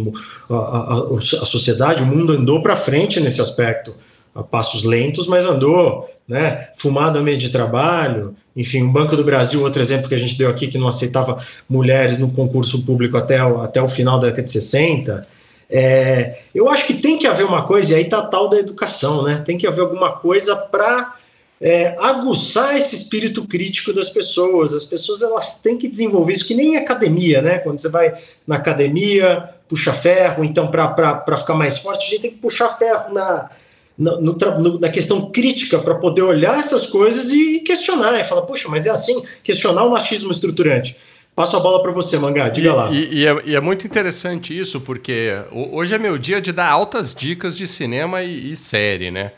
a, 0.48 0.54
a, 0.54 0.98
a 1.18 1.44
sociedade, 1.46 2.02
o 2.02 2.06
mundo 2.06 2.34
andou 2.34 2.62
para 2.62 2.76
frente 2.76 3.20
nesse 3.20 3.40
aspecto, 3.40 3.94
a 4.34 4.42
passos 4.42 4.84
lentos, 4.84 5.26
mas 5.26 5.44
andou 5.44 6.08
né? 6.28 6.68
Fumado 6.76 7.18
a 7.18 7.22
meio 7.22 7.38
de 7.38 7.48
trabalho, 7.48 8.36
enfim, 8.54 8.82
o 8.82 8.88
Banco 8.88 9.16
do 9.16 9.24
Brasil, 9.24 9.62
outro 9.62 9.80
exemplo 9.80 10.08
que 10.08 10.14
a 10.14 10.18
gente 10.18 10.36
deu 10.36 10.50
aqui, 10.50 10.68
que 10.68 10.76
não 10.76 10.88
aceitava 10.88 11.42
mulheres 11.68 12.18
no 12.18 12.30
concurso 12.30 12.84
público 12.84 13.16
até 13.16 13.42
o, 13.42 13.62
até 13.62 13.80
o 13.80 13.88
final 13.88 14.18
da 14.18 14.26
década 14.26 14.42
de 14.42 14.52
60. 14.52 15.26
É, 15.70 16.40
eu 16.54 16.68
acho 16.68 16.86
que 16.86 16.94
tem 16.94 17.18
que 17.18 17.26
haver 17.26 17.46
uma 17.46 17.64
coisa, 17.64 17.92
e 17.92 17.96
aí 17.96 18.02
está 18.02 18.18
a 18.18 18.26
tal 18.26 18.48
da 18.48 18.58
educação, 18.58 19.22
né? 19.22 19.42
Tem 19.44 19.56
que 19.56 19.66
haver 19.66 19.80
alguma 19.80 20.12
coisa 20.12 20.54
para 20.56 21.14
é, 21.60 21.96
aguçar 21.98 22.76
esse 22.76 22.94
espírito 22.94 23.46
crítico 23.46 23.92
das 23.92 24.10
pessoas. 24.10 24.72
As 24.74 24.84
pessoas 24.84 25.22
elas 25.22 25.60
têm 25.60 25.78
que 25.78 25.88
desenvolver 25.88 26.32
isso, 26.32 26.46
que 26.46 26.54
nem 26.54 26.76
academia, 26.76 27.40
né? 27.40 27.58
Quando 27.58 27.80
você 27.80 27.88
vai 27.88 28.12
na 28.46 28.56
academia, 28.56 29.50
puxa 29.68 29.92
ferro, 29.92 30.44
então 30.44 30.68
para 30.70 31.36
ficar 31.36 31.54
mais 31.54 31.78
forte, 31.78 32.06
a 32.06 32.10
gente 32.10 32.22
tem 32.22 32.30
que 32.30 32.38
puxar 32.38 32.68
ferro 32.70 33.12
na, 33.12 33.50
no, 33.98 34.20
no, 34.20 34.78
na 34.78 34.88
questão 34.88 35.30
crítica 35.30 35.78
para 35.78 35.96
poder 35.96 36.22
olhar 36.22 36.56
essas 36.56 36.86
coisas 36.86 37.32
e 37.32 37.60
questionar, 37.60 38.18
e 38.18 38.22
falar, 38.22 38.42
puxa, 38.42 38.68
mas 38.68 38.86
é 38.86 38.90
assim, 38.90 39.24
questionar 39.42 39.82
o 39.84 39.90
machismo 39.90 40.30
estruturante. 40.30 40.96
Passo 41.34 41.56
a 41.56 41.60
bola 41.60 41.82
para 41.82 41.92
você, 41.92 42.16
Mangá, 42.18 42.48
diga 42.48 42.68
e, 42.68 42.72
lá. 42.72 42.90
E, 42.90 43.14
e, 43.14 43.26
é, 43.26 43.42
e, 43.44 43.56
é, 43.56 43.60
muito 43.60 43.86
interessante 43.86 44.56
isso, 44.56 44.80
porque 44.80 45.32
hoje 45.52 45.94
é 45.94 45.98
meu 45.98 46.16
dia 46.16 46.40
de 46.40 46.52
dar 46.52 46.68
altas 46.68 47.14
dicas 47.14 47.56
de 47.56 47.66
cinema 47.66 48.22
e, 48.22 48.56
série, 48.56 49.10
né? 49.10 49.32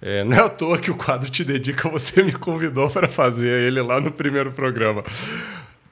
É, 0.00 0.24
não 0.24 0.36
é 0.36 0.40
à 0.40 0.48
toa 0.48 0.78
que 0.78 0.90
o 0.90 0.96
quadro 0.96 1.30
Te 1.30 1.44
Dedica 1.44 1.88
você 1.88 2.22
me 2.22 2.32
convidou 2.32 2.90
para 2.90 3.06
fazer 3.06 3.66
ele 3.66 3.80
lá 3.80 4.00
no 4.00 4.10
primeiro 4.10 4.50
programa. 4.52 5.02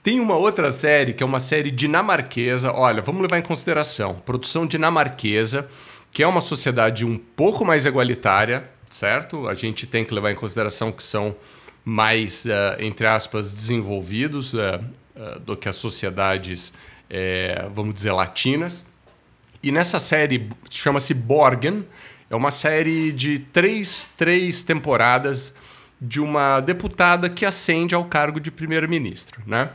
Tem 0.02 0.18
uma 0.18 0.36
outra 0.36 0.72
série, 0.72 1.12
que 1.12 1.22
é 1.22 1.26
uma 1.26 1.38
série 1.38 1.70
dinamarquesa. 1.70 2.72
Olha, 2.72 3.02
vamos 3.02 3.20
levar 3.22 3.38
em 3.38 3.42
consideração. 3.42 4.14
Produção 4.24 4.66
dinamarquesa 4.66 5.68
que 6.12 6.22
é 6.22 6.26
uma 6.26 6.40
sociedade 6.40 7.04
um 7.04 7.16
pouco 7.16 7.64
mais 7.64 7.86
igualitária, 7.86 8.68
certo? 8.88 9.48
A 9.48 9.54
gente 9.54 9.86
tem 9.86 10.04
que 10.04 10.12
levar 10.12 10.32
em 10.32 10.34
consideração 10.34 10.90
que 10.90 11.02
são 11.02 11.36
mais, 11.84 12.44
uh, 12.44 12.80
entre 12.80 13.06
aspas, 13.06 13.52
desenvolvidos 13.52 14.52
uh, 14.52 14.58
uh, 15.16 15.40
do 15.40 15.56
que 15.56 15.68
as 15.68 15.76
sociedades, 15.76 16.72
vamos 17.74 17.94
dizer, 17.94 18.12
latinas. 18.12 18.84
E 19.60 19.72
nessa 19.72 19.98
série, 19.98 20.48
chama-se 20.70 21.12
Borgen, 21.12 21.84
é 22.30 22.36
uma 22.36 22.52
série 22.52 23.10
de 23.10 23.40
três, 23.52 24.08
três 24.16 24.62
temporadas 24.62 25.52
de 26.00 26.20
uma 26.20 26.60
deputada 26.60 27.28
que 27.28 27.44
ascende 27.44 27.96
ao 27.96 28.04
cargo 28.04 28.38
de 28.38 28.48
primeiro-ministro, 28.48 29.42
né? 29.44 29.70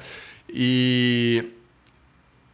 E 0.50 1.52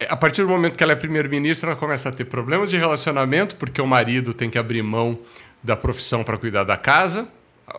a 0.09 0.15
partir 0.15 0.43
do 0.43 0.49
momento 0.49 0.75
que 0.75 0.83
ela 0.83 0.93
é 0.93 0.95
primeiro-ministra, 0.95 1.71
ela 1.71 1.79
começa 1.79 2.09
a 2.09 2.11
ter 2.11 2.25
problemas 2.25 2.69
de 2.69 2.77
relacionamento, 2.77 3.55
porque 3.55 3.81
o 3.81 3.87
marido 3.87 4.33
tem 4.33 4.49
que 4.49 4.57
abrir 4.57 4.81
mão 4.81 5.19
da 5.63 5.75
profissão 5.75 6.23
para 6.23 6.37
cuidar 6.37 6.63
da 6.63 6.77
casa. 6.77 7.27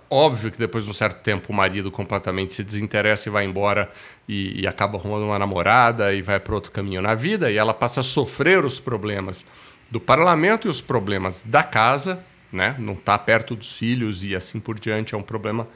Óbvio 0.08 0.50
que 0.50 0.58
depois 0.58 0.84
de 0.84 0.90
um 0.90 0.94
certo 0.94 1.22
tempo 1.22 1.52
o 1.52 1.54
marido 1.54 1.90
completamente 1.90 2.54
se 2.54 2.62
desinteressa 2.62 3.28
e 3.28 3.32
vai 3.32 3.44
embora 3.44 3.90
e, 4.28 4.62
e 4.62 4.66
acaba 4.66 4.96
arrumando 4.96 5.24
uma 5.24 5.38
namorada 5.38 6.14
e 6.14 6.22
vai 6.22 6.40
para 6.40 6.54
outro 6.54 6.70
caminho 6.70 7.02
na 7.02 7.14
vida, 7.14 7.50
e 7.50 7.56
ela 7.56 7.74
passa 7.74 8.00
a 8.00 8.02
sofrer 8.02 8.64
os 8.64 8.80
problemas 8.80 9.44
do 9.90 10.00
parlamento 10.00 10.66
e 10.66 10.70
os 10.70 10.80
problemas 10.80 11.42
da 11.42 11.62
casa, 11.62 12.24
né? 12.50 12.74
Não 12.78 12.94
está 12.94 13.18
perto 13.18 13.54
dos 13.54 13.72
filhos 13.72 14.24
e 14.24 14.34
assim 14.34 14.60
por 14.60 14.78
diante 14.78 15.14
é 15.14 15.18
um 15.18 15.22
problema 15.22 15.68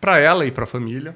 para 0.00 0.18
ela 0.18 0.44
e 0.44 0.50
para 0.50 0.64
a 0.64 0.66
família. 0.66 1.14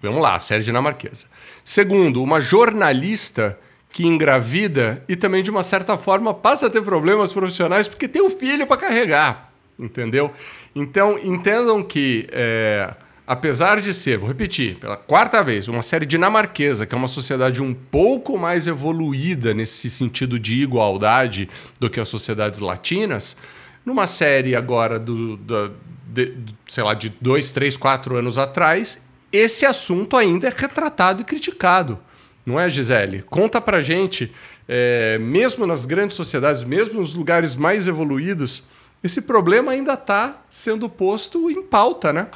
Vamos 0.00 0.22
lá, 0.22 0.38
série 0.38 0.62
dinamarquesa. 0.62 1.26
Segundo, 1.64 2.22
uma 2.22 2.40
jornalista 2.40 3.58
que 3.90 4.06
engravida 4.06 5.02
e 5.08 5.16
também, 5.16 5.42
de 5.42 5.50
uma 5.50 5.62
certa 5.62 5.98
forma, 5.98 6.32
passa 6.32 6.66
a 6.66 6.70
ter 6.70 6.82
problemas 6.82 7.32
profissionais 7.32 7.88
porque 7.88 8.06
tem 8.06 8.22
um 8.22 8.30
filho 8.30 8.66
para 8.66 8.76
carregar, 8.76 9.52
entendeu? 9.78 10.32
Então, 10.74 11.18
entendam 11.18 11.82
que, 11.82 12.28
é, 12.30 12.94
apesar 13.26 13.80
de 13.80 13.92
ser, 13.92 14.18
vou 14.18 14.28
repetir, 14.28 14.76
pela 14.76 14.96
quarta 14.96 15.42
vez, 15.42 15.66
uma 15.66 15.82
série 15.82 16.06
dinamarquesa, 16.06 16.86
que 16.86 16.94
é 16.94 16.98
uma 16.98 17.08
sociedade 17.08 17.60
um 17.60 17.74
pouco 17.74 18.38
mais 18.38 18.68
evoluída 18.68 19.52
nesse 19.52 19.90
sentido 19.90 20.38
de 20.38 20.62
igualdade 20.62 21.48
do 21.80 21.90
que 21.90 21.98
as 21.98 22.08
sociedades 22.08 22.60
latinas, 22.60 23.36
numa 23.84 24.06
série 24.06 24.54
agora 24.54 24.98
do, 24.98 25.36
do, 25.38 25.72
de, 26.06 26.34
sei 26.68 26.84
lá, 26.84 26.94
de 26.94 27.12
dois, 27.20 27.50
três, 27.50 27.76
quatro 27.76 28.16
anos 28.16 28.38
atrás, 28.38 29.00
esse 29.32 29.66
assunto 29.66 30.16
ainda 30.16 30.48
é 30.48 30.52
retratado 30.54 31.22
e 31.22 31.24
criticado. 31.24 31.98
Não 32.44 32.58
é, 32.58 32.68
Gisele? 32.70 33.22
Conta 33.22 33.60
pra 33.60 33.82
gente, 33.82 34.32
é, 34.66 35.18
mesmo 35.18 35.66
nas 35.66 35.84
grandes 35.84 36.16
sociedades, 36.16 36.64
mesmo 36.64 36.98
nos 36.98 37.12
lugares 37.12 37.56
mais 37.56 37.86
evoluídos, 37.86 38.62
esse 39.04 39.20
problema 39.20 39.72
ainda 39.72 39.92
está 39.92 40.42
sendo 40.48 40.88
posto 40.88 41.50
em 41.50 41.62
pauta, 41.62 42.12
né? 42.12 42.28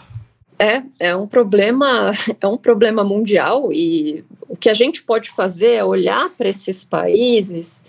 É, 0.58 0.82
é 1.00 1.16
um 1.16 1.26
problema, 1.26 2.12
é 2.40 2.46
um 2.46 2.56
problema 2.56 3.02
mundial 3.02 3.72
e 3.72 4.24
o 4.48 4.56
que 4.56 4.68
a 4.68 4.74
gente 4.74 5.02
pode 5.02 5.30
fazer 5.30 5.72
é 5.72 5.84
olhar 5.84 6.28
para 6.36 6.48
esses 6.48 6.84
países. 6.84 7.82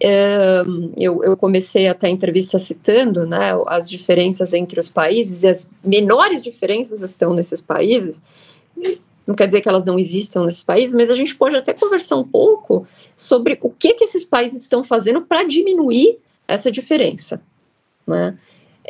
Eu, 0.00 1.22
eu, 1.22 1.36
comecei 1.36 1.86
até 1.86 2.06
a 2.06 2.10
entrevista 2.10 2.58
citando 2.58 3.26
né, 3.26 3.50
as 3.66 3.88
diferenças 3.88 4.54
entre 4.54 4.80
os 4.80 4.88
países 4.88 5.42
e 5.42 5.48
as 5.48 5.68
menores 5.84 6.42
diferenças 6.42 7.02
estão 7.02 7.34
nesses 7.34 7.60
países. 7.60 8.22
Não 9.26 9.34
quer 9.34 9.46
dizer 9.46 9.60
que 9.60 9.68
elas 9.68 9.84
não 9.84 9.98
existam 9.98 10.44
nesses 10.44 10.64
países, 10.64 10.94
mas 10.94 11.10
a 11.10 11.16
gente 11.16 11.36
pode 11.36 11.54
até 11.54 11.74
conversar 11.74 12.16
um 12.16 12.26
pouco 12.26 12.86
sobre 13.14 13.58
o 13.60 13.68
que, 13.68 13.92
que 13.92 14.04
esses 14.04 14.24
países 14.24 14.62
estão 14.62 14.82
fazendo 14.82 15.20
para 15.20 15.44
diminuir 15.44 16.18
essa 16.48 16.70
diferença. 16.70 17.42
Né? 18.06 18.38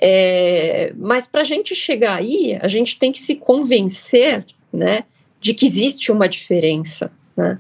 É, 0.01 0.93
mas 0.97 1.27
para 1.27 1.41
a 1.41 1.45
gente 1.45 1.75
chegar 1.75 2.15
aí, 2.15 2.57
a 2.63 2.69
gente 2.69 2.99
tem 2.99 3.11
que 3.11 3.19
se 3.19 3.35
convencer 3.35 4.47
né, 4.73 5.05
de 5.41 5.55
que 5.55 5.67
existe 5.67 6.13
uma 6.13 6.29
diferença. 6.29 7.11
Né? 7.37 7.59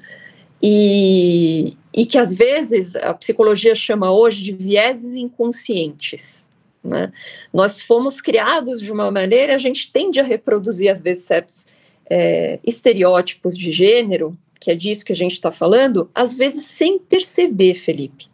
E, 0.62 1.76
e 1.92 2.06
que 2.06 2.18
às 2.18 2.32
vezes 2.32 2.94
a 2.96 3.14
psicologia 3.14 3.74
chama 3.74 4.12
hoje 4.12 4.42
de 4.42 4.52
vieses 4.52 5.14
inconscientes. 5.14 6.48
Né? 6.82 7.12
Nós 7.52 7.82
fomos 7.82 8.20
criados 8.20 8.80
de 8.80 8.90
uma 8.90 9.10
maneira, 9.10 9.54
a 9.54 9.58
gente 9.58 9.90
tende 9.92 10.20
a 10.20 10.22
reproduzir 10.22 10.90
às 10.90 11.02
vezes 11.02 11.24
certos 11.24 11.66
é, 12.08 12.58
estereótipos 12.64 13.56
de 13.56 13.70
gênero, 13.70 14.36
que 14.60 14.70
é 14.70 14.74
disso 14.74 15.04
que 15.04 15.12
a 15.12 15.16
gente 15.16 15.32
está 15.32 15.50
falando, 15.50 16.10
às 16.14 16.34
vezes 16.34 16.64
sem 16.64 16.98
perceber, 16.98 17.74
Felipe. 17.74 18.28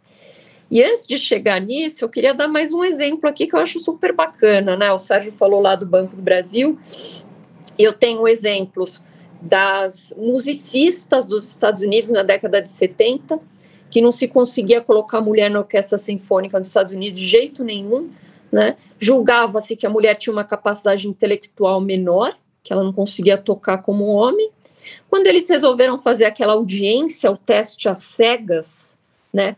E 0.69 0.83
antes 0.83 1.07
de 1.07 1.17
chegar 1.17 1.61
nisso, 1.61 2.03
eu 2.03 2.09
queria 2.09 2.33
dar 2.33 2.47
mais 2.47 2.73
um 2.73 2.83
exemplo 2.83 3.29
aqui 3.29 3.47
que 3.47 3.55
eu 3.55 3.59
acho 3.59 3.79
super 3.79 4.11
bacana, 4.11 4.75
né? 4.75 4.91
O 4.91 4.97
Sérgio 4.97 5.31
falou 5.31 5.61
lá 5.61 5.75
do 5.75 5.85
Banco 5.85 6.15
do 6.15 6.21
Brasil. 6.21 6.77
Eu 7.79 7.93
tenho 7.93 8.27
exemplos 8.27 9.01
das 9.41 10.13
musicistas 10.17 11.25
dos 11.25 11.47
Estados 11.47 11.81
Unidos 11.81 12.09
na 12.09 12.23
década 12.23 12.61
de 12.61 12.69
70, 12.69 13.39
que 13.89 14.01
não 14.01 14.11
se 14.11 14.27
conseguia 14.27 14.81
colocar 14.81 15.21
mulher 15.21 15.49
na 15.49 15.59
orquestra 15.59 15.97
sinfônica 15.97 16.59
dos 16.59 16.67
Estados 16.67 16.93
Unidos 16.93 17.19
de 17.19 17.27
jeito 17.27 17.63
nenhum, 17.63 18.09
né? 18.51 18.77
Julgava-se 18.99 19.75
que 19.75 19.85
a 19.85 19.89
mulher 19.89 20.15
tinha 20.15 20.33
uma 20.33 20.43
capacidade 20.43 21.07
intelectual 21.07 21.79
menor, 21.79 22.35
que 22.63 22.73
ela 22.73 22.83
não 22.83 22.91
conseguia 22.91 23.37
tocar 23.37 23.79
como 23.79 24.05
homem. 24.05 24.49
Quando 25.09 25.27
eles 25.27 25.47
resolveram 25.49 25.97
fazer 25.97 26.25
aquela 26.25 26.53
audiência, 26.53 27.31
o 27.31 27.37
teste 27.37 27.87
às 27.87 27.99
cegas, 27.99 28.97
né, 29.33 29.55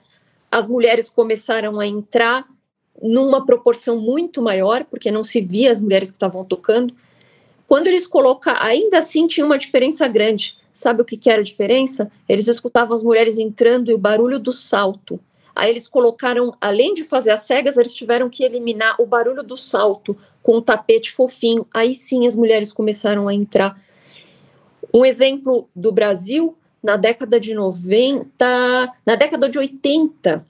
as 0.52 0.68
mulheres 0.68 1.10
começaram 1.10 1.80
a 1.80 1.88
entrar 1.88 2.46
numa 3.02 3.46
proporção 3.46 4.00
muito 4.00 4.42
maior, 4.42 4.84
porque 4.84 5.12
não 5.12 5.24
se 5.24 5.42
via 5.42 5.72
as 5.72 5.80
mulheres 5.80 6.10
que 6.10 6.16
estavam 6.16 6.44
tocando. 6.44 6.94
Quando 7.70 7.86
eles 7.86 8.08
colocaram, 8.08 8.64
ainda 8.64 8.98
assim 8.98 9.28
tinha 9.28 9.46
uma 9.46 9.56
diferença 9.56 10.08
grande. 10.08 10.58
Sabe 10.74 11.04
o 11.04 11.06
que, 11.06 11.16
que 11.16 11.30
era 11.30 11.40
a 11.40 11.44
diferença? 11.44 12.12
Eles 12.28 12.48
escutavam 12.48 12.96
as 12.96 13.04
mulheres 13.04 13.38
entrando 13.38 13.92
e 13.92 13.94
o 13.94 13.98
barulho 13.98 14.40
do 14.40 14.52
salto. 14.52 15.20
Aí 15.56 15.70
eles 15.70 15.88
colocaram, 15.88 16.58
além 16.60 16.96
de 16.96 17.04
fazer 17.04 17.30
as 17.30 17.42
cegas, 17.42 17.78
eles 17.78 17.94
tiveram 17.94 18.28
que 18.28 18.44
eliminar 18.44 18.96
o 19.00 19.06
barulho 19.06 19.44
do 19.44 19.56
salto 19.56 20.18
com 20.42 20.58
um 20.58 20.62
tapete 20.64 21.12
fofinho. 21.12 21.68
Aí 21.72 21.94
sim 21.94 22.26
as 22.26 22.36
mulheres 22.36 22.74
começaram 22.74 23.28
a 23.28 23.36
entrar. 23.36 23.80
Um 24.92 25.06
exemplo 25.06 25.70
do 25.76 25.92
Brasil, 25.92 26.58
na 26.82 26.96
década 26.96 27.40
de 27.40 27.54
90, 27.54 28.94
na 29.06 29.16
década 29.16 29.48
de 29.48 29.60
80, 29.60 30.44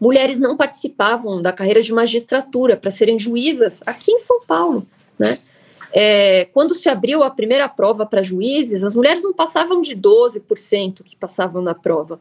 mulheres 0.00 0.38
não 0.38 0.56
participavam 0.56 1.42
da 1.42 1.52
carreira 1.52 1.82
de 1.82 1.92
magistratura 1.92 2.78
para 2.78 2.90
serem 2.90 3.18
juízas 3.18 3.82
aqui 3.84 4.12
em 4.12 4.18
São 4.18 4.40
Paulo, 4.40 4.86
né? 5.18 5.38
É, 5.92 6.46
quando 6.46 6.74
se 6.74 6.88
abriu 6.88 7.22
a 7.22 7.30
primeira 7.30 7.68
prova 7.68 8.04
para 8.04 8.22
juízes, 8.22 8.84
as 8.84 8.94
mulheres 8.94 9.22
não 9.22 9.32
passavam 9.32 9.80
de 9.80 9.96
12% 9.96 11.02
que 11.04 11.16
passavam 11.16 11.62
na 11.62 11.74
prova. 11.74 12.18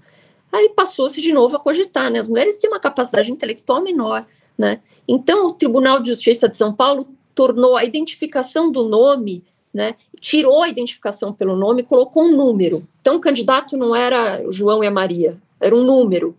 Aí 0.51 0.70
passou-se 0.70 1.22
de 1.22 1.34
novo 1.34 1.57
a 1.57 1.59
cogitar, 1.59 2.09
né? 2.09 2.20
As 2.20 2.28
mulheres 2.28 2.57
têm 2.57 2.70
uma 2.70 2.80
capacidade 2.80 3.32
intelectual 3.32 3.82
menor, 3.82 4.26
né? 4.57 4.80
Então, 5.07 5.47
o 5.47 5.53
Tribunal 5.53 5.99
de 5.99 6.09
Justiça 6.09 6.47
de 6.47 6.55
São 6.55 6.74
Paulo 6.74 7.07
tornou 7.34 7.76
a 7.76 7.84
identificação 7.84 8.72
do 8.72 8.86
nome, 8.86 9.43
né? 9.74 9.95
Tirou 10.22 10.63
a 10.63 10.70
identificação 10.70 11.34
pelo 11.34 11.55
nome 11.55 11.82
e 11.82 11.86
colocou 11.86 12.24
um 12.24 12.36
número. 12.36 12.88
Então, 13.01 13.18
o 13.18 13.20
candidato 13.20 13.76
não 13.76 13.95
era 13.95 14.41
o 14.47 14.51
João 14.51 14.84
e 14.84 14.88
a 14.88 14.91
Maria, 14.91 15.38
era 15.59 15.76
um 15.76 15.84
número. 15.84 16.36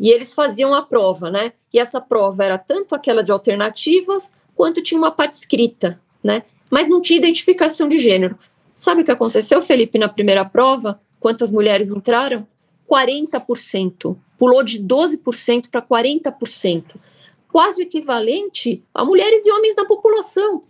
E 0.00 0.10
eles 0.10 0.34
faziam 0.34 0.74
a 0.74 0.82
prova, 0.82 1.30
né? 1.30 1.52
E 1.72 1.78
essa 1.78 2.00
prova 2.00 2.44
era 2.44 2.58
tanto 2.58 2.94
aquela 2.94 3.22
de 3.22 3.30
alternativas, 3.30 4.32
quanto 4.56 4.82
tinha 4.82 4.98
uma 4.98 5.12
parte 5.12 5.34
escrita, 5.34 6.00
né? 6.22 6.42
Mas 6.72 6.88
não 6.88 7.02
tinha 7.02 7.18
identificação 7.18 7.86
de 7.86 7.98
gênero. 7.98 8.38
Sabe 8.74 9.02
o 9.02 9.04
que 9.04 9.10
aconteceu, 9.10 9.60
Felipe, 9.60 9.98
na 9.98 10.08
primeira 10.08 10.42
prova? 10.42 10.98
Quantas 11.20 11.50
mulheres 11.50 11.90
entraram? 11.90 12.48
40%. 12.90 14.16
Pulou 14.38 14.62
de 14.62 14.82
12% 14.82 15.68
para 15.70 15.82
40%. 15.82 16.96
Quase 17.52 17.82
o 17.82 17.84
equivalente 17.84 18.82
a 18.94 19.04
mulheres 19.04 19.44
e 19.44 19.52
homens 19.52 19.76
da 19.76 19.84
população, 19.84 20.62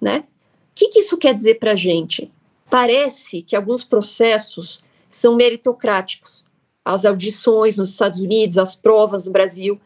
né? 0.00 0.22
O 0.70 0.74
que, 0.74 0.88
que 0.88 1.00
isso 1.00 1.18
quer 1.18 1.34
dizer 1.34 1.58
para 1.58 1.72
a 1.72 1.76
gente? 1.76 2.32
Parece 2.70 3.42
que 3.42 3.54
alguns 3.54 3.84
processos 3.84 4.82
são 5.10 5.36
meritocráticos. 5.36 6.42
As 6.82 7.04
audições 7.04 7.76
nos 7.76 7.90
Estados 7.90 8.20
Unidos, 8.20 8.56
as 8.56 8.74
provas 8.74 9.22
no 9.22 9.30
Brasil, 9.30 9.78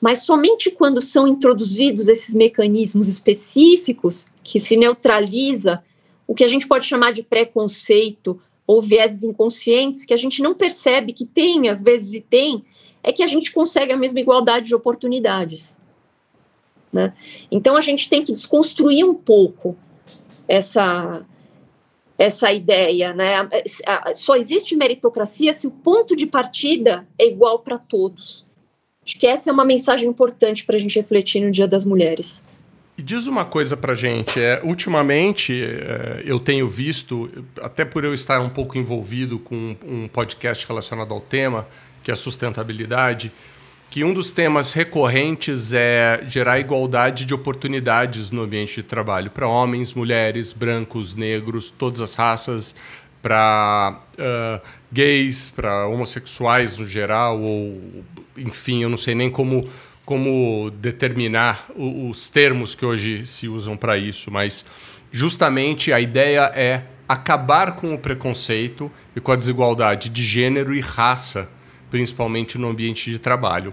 mas 0.00 0.24
somente 0.24 0.72
quando 0.72 1.00
são 1.00 1.28
introduzidos 1.28 2.08
esses 2.08 2.34
mecanismos 2.34 3.06
específicos 3.06 4.26
que 4.50 4.58
se 4.58 4.76
neutraliza 4.76 5.80
o 6.26 6.34
que 6.34 6.42
a 6.42 6.48
gente 6.48 6.66
pode 6.66 6.84
chamar 6.84 7.12
de 7.12 7.22
preconceito 7.22 8.42
ou 8.66 8.82
vieses 8.82 9.22
inconscientes 9.22 10.04
que 10.04 10.12
a 10.12 10.16
gente 10.16 10.42
não 10.42 10.56
percebe 10.56 11.12
que 11.12 11.24
tem, 11.24 11.68
às 11.68 11.80
vezes 11.80 12.14
e 12.14 12.20
tem, 12.20 12.64
é 13.00 13.12
que 13.12 13.22
a 13.22 13.28
gente 13.28 13.52
consegue 13.52 13.92
a 13.92 13.96
mesma 13.96 14.18
igualdade 14.18 14.66
de 14.66 14.74
oportunidades. 14.74 15.76
Né? 16.92 17.14
Então 17.48 17.76
a 17.76 17.80
gente 17.80 18.08
tem 18.08 18.24
que 18.24 18.32
desconstruir 18.32 19.04
um 19.04 19.14
pouco 19.14 19.76
essa 20.48 21.24
essa 22.18 22.52
ideia, 22.52 23.14
né? 23.14 23.48
Só 24.14 24.36
existe 24.36 24.76
meritocracia 24.76 25.54
se 25.54 25.66
o 25.66 25.70
ponto 25.70 26.14
de 26.14 26.26
partida 26.26 27.08
é 27.16 27.26
igual 27.26 27.60
para 27.60 27.78
todos. 27.78 28.44
Acho 29.06 29.18
que 29.18 29.26
essa 29.26 29.48
é 29.48 29.52
uma 29.52 29.64
mensagem 29.64 30.08
importante 30.08 30.66
para 30.66 30.76
a 30.76 30.78
gente 30.78 30.98
refletir 30.98 31.40
no 31.40 31.50
Dia 31.50 31.66
das 31.66 31.86
Mulheres. 31.86 32.42
E 33.00 33.02
diz 33.02 33.26
uma 33.26 33.46
coisa 33.46 33.78
para 33.78 33.94
gente, 33.94 34.38
é, 34.38 34.60
ultimamente 34.62 35.58
é, 35.64 36.20
eu 36.22 36.38
tenho 36.38 36.68
visto, 36.68 37.30
até 37.62 37.82
por 37.82 38.04
eu 38.04 38.12
estar 38.12 38.42
um 38.42 38.50
pouco 38.50 38.76
envolvido 38.76 39.38
com 39.38 39.74
um 39.82 40.06
podcast 40.06 40.68
relacionado 40.68 41.14
ao 41.14 41.18
tema, 41.18 41.66
que 42.02 42.10
é 42.10 42.14
sustentabilidade, 42.14 43.32
que 43.88 44.04
um 44.04 44.12
dos 44.12 44.32
temas 44.32 44.74
recorrentes 44.74 45.72
é 45.72 46.22
gerar 46.28 46.60
igualdade 46.60 47.24
de 47.24 47.32
oportunidades 47.32 48.28
no 48.28 48.42
ambiente 48.42 48.74
de 48.74 48.82
trabalho 48.82 49.30
para 49.30 49.48
homens, 49.48 49.94
mulheres, 49.94 50.52
brancos, 50.52 51.14
negros, 51.14 51.70
todas 51.70 52.02
as 52.02 52.14
raças, 52.14 52.74
para 53.22 53.98
uh, 54.18 54.60
gays, 54.92 55.48
para 55.48 55.86
homossexuais 55.86 56.76
no 56.76 56.86
geral, 56.86 57.40
ou 57.40 58.04
enfim, 58.36 58.82
eu 58.82 58.90
não 58.90 58.98
sei 58.98 59.14
nem 59.14 59.30
como 59.30 59.66
como 60.10 60.72
determinar 60.72 61.70
os 61.76 62.28
termos 62.28 62.74
que 62.74 62.84
hoje 62.84 63.24
se 63.28 63.46
usam 63.46 63.76
para 63.76 63.96
isso, 63.96 64.28
mas 64.28 64.64
justamente 65.12 65.92
a 65.92 66.00
ideia 66.00 66.50
é 66.52 66.82
acabar 67.08 67.76
com 67.76 67.94
o 67.94 67.98
preconceito 67.98 68.90
e 69.14 69.20
com 69.20 69.30
a 69.30 69.36
desigualdade 69.36 70.08
de 70.08 70.24
gênero 70.24 70.74
e 70.74 70.80
raça, 70.80 71.48
principalmente 71.92 72.58
no 72.58 72.68
ambiente 72.68 73.08
de 73.08 73.20
trabalho. 73.20 73.72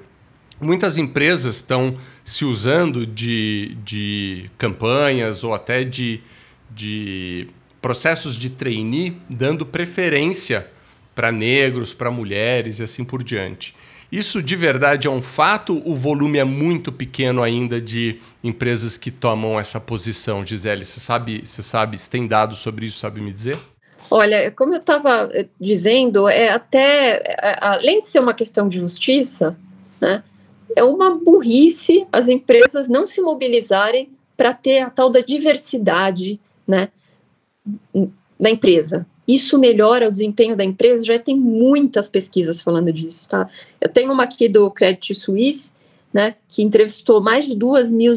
Muitas 0.61 0.95
empresas 0.95 1.55
estão 1.55 1.97
se 2.23 2.45
usando 2.45 3.03
de, 3.03 3.75
de 3.83 4.47
campanhas 4.59 5.43
ou 5.43 5.55
até 5.55 5.83
de, 5.83 6.21
de 6.69 7.47
processos 7.81 8.35
de 8.35 8.51
trainee, 8.51 9.19
dando 9.27 9.65
preferência 9.65 10.67
para 11.15 11.31
negros, 11.31 11.95
para 11.95 12.11
mulheres 12.11 12.77
e 12.77 12.83
assim 12.83 13.03
por 13.03 13.23
diante. 13.23 13.73
Isso 14.11 14.41
de 14.41 14.55
verdade 14.55 15.07
é 15.07 15.11
um 15.11 15.21
fato? 15.21 15.81
O 15.85 15.93
volume 15.93 16.37
é 16.37 16.43
muito 16.43 16.91
pequeno 16.91 17.43
ainda 17.43 17.81
de 17.81 18.19
empresas 18.43 18.97
que 18.97 19.11
tomam 19.11 19.59
essa 19.59 19.79
posição, 19.79 20.45
Gisele? 20.45 20.85
Você 20.85 20.99
sabe, 20.99 21.45
você 21.45 21.61
sabe, 21.61 21.97
se 21.97 22.09
tem 22.09 22.25
dados 22.25 22.59
sobre 22.59 22.85
isso, 22.85 22.99
sabe 22.99 23.19
me 23.19 23.33
dizer? 23.33 23.59
Olha, 24.09 24.51
como 24.51 24.73
eu 24.73 24.79
estava 24.79 25.29
eh, 25.33 25.47
dizendo, 25.59 26.29
é 26.29 26.49
até 26.49 27.21
é, 27.25 27.57
além 27.59 27.99
de 27.99 28.05
ser 28.05 28.19
uma 28.19 28.33
questão 28.33 28.69
de 28.69 28.79
justiça, 28.79 29.57
né, 29.99 30.23
é 30.75 30.83
uma 30.83 31.15
burrice 31.15 32.05
as 32.11 32.29
empresas 32.29 32.87
não 32.87 33.05
se 33.05 33.19
mobilizarem 33.21 34.09
para 34.37 34.53
ter 34.53 34.79
a 34.79 34.89
tal 34.89 35.09
da 35.09 35.19
diversidade, 35.19 36.39
né, 36.67 36.89
da 38.39 38.49
empresa 38.49 39.05
isso 39.27 39.59
melhora 39.59 40.07
o 40.07 40.11
desempenho 40.11 40.55
da 40.55 40.63
empresa, 40.63 41.03
já 41.03 41.19
tem 41.19 41.35
muitas 41.35 42.07
pesquisas 42.07 42.61
falando 42.61 42.93
disso, 42.93 43.27
tá? 43.27 43.49
Eu 43.81 43.89
tenho 43.89 44.11
uma 44.13 44.23
aqui 44.23 44.47
do 44.47 44.71
Credit 44.71 45.13
Suisse, 45.13 45.71
né, 46.13 46.35
que 46.47 46.63
entrevistou 46.63 47.21
mais 47.21 47.45
de 47.45 47.53
duas 47.53 47.91
mil, 47.91 48.13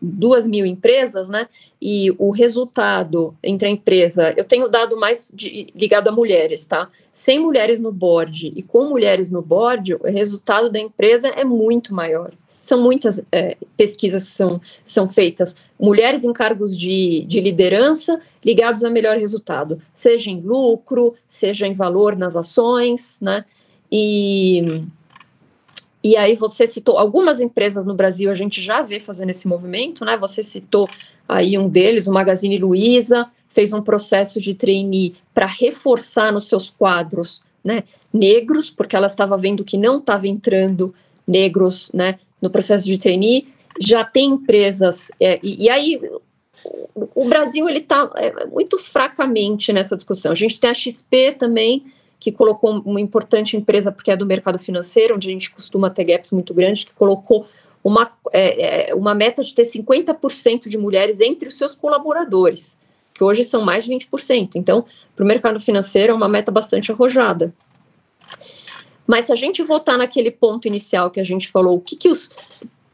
duas 0.00 0.46
mil 0.46 0.64
empresas, 0.64 1.28
né, 1.28 1.48
e 1.82 2.14
o 2.16 2.30
resultado 2.30 3.34
entre 3.42 3.68
a 3.68 3.70
empresa, 3.70 4.32
eu 4.36 4.44
tenho 4.44 4.68
dado 4.68 4.96
mais 4.96 5.28
de, 5.32 5.66
ligado 5.74 6.08
a 6.08 6.12
mulheres, 6.12 6.64
tá? 6.64 6.88
Sem 7.12 7.40
mulheres 7.40 7.78
no 7.78 7.92
board 7.92 8.52
e 8.56 8.62
com 8.62 8.88
mulheres 8.88 9.30
no 9.30 9.42
board, 9.42 9.94
o 9.94 10.04
resultado 10.04 10.70
da 10.70 10.78
empresa 10.78 11.28
é 11.28 11.44
muito 11.44 11.92
maior. 11.92 12.32
São 12.64 12.80
muitas 12.82 13.22
é, 13.30 13.58
pesquisas 13.76 14.22
que 14.24 14.30
são, 14.30 14.58
são 14.86 15.06
feitas. 15.06 15.54
Mulheres 15.78 16.24
em 16.24 16.32
cargos 16.32 16.74
de, 16.74 17.26
de 17.28 17.38
liderança 17.38 18.18
ligados 18.42 18.82
a 18.82 18.88
melhor 18.88 19.18
resultado, 19.18 19.82
seja 19.92 20.30
em 20.30 20.40
lucro, 20.40 21.14
seja 21.28 21.66
em 21.66 21.74
valor 21.74 22.16
nas 22.16 22.36
ações, 22.36 23.18
né? 23.20 23.44
E, 23.92 24.82
e 26.02 26.16
aí 26.16 26.34
você 26.34 26.66
citou 26.66 26.96
algumas 26.96 27.38
empresas 27.38 27.84
no 27.84 27.94
Brasil, 27.94 28.30
a 28.30 28.34
gente 28.34 28.62
já 28.62 28.80
vê 28.80 28.98
fazendo 28.98 29.28
esse 29.28 29.46
movimento, 29.46 30.02
né? 30.02 30.16
Você 30.16 30.42
citou 30.42 30.88
aí 31.28 31.58
um 31.58 31.68
deles, 31.68 32.06
o 32.06 32.12
Magazine 32.14 32.56
Luiza, 32.56 33.30
fez 33.50 33.74
um 33.74 33.82
processo 33.82 34.40
de 34.40 34.54
trainee 34.54 35.16
para 35.34 35.44
reforçar 35.44 36.32
nos 36.32 36.48
seus 36.48 36.70
quadros, 36.70 37.42
né, 37.62 37.84
negros, 38.10 38.70
porque 38.70 38.96
ela 38.96 39.06
estava 39.06 39.36
vendo 39.36 39.64
que 39.64 39.76
não 39.76 39.98
estava 39.98 40.26
entrando 40.26 40.94
negros, 41.26 41.90
né, 41.92 42.18
no 42.44 42.50
processo 42.50 42.84
de 42.84 42.98
trainee, 42.98 43.48
já 43.80 44.04
tem 44.04 44.32
empresas, 44.32 45.10
é, 45.18 45.40
e, 45.42 45.64
e, 45.64 45.70
aí 45.70 45.98
o 47.14 47.24
Brasil 47.24 47.66
ele 47.68 47.78
está 47.78 48.08
é, 48.16 48.44
muito 48.46 48.76
fracamente 48.76 49.72
nessa 49.72 49.96
discussão. 49.96 50.30
A 50.30 50.34
gente 50.36 50.60
tem 50.60 50.70
a 50.70 50.74
XP 50.74 51.36
também, 51.38 51.82
que 52.20 52.30
colocou 52.30 52.82
uma 52.82 53.00
importante 53.00 53.56
empresa, 53.56 53.90
porque 53.90 54.10
é 54.10 54.16
do 54.16 54.26
mercado 54.26 54.58
financeiro, 54.58 55.14
onde 55.14 55.28
a 55.28 55.32
gente 55.32 55.50
costuma 55.50 55.90
ter 55.90 56.04
gaps 56.04 56.32
muito 56.32 56.52
grandes, 56.52 56.84
que 56.84 56.92
colocou 56.92 57.46
uma, 57.82 58.12
é, 58.30 58.90
é 58.90 58.94
uma 58.94 59.14
meta 59.14 59.42
de 59.42 59.54
ter 59.54 59.62
50% 59.62 60.68
de 60.68 60.76
mulheres 60.76 61.20
entre 61.20 61.48
os 61.48 61.56
seus 61.56 61.74
colaboradores, 61.74 62.76
que 63.14 63.24
hoje 63.24 63.42
são 63.42 63.64
mais 63.64 63.84
de 63.84 63.92
20%. 63.92 64.50
Então, 64.54 64.84
para 65.16 65.24
o 65.24 65.26
mercado 65.26 65.58
financeiro 65.58 66.12
é 66.12 66.14
uma 66.14 66.28
meta 66.28 66.52
bastante 66.52 66.92
arrojada. 66.92 67.54
Mas 69.06 69.26
se 69.26 69.32
a 69.32 69.36
gente 69.36 69.62
voltar 69.62 69.98
naquele 69.98 70.30
ponto 70.30 70.66
inicial 70.66 71.10
que 71.10 71.20
a 71.20 71.24
gente 71.24 71.48
falou, 71.48 71.76
o 71.76 71.80
que, 71.80 71.96
que 71.96 72.08
os 72.08 72.30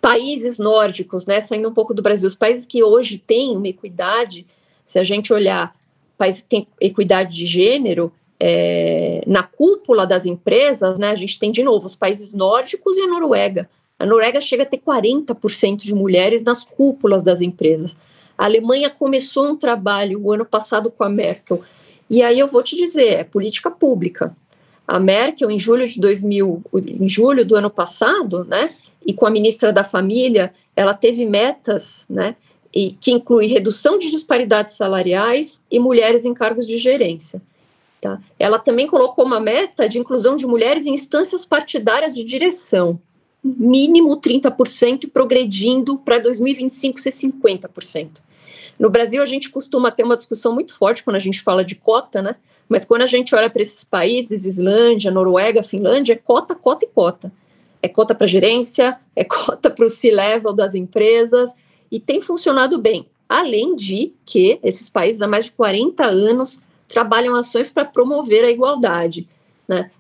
países 0.00 0.58
nórdicos, 0.58 1.26
né, 1.26 1.40
saindo 1.40 1.68
um 1.68 1.74
pouco 1.74 1.94
do 1.94 2.02
Brasil, 2.02 2.26
os 2.26 2.34
países 2.34 2.66
que 2.66 2.82
hoje 2.82 3.18
têm 3.18 3.56
uma 3.56 3.68
equidade, 3.68 4.46
se 4.84 4.98
a 4.98 5.04
gente 5.04 5.32
olhar 5.32 5.74
países 6.16 6.42
que 6.42 6.48
têm 6.48 6.66
equidade 6.80 7.36
de 7.36 7.46
gênero, 7.46 8.12
é, 8.38 9.22
na 9.26 9.42
cúpula 9.42 10.06
das 10.06 10.24
empresas, 10.24 10.98
né, 10.98 11.10
a 11.10 11.14
gente 11.14 11.38
tem 11.38 11.50
de 11.50 11.62
novo 11.62 11.86
os 11.86 11.94
países 11.94 12.32
nórdicos 12.32 12.96
e 12.96 13.02
a 13.02 13.06
Noruega. 13.06 13.68
A 13.98 14.06
Noruega 14.06 14.40
chega 14.40 14.62
a 14.62 14.66
ter 14.66 14.78
40% 14.78 15.76
de 15.76 15.94
mulheres 15.94 16.42
nas 16.42 16.64
cúpulas 16.64 17.22
das 17.22 17.42
empresas. 17.42 17.98
A 18.36 18.46
Alemanha 18.46 18.88
começou 18.88 19.46
um 19.46 19.56
trabalho 19.56 20.18
o 20.22 20.32
ano 20.32 20.46
passado 20.46 20.90
com 20.90 21.04
a 21.04 21.08
Merkel. 21.10 21.62
E 22.08 22.22
aí 22.22 22.38
eu 22.38 22.46
vou 22.46 22.62
te 22.62 22.74
dizer, 22.74 23.12
é 23.12 23.24
política 23.24 23.70
pública. 23.70 24.34
A 24.90 24.98
Merkel, 24.98 25.48
em 25.52 25.58
julho 25.58 25.86
de 25.86 26.00
2000, 26.00 26.64
em 26.74 27.08
julho 27.08 27.44
do 27.44 27.54
ano 27.54 27.70
passado, 27.70 28.44
né, 28.44 28.68
e 29.06 29.14
com 29.14 29.24
a 29.24 29.30
ministra 29.30 29.72
da 29.72 29.84
Família, 29.84 30.52
ela 30.74 30.92
teve 30.92 31.24
metas, 31.24 32.06
né, 32.10 32.34
e, 32.74 32.90
que 33.00 33.12
inclui 33.12 33.46
redução 33.46 33.98
de 33.98 34.10
disparidades 34.10 34.72
salariais 34.72 35.62
e 35.70 35.78
mulheres 35.78 36.24
em 36.24 36.34
cargos 36.34 36.66
de 36.66 36.76
gerência. 36.76 37.40
Tá? 38.00 38.20
Ela 38.36 38.58
também 38.58 38.88
colocou 38.88 39.24
uma 39.24 39.38
meta 39.38 39.88
de 39.88 40.00
inclusão 40.00 40.34
de 40.34 40.44
mulheres 40.44 40.86
em 40.86 40.94
instâncias 40.94 41.44
partidárias 41.44 42.12
de 42.12 42.24
direção, 42.24 42.98
mínimo 43.44 44.20
30% 44.20 45.04
e 45.04 45.06
progredindo 45.06 45.98
para 45.98 46.18
2025 46.18 46.98
ser 46.98 47.10
50%. 47.10 48.08
No 48.80 48.88
Brasil, 48.88 49.22
a 49.22 49.26
gente 49.26 49.50
costuma 49.50 49.90
ter 49.90 50.04
uma 50.04 50.16
discussão 50.16 50.54
muito 50.54 50.74
forte 50.74 51.04
quando 51.04 51.16
a 51.16 51.20
gente 51.20 51.42
fala 51.42 51.62
de 51.62 51.74
cota, 51.74 52.22
né? 52.22 52.36
Mas 52.66 52.82
quando 52.82 53.02
a 53.02 53.06
gente 53.06 53.34
olha 53.34 53.50
para 53.50 53.60
esses 53.60 53.84
países, 53.84 54.46
Islândia, 54.46 55.10
Noruega, 55.10 55.62
Finlândia, 55.62 56.14
é 56.14 56.16
cota, 56.16 56.54
cota 56.54 56.86
e 56.86 56.88
cota. 56.88 57.30
É 57.82 57.88
cota 57.88 58.14
para 58.14 58.26
gerência, 58.26 58.98
é 59.14 59.22
cota 59.22 59.68
para 59.68 59.84
o 59.84 59.90
C-level 59.90 60.54
das 60.54 60.74
empresas, 60.74 61.54
e 61.92 62.00
tem 62.00 62.22
funcionado 62.22 62.78
bem. 62.78 63.06
Além 63.28 63.76
de 63.76 64.14
que 64.24 64.58
esses 64.62 64.88
países 64.88 65.20
há 65.20 65.28
mais 65.28 65.44
de 65.44 65.52
40 65.52 66.02
anos 66.06 66.62
trabalham 66.88 67.34
ações 67.34 67.70
para 67.70 67.84
promover 67.84 68.44
a 68.46 68.50
igualdade, 68.50 69.28
né? 69.68 69.90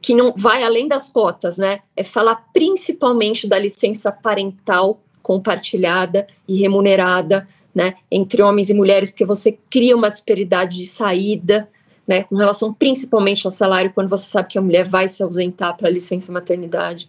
Que 0.00 0.14
não 0.14 0.32
vai 0.36 0.62
além 0.62 0.86
das 0.86 1.08
cotas, 1.08 1.56
né? 1.56 1.80
É 1.96 2.04
falar 2.04 2.36
principalmente 2.52 3.48
da 3.48 3.58
licença 3.58 4.12
parental 4.12 5.00
compartilhada 5.20 6.26
e 6.46 6.56
remunerada, 6.56 7.48
né, 7.74 7.94
entre 8.10 8.42
homens 8.42 8.70
e 8.70 8.74
mulheres, 8.74 9.10
porque 9.10 9.24
você 9.24 9.58
cria 9.70 9.96
uma 9.96 10.10
disparidade 10.10 10.76
de 10.76 10.86
saída, 10.86 11.68
né, 12.06 12.24
com 12.24 12.36
relação 12.36 12.72
principalmente 12.72 13.46
ao 13.46 13.50
salário, 13.50 13.92
quando 13.94 14.08
você 14.08 14.26
sabe 14.26 14.48
que 14.48 14.58
a 14.58 14.62
mulher 14.62 14.84
vai 14.84 15.08
se 15.08 15.22
ausentar 15.22 15.76
para 15.76 15.88
licença 15.88 16.32
maternidade. 16.32 17.08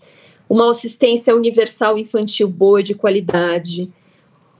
Uma 0.50 0.70
assistência 0.70 1.36
universal 1.36 1.98
infantil 1.98 2.48
boa 2.48 2.84
de 2.84 2.94
qualidade, 2.94 3.92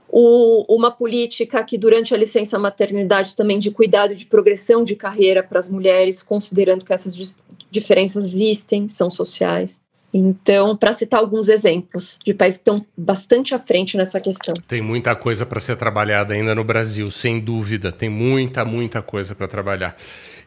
o, 0.08 0.64
uma 0.72 0.90
política 0.90 1.62
que 1.64 1.76
durante 1.76 2.14
a 2.14 2.16
licença 2.16 2.58
maternidade 2.58 3.34
também 3.34 3.58
de 3.58 3.70
cuidado 3.70 4.14
de 4.14 4.26
progressão 4.26 4.84
de 4.84 4.94
carreira 4.94 5.42
para 5.42 5.58
as 5.58 5.68
mulheres, 5.68 6.22
considerando 6.22 6.84
que 6.84 6.92
essas 6.92 7.34
diferenças 7.70 8.24
existem, 8.26 8.88
são 8.88 9.10
sociais. 9.10 9.83
Então, 10.16 10.76
para 10.76 10.92
citar 10.92 11.18
alguns 11.18 11.48
exemplos 11.48 12.20
de 12.24 12.32
países 12.32 12.56
que 12.56 12.62
estão 12.62 12.86
bastante 12.96 13.52
à 13.52 13.58
frente 13.58 13.96
nessa 13.96 14.20
questão. 14.20 14.54
Tem 14.68 14.80
muita 14.80 15.16
coisa 15.16 15.44
para 15.44 15.58
ser 15.58 15.76
trabalhada 15.76 16.34
ainda 16.34 16.54
no 16.54 16.62
Brasil, 16.62 17.10
sem 17.10 17.40
dúvida. 17.40 17.90
Tem 17.90 18.08
muita, 18.08 18.64
muita 18.64 19.02
coisa 19.02 19.34
para 19.34 19.48
trabalhar. 19.48 19.96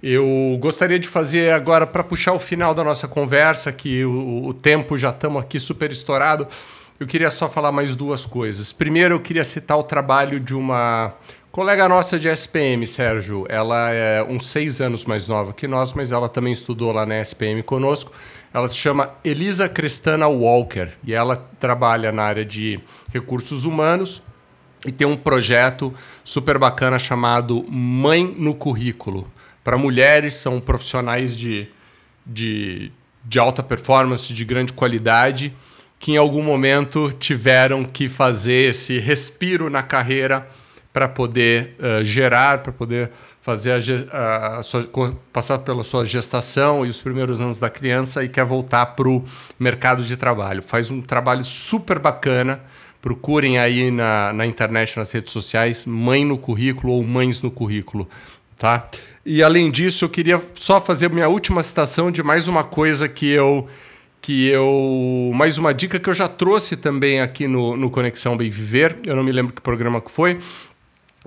Eu 0.02 0.58
gostaria 0.62 0.98
de 0.98 1.10
fazer 1.10 1.52
agora, 1.52 1.86
para 1.86 2.02
puxar 2.02 2.32
o 2.32 2.40
final 2.40 2.74
da 2.74 2.82
nossa 2.82 3.10
conversa, 3.10 3.74
que 3.74 4.06
o, 4.06 4.46
o 4.46 4.54
tempo 4.54 4.98
já 4.98 5.10
estamos 5.10 5.42
aqui 5.42 5.60
super 5.60 5.92
estourado. 5.92 6.48
Eu 6.98 7.06
queria 7.06 7.30
só 7.30 7.50
falar 7.50 7.74
mais 7.74 7.94
duas 7.94 8.26
coisas. 8.26 8.72
Primeiro, 8.72 9.16
eu 9.16 9.20
queria 9.20 9.44
citar 9.44 9.78
o 9.78 9.84
trabalho 9.84 10.40
de 10.40 10.56
uma 10.56 11.14
colega 11.52 11.90
nossa 11.90 12.18
de 12.18 12.30
SPM, 12.30 12.88
Sérgio. 12.88 13.46
Ela 13.50 13.92
é 13.92 14.24
uns 14.24 14.48
seis 14.48 14.80
anos 14.80 15.04
mais 15.04 15.28
nova 15.28 15.52
que 15.52 15.68
nós, 15.68 15.92
mas 15.92 16.12
ela 16.12 16.30
também 16.30 16.54
estudou 16.54 16.92
lá 16.94 17.06
na 17.06 17.20
SPM 17.20 17.62
conosco. 17.64 18.14
Ela 18.58 18.70
se 18.70 18.76
chama 18.76 19.12
Elisa 19.24 19.70
Cristana 19.70 20.28
Walker 20.28 20.90
e 21.04 21.14
ela 21.14 21.48
trabalha 21.60 22.12
na 22.12 22.24
área 22.24 22.44
de 22.44 22.80
recursos 23.14 23.66
humanos 23.66 24.20
e 24.84 24.92
tem 24.92 25.06
um 25.06 25.16
projeto 25.16 25.94
super 26.24 26.58
bacana 26.58 26.98
chamado 26.98 27.64
Mãe 27.70 28.26
no 28.36 28.56
Currículo. 28.56 29.32
Para 29.64 29.78
mulheres, 29.78 30.34
são 30.34 30.60
profissionais 30.60 31.38
de, 31.38 31.68
de, 32.26 32.92
de 33.24 33.38
alta 33.38 33.62
performance, 33.62 34.34
de 34.34 34.44
grande 34.44 34.74
qualidade 34.74 35.54
que 36.00 36.14
em 36.14 36.18
algum 36.18 36.42
momento 36.42 37.12
tiveram 37.12 37.86
que 37.86 38.10
fazer 38.10 38.72
esse 38.72 38.98
respiro 38.98 39.70
na 39.70 39.84
carreira 39.84 40.48
para 40.98 41.08
poder 41.08 41.76
uh, 41.78 42.04
gerar, 42.04 42.64
para 42.64 42.72
poder 42.72 43.12
fazer 43.40 43.72
a, 43.72 44.18
a, 44.18 44.58
a 44.58 44.64
sua, 44.64 44.90
passar 45.32 45.60
pela 45.60 45.84
sua 45.84 46.04
gestação 46.04 46.84
e 46.84 46.90
os 46.90 47.00
primeiros 47.00 47.40
anos 47.40 47.60
da 47.60 47.70
criança 47.70 48.24
e 48.24 48.28
quer 48.28 48.44
voltar 48.44 48.84
para 48.88 49.08
o 49.08 49.24
mercado 49.60 50.02
de 50.02 50.18
trabalho. 50.18 50.64
Faz 50.64 50.90
um 50.90 51.00
trabalho 51.00 51.44
super 51.44 52.00
bacana. 52.00 52.60
Procurem 53.00 53.60
aí 53.60 53.92
na, 53.92 54.34
na 54.34 54.48
internet, 54.48 54.98
nas 54.98 55.12
redes 55.12 55.32
sociais, 55.32 55.86
Mãe 55.86 56.26
no 56.26 56.36
Currículo 56.36 56.94
ou 56.94 57.04
Mães 57.04 57.44
no 57.44 57.52
Currículo. 57.52 58.10
Tá? 58.58 58.90
E 59.24 59.44
além 59.44 59.70
disso, 59.70 60.04
eu 60.04 60.10
queria 60.10 60.44
só 60.56 60.82
fazer 60.82 61.12
minha 61.12 61.30
última 61.30 61.62
citação 61.62 62.10
de 62.10 62.24
mais 62.24 62.48
uma 62.48 62.64
coisa 62.64 63.08
que 63.08 63.30
eu 63.30 63.68
que 64.28 64.50
eu. 64.50 65.32
Mais 65.34 65.58
uma 65.58 65.74
dica 65.74 65.98
que 65.98 66.10
eu 66.10 66.14
já 66.14 66.28
trouxe 66.28 66.76
também 66.76 67.22
aqui 67.22 67.48
no, 67.48 67.78
no 67.78 67.90
Conexão 67.90 68.36
Bem 68.36 68.50
Viver, 68.50 68.98
eu 69.06 69.16
não 69.16 69.24
me 69.24 69.32
lembro 69.32 69.54
que 69.54 69.62
programa 69.62 70.02
que 70.02 70.12
foi, 70.12 70.40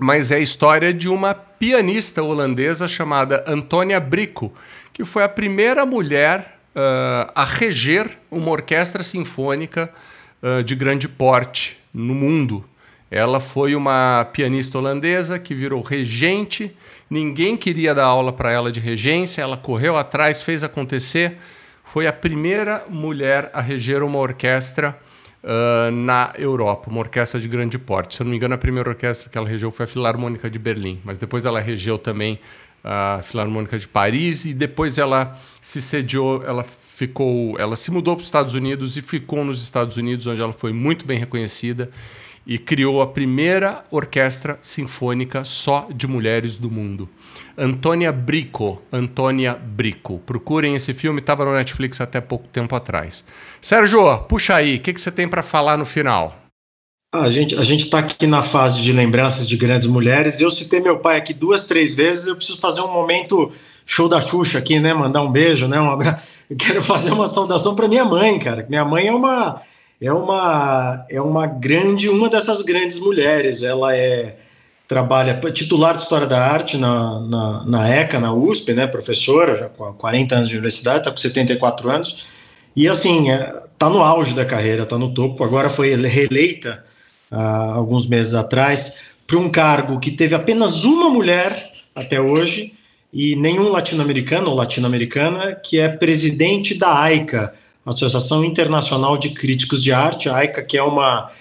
mas 0.01 0.31
é 0.31 0.37
a 0.37 0.39
história 0.39 0.91
de 0.91 1.07
uma 1.07 1.35
pianista 1.35 2.23
holandesa 2.23 2.87
chamada 2.87 3.43
Antônia 3.45 3.99
Brico, 3.99 4.51
que 4.91 5.05
foi 5.05 5.23
a 5.23 5.29
primeira 5.29 5.85
mulher 5.85 6.57
uh, 6.75 7.31
a 7.35 7.45
reger 7.45 8.09
uma 8.31 8.49
orquestra 8.49 9.03
sinfônica 9.03 9.93
uh, 10.41 10.63
de 10.63 10.73
grande 10.73 11.07
porte 11.07 11.77
no 11.93 12.15
mundo. 12.15 12.65
Ela 13.11 13.39
foi 13.39 13.75
uma 13.75 14.27
pianista 14.33 14.79
holandesa 14.79 15.37
que 15.37 15.53
virou 15.53 15.83
regente, 15.83 16.75
ninguém 17.07 17.55
queria 17.55 17.93
dar 17.93 18.05
aula 18.05 18.33
para 18.33 18.51
ela 18.51 18.71
de 18.71 18.79
regência, 18.79 19.43
ela 19.43 19.55
correu 19.55 19.95
atrás, 19.95 20.41
fez 20.41 20.63
acontecer. 20.63 21.37
Foi 21.83 22.07
a 22.07 22.13
primeira 22.13 22.85
mulher 22.89 23.51
a 23.53 23.61
reger 23.61 24.01
uma 24.01 24.17
orquestra 24.17 24.97
uh, 25.43 25.91
na 25.91 26.33
Europa, 26.37 26.89
uma 26.89 26.99
orquestra 26.99 27.39
de 27.39 27.47
grande 27.47 27.77
porte. 27.77 28.15
Se 28.15 28.21
eu 28.21 28.25
não 28.25 28.31
me 28.31 28.37
engano, 28.37 28.53
a 28.53 28.57
primeira 28.57 28.89
orquestra 28.89 29.29
que 29.29 29.37
ela 29.37 29.47
regeu 29.47 29.71
foi 29.71 29.85
a 29.85 29.87
Filarmônica 29.87 30.49
de 30.49 30.59
Berlim, 30.59 30.99
mas 31.03 31.17
depois 31.17 31.45
ela 31.45 31.59
regeu 31.59 31.97
também 31.97 32.39
a 32.83 33.19
Filarmônica 33.23 33.77
de 33.77 33.87
Paris 33.87 34.45
e 34.45 34.53
depois 34.53 34.97
ela 34.97 35.39
se 35.61 35.81
sediou, 35.81 36.43
ela 36.43 36.65
ficou, 36.95 37.57
ela 37.59 37.75
se 37.75 37.91
mudou 37.91 38.15
para 38.15 38.21
os 38.21 38.27
Estados 38.27 38.53
Unidos 38.53 38.97
e 38.97 39.01
ficou 39.01 39.43
nos 39.43 39.61
Estados 39.61 39.97
Unidos, 39.97 40.25
onde 40.27 40.41
ela 40.41 40.53
foi 40.53 40.73
muito 40.73 41.05
bem 41.05 41.19
reconhecida 41.19 41.91
e 42.45 42.57
criou 42.57 43.01
a 43.01 43.07
primeira 43.07 43.83
orquestra 43.91 44.57
sinfônica 44.61 45.43
só 45.45 45.87
de 45.93 46.07
mulheres 46.07 46.57
do 46.57 46.69
mundo. 46.69 47.07
Antônia 47.57 48.11
Brico, 48.11 48.81
Antônia 48.91 49.53
Brico. 49.53 50.19
Procurem 50.19 50.75
esse 50.75 50.93
filme, 50.93 51.19
estava 51.19 51.45
no 51.45 51.53
Netflix 51.53 52.01
até 52.01 52.19
pouco 52.19 52.47
tempo 52.47 52.75
atrás. 52.75 53.23
Sérgio, 53.61 54.17
puxa 54.27 54.55
aí, 54.55 54.77
o 54.77 54.79
que, 54.79 54.93
que 54.93 55.01
você 55.01 55.11
tem 55.11 55.27
para 55.27 55.43
falar 55.43 55.77
no 55.77 55.85
final? 55.85 56.37
Ah, 57.13 57.23
a 57.23 57.29
gente 57.29 57.57
a 57.57 57.61
está 57.61 57.99
aqui 57.99 58.25
na 58.25 58.41
fase 58.41 58.81
de 58.81 58.93
lembranças 58.93 59.45
de 59.47 59.57
grandes 59.57 59.85
mulheres. 59.85 60.39
Eu 60.39 60.49
citei 60.49 60.79
meu 60.79 60.99
pai 60.99 61.17
aqui 61.17 61.33
duas, 61.33 61.65
três 61.65 61.93
vezes. 61.93 62.25
Eu 62.25 62.37
preciso 62.37 62.59
fazer 62.59 62.79
um 62.79 62.91
momento 62.91 63.51
show 63.85 64.07
da 64.07 64.21
Xuxa 64.21 64.57
aqui, 64.57 64.79
né? 64.79 64.93
Mandar 64.93 65.21
um 65.21 65.29
beijo, 65.29 65.67
né? 65.67 65.79
Um 65.79 65.91
abra... 65.91 66.21
Eu 66.49 66.55
quero 66.55 66.81
fazer 66.81 67.11
uma 67.11 67.27
saudação 67.27 67.75
para 67.75 67.87
minha 67.87 68.05
mãe, 68.05 68.39
cara. 68.39 68.65
Minha 68.69 68.85
mãe 68.85 69.07
é 69.07 69.13
uma 69.13 69.61
é 70.01 70.11
uma 70.11 71.05
é 71.09 71.21
uma 71.21 71.45
grande, 71.45 72.09
uma 72.09 72.29
dessas 72.29 72.61
grandes 72.61 72.97
mulheres. 72.97 73.63
Ela 73.63 73.95
é 73.95 74.37
trabalha 74.91 75.39
titular 75.53 75.95
de 75.95 76.01
História 76.01 76.27
da 76.27 76.45
Arte 76.45 76.75
na, 76.75 77.17
na, 77.21 77.65
na 77.65 77.89
ECA, 77.89 78.19
na 78.19 78.33
USP, 78.33 78.73
né, 78.73 78.85
professora, 78.85 79.55
já 79.55 79.69
com 79.69 79.93
40 79.93 80.35
anos 80.35 80.49
de 80.49 80.55
universidade, 80.55 80.97
está 80.97 81.11
com 81.11 81.15
74 81.15 81.89
anos, 81.89 82.27
e 82.75 82.89
assim, 82.89 83.31
está 83.31 83.87
é, 83.87 83.89
no 83.89 84.03
auge 84.03 84.33
da 84.33 84.43
carreira, 84.43 84.83
está 84.83 84.97
no 84.97 85.13
topo, 85.13 85.45
agora 85.45 85.69
foi 85.69 85.95
reeleita 85.95 86.83
há 87.31 87.71
alguns 87.71 88.05
meses 88.05 88.33
atrás 88.33 88.99
para 89.25 89.37
um 89.37 89.49
cargo 89.49 89.97
que 89.97 90.11
teve 90.11 90.35
apenas 90.35 90.83
uma 90.83 91.09
mulher 91.09 91.71
até 91.95 92.19
hoje 92.19 92.73
e 93.13 93.37
nenhum 93.37 93.69
latino-americano 93.69 94.49
ou 94.49 94.55
latino-americana, 94.55 95.55
que 95.55 95.79
é 95.79 95.87
presidente 95.87 96.77
da 96.77 96.99
AICA, 96.99 97.53
Associação 97.85 98.43
Internacional 98.43 99.17
de 99.17 99.29
Críticos 99.29 99.83
de 99.83 99.91
Arte, 99.91 100.29
a 100.29 100.37
AICA, 100.37 100.61
que 100.61 100.77
é 100.77 100.83
uma 100.83 101.31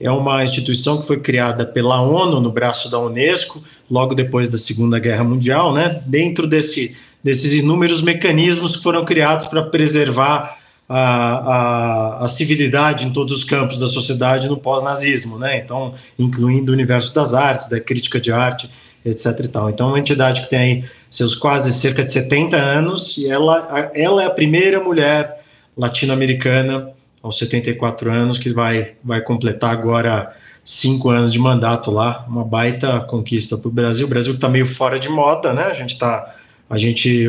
é 0.00 0.10
uma 0.10 0.44
instituição 0.44 1.00
que 1.00 1.06
foi 1.06 1.18
criada 1.18 1.66
pela 1.66 2.00
ONU 2.00 2.40
no 2.40 2.52
braço 2.52 2.88
da 2.88 3.00
Unesco, 3.00 3.62
logo 3.90 4.14
depois 4.14 4.48
da 4.48 4.56
Segunda 4.56 4.98
Guerra 4.98 5.24
Mundial, 5.24 5.74
né? 5.74 6.00
Dentro 6.06 6.46
desse, 6.46 6.96
desses 7.22 7.52
inúmeros 7.52 8.00
mecanismos 8.00 8.76
que 8.76 8.82
foram 8.82 9.04
criados 9.04 9.46
para 9.46 9.62
preservar 9.62 10.56
a, 10.88 11.00
a, 11.00 12.24
a, 12.24 12.28
civilidade 12.28 13.04
em 13.04 13.10
todos 13.10 13.36
os 13.36 13.44
campos 13.44 13.78
da 13.78 13.88
sociedade 13.88 14.48
no 14.48 14.56
pós-nazismo, 14.56 15.36
né? 15.36 15.58
Então, 15.58 15.94
incluindo 16.18 16.70
o 16.70 16.74
universo 16.74 17.12
das 17.12 17.34
artes, 17.34 17.68
da 17.68 17.80
crítica 17.80 18.20
de 18.20 18.30
arte, 18.30 18.70
etc. 19.04 19.26
E 19.40 19.48
tal. 19.48 19.68
Então, 19.68 19.88
é 19.88 19.90
uma 19.92 19.98
entidade 19.98 20.42
que 20.42 20.50
tem 20.50 20.58
aí 20.58 20.84
seus 21.10 21.34
quase 21.34 21.72
cerca 21.72 22.04
de 22.04 22.12
70 22.12 22.56
anos 22.56 23.18
e 23.18 23.28
ela, 23.28 23.90
ela 23.94 24.22
é 24.22 24.26
a 24.26 24.30
primeira 24.30 24.78
mulher 24.78 25.44
latino-americana 25.78 26.90
aos 27.22 27.38
74 27.38 28.10
anos, 28.10 28.38
que 28.38 28.52
vai, 28.52 28.94
vai 29.02 29.20
completar 29.20 29.70
agora 29.70 30.34
cinco 30.64 31.08
anos 31.08 31.32
de 31.32 31.38
mandato 31.38 31.90
lá, 31.90 32.26
uma 32.28 32.44
baita 32.44 33.00
conquista 33.00 33.56
para 33.56 33.68
o 33.68 33.70
Brasil. 33.70 34.06
O 34.06 34.10
Brasil 34.10 34.34
está 34.34 34.48
meio 34.48 34.66
fora 34.66 34.98
de 34.98 35.08
moda, 35.08 35.52
né? 35.52 35.62
A 35.62 35.72
gente 35.74 35.98
tá, 35.98 36.34
a 36.68 36.76
gente, 36.76 37.26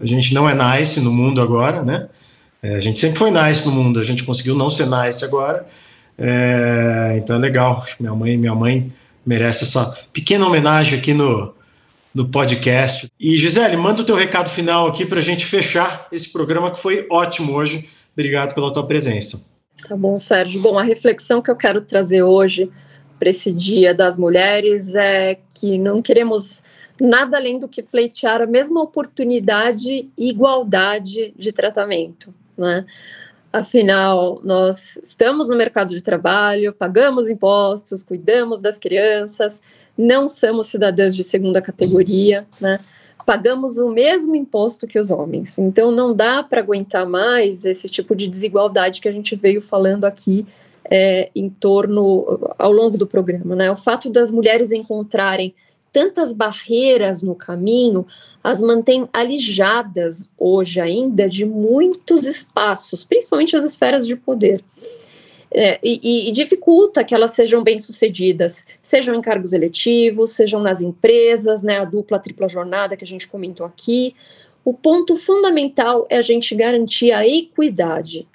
a 0.00 0.06
gente 0.06 0.34
não 0.34 0.48
é 0.48 0.78
nice 0.78 1.00
no 1.00 1.12
mundo 1.12 1.40
agora, 1.40 1.82
né? 1.82 2.08
É, 2.62 2.74
a 2.74 2.80
gente 2.80 2.98
sempre 2.98 3.18
foi 3.18 3.30
nice 3.30 3.64
no 3.66 3.72
mundo, 3.72 4.00
a 4.00 4.04
gente 4.04 4.24
conseguiu 4.24 4.54
não 4.54 4.70
ser 4.70 4.86
nice 4.86 5.24
agora. 5.24 5.66
É, 6.18 7.14
então 7.18 7.36
é 7.36 7.38
legal. 7.38 7.84
Minha 8.00 8.14
mãe, 8.14 8.36
minha 8.36 8.54
mãe 8.54 8.92
merece 9.24 9.64
essa 9.64 9.96
pequena 10.12 10.46
homenagem 10.46 10.98
aqui 10.98 11.14
no, 11.14 11.54
no 12.14 12.28
podcast. 12.28 13.10
E 13.18 13.38
Gisele, 13.38 13.76
manda 13.76 14.02
o 14.02 14.04
teu 14.04 14.16
recado 14.16 14.50
final 14.50 14.86
aqui 14.86 15.04
para 15.04 15.18
a 15.18 15.22
gente 15.22 15.46
fechar 15.46 16.08
esse 16.12 16.30
programa 16.30 16.70
que 16.72 16.80
foi 16.80 17.06
ótimo 17.10 17.52
hoje. 17.52 17.88
Obrigado 18.12 18.54
pela 18.54 18.72
tua 18.72 18.86
presença. 18.86 19.50
Tá 19.88 19.96
bom, 19.96 20.18
Sérgio. 20.18 20.60
Bom, 20.60 20.78
a 20.78 20.82
reflexão 20.82 21.40
que 21.40 21.50
eu 21.50 21.56
quero 21.56 21.80
trazer 21.80 22.22
hoje 22.22 22.70
para 23.18 23.30
esse 23.30 23.52
Dia 23.52 23.94
das 23.94 24.16
Mulheres 24.16 24.94
é 24.94 25.38
que 25.58 25.78
não 25.78 26.02
queremos 26.02 26.62
nada 27.00 27.36
além 27.36 27.58
do 27.58 27.68
que 27.68 27.82
pleitear 27.82 28.42
a 28.42 28.46
mesma 28.46 28.82
oportunidade 28.82 30.08
e 30.16 30.28
igualdade 30.28 31.32
de 31.36 31.52
tratamento 31.52 32.32
né? 32.56 32.84
Afinal, 33.52 34.40
nós 34.42 34.98
estamos 35.02 35.48
no 35.48 35.56
mercado 35.56 35.94
de 35.94 36.00
trabalho, 36.00 36.72
pagamos 36.72 37.28
impostos, 37.28 38.02
cuidamos 38.02 38.60
das 38.60 38.78
crianças, 38.78 39.60
não 39.96 40.26
somos 40.26 40.66
cidadãs 40.66 41.14
de 41.14 41.22
segunda 41.22 41.60
categoria, 41.60 42.46
né? 42.60 42.80
Pagamos 43.24 43.78
o 43.78 43.88
mesmo 43.88 44.34
imposto 44.34 44.86
que 44.86 44.98
os 44.98 45.10
homens. 45.10 45.56
Então, 45.58 45.92
não 45.92 46.12
dá 46.12 46.42
para 46.42 46.60
aguentar 46.60 47.06
mais 47.06 47.64
esse 47.64 47.88
tipo 47.88 48.16
de 48.16 48.26
desigualdade 48.26 49.00
que 49.00 49.08
a 49.08 49.12
gente 49.12 49.36
veio 49.36 49.60
falando 49.60 50.04
aqui 50.04 50.44
é, 50.90 51.30
em 51.34 51.48
torno, 51.48 52.54
ao 52.58 52.72
longo 52.72 52.98
do 52.98 53.06
programa, 53.06 53.54
né? 53.54 53.70
O 53.70 53.76
fato 53.76 54.10
das 54.10 54.30
mulheres 54.30 54.72
encontrarem 54.72 55.54
tantas 55.92 56.32
barreiras 56.32 57.22
no 57.22 57.34
caminho 57.34 58.06
as 58.42 58.60
mantém 58.60 59.08
alijadas 59.12 60.28
hoje 60.36 60.80
ainda 60.80 61.28
de 61.28 61.44
muitos 61.44 62.24
espaços, 62.24 63.04
principalmente 63.04 63.54
as 63.54 63.62
esferas 63.62 64.06
de 64.06 64.16
poder. 64.16 64.64
É, 65.54 65.78
e, 65.82 66.28
e, 66.28 66.32
dificulta 66.32 67.04
que 67.04 67.14
elas 67.14 67.32
sejam 67.32 67.62
bem-sucedidas, 67.62 68.64
sejam 68.82 69.14
em 69.14 69.20
cargos 69.20 69.52
eletivos, 69.52 70.30
sejam 70.32 70.62
nas 70.62 70.80
empresas, 70.80 71.62
né, 71.62 71.78
a 71.78 71.84
dupla, 71.84 72.16
a 72.16 72.20
tripla 72.20 72.48
jornada 72.48 72.96
que 72.96 73.04
a 73.04 73.06
gente 73.06 73.28
comentou 73.28 73.66
aqui. 73.66 74.14
O 74.64 74.72
ponto 74.72 75.14
fundamental 75.14 76.06
é 76.08 76.16
a 76.16 76.22
gente 76.22 76.54
garantir 76.54 77.12
a 77.12 77.26
equidade. 77.26 78.26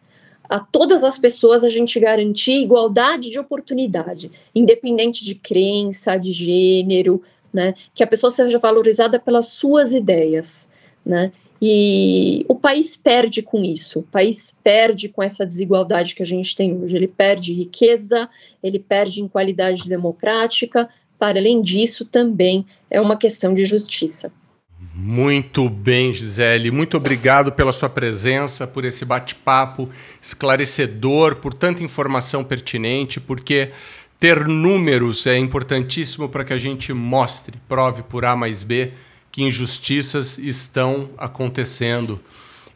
A 0.47 0.59
todas 0.59 1.03
as 1.03 1.17
pessoas 1.17 1.63
a 1.63 1.69
gente 1.69 1.99
garantir 1.99 2.61
igualdade 2.61 3.31
de 3.31 3.39
oportunidade, 3.39 4.31
independente 4.53 5.25
de 5.25 5.33
crença, 5.33 6.17
de 6.17 6.31
gênero, 6.31 7.21
né? 7.51 7.73
Que 7.93 8.03
a 8.03 8.07
pessoa 8.07 8.29
seja 8.29 8.59
valorizada 8.59 9.19
pelas 9.19 9.47
suas 9.47 9.91
ideias, 9.91 10.69
né? 11.05 11.31
E 11.61 12.45
o 12.47 12.55
país 12.55 12.95
perde 12.95 13.41
com 13.41 13.63
isso, 13.63 13.99
o 13.99 14.03
país 14.03 14.55
perde 14.63 15.09
com 15.09 15.23
essa 15.23 15.45
desigualdade 15.45 16.13
que 16.13 16.21
a 16.21 16.25
gente 16.25 16.55
tem 16.55 16.75
hoje. 16.77 16.95
Ele 16.95 17.07
perde 17.07 17.53
riqueza, 17.53 18.29
ele 18.61 18.77
perde 18.77 19.21
em 19.21 19.27
qualidade 19.27 19.89
democrática, 19.89 20.87
para 21.17 21.39
além 21.39 21.61
disso, 21.61 22.05
também 22.05 22.65
é 22.89 23.01
uma 23.01 23.17
questão 23.17 23.53
de 23.53 23.65
justiça. 23.65 24.31
Muito 24.93 25.67
bem, 25.69 26.13
Gisele. 26.13 26.69
Muito 26.69 26.97
obrigado 26.97 27.51
pela 27.51 27.73
sua 27.73 27.89
presença, 27.89 28.67
por 28.67 28.85
esse 28.85 29.03
bate-papo 29.03 29.89
esclarecedor, 30.21 31.37
por 31.37 31.53
tanta 31.53 31.83
informação 31.83 32.43
pertinente, 32.43 33.19
porque 33.19 33.71
ter 34.19 34.47
números 34.47 35.25
é 35.25 35.37
importantíssimo 35.37 36.29
para 36.29 36.43
que 36.43 36.53
a 36.53 36.57
gente 36.57 36.93
mostre, 36.93 37.57
prove 37.67 38.03
por 38.03 38.25
A 38.25 38.35
mais 38.35 38.63
B 38.63 38.91
que 39.31 39.43
injustiças 39.43 40.37
estão 40.37 41.09
acontecendo. 41.17 42.19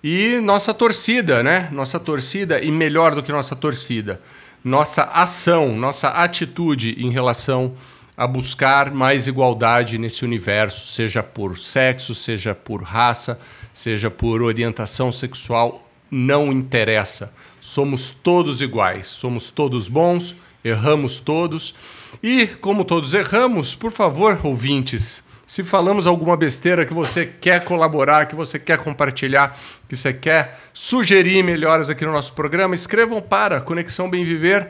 E 0.03 0.39
nossa 0.41 0.73
torcida, 0.73 1.43
né? 1.43 1.69
Nossa 1.71 1.99
torcida, 1.99 2.59
e 2.59 2.71
melhor 2.71 3.15
do 3.15 3.23
que 3.23 3.31
nossa 3.31 3.55
torcida, 3.55 4.21
nossa 4.63 5.03
ação, 5.03 5.75
nossa 5.75 6.09
atitude 6.09 6.95
em 6.99 7.11
relação 7.11 7.73
a 8.17 8.27
buscar 8.27 8.91
mais 8.91 9.27
igualdade 9.27 9.97
nesse 9.97 10.23
universo, 10.23 10.87
seja 10.87 11.23
por 11.23 11.57
sexo, 11.57 12.13
seja 12.13 12.53
por 12.53 12.83
raça, 12.83 13.39
seja 13.73 14.11
por 14.11 14.41
orientação 14.41 15.11
sexual, 15.11 15.87
não 16.09 16.51
interessa. 16.51 17.33
Somos 17.59 18.09
todos 18.09 18.61
iguais, 18.61 19.07
somos 19.07 19.49
todos 19.49 19.87
bons 19.87 20.35
erramos 20.63 21.17
todos. 21.17 21.73
E, 22.21 22.47
como 22.47 22.85
todos 22.85 23.13
erramos, 23.13 23.75
por 23.75 23.91
favor, 23.91 24.39
ouvintes, 24.43 25.23
se 25.51 25.65
falamos 25.65 26.07
alguma 26.07 26.37
besteira 26.37 26.85
que 26.85 26.93
você 26.93 27.25
quer 27.25 27.65
colaborar, 27.65 28.25
que 28.25 28.33
você 28.33 28.57
quer 28.57 28.77
compartilhar, 28.77 29.59
que 29.85 29.97
você 29.97 30.13
quer 30.13 30.57
sugerir 30.71 31.43
melhoras 31.43 31.89
aqui 31.89 32.05
no 32.05 32.13
nosso 32.13 32.31
programa, 32.31 32.73
escrevam 32.73 33.21
para 33.21 33.59
Conexão 33.59 34.09
Bem 34.09 34.23
Viver, 34.23 34.69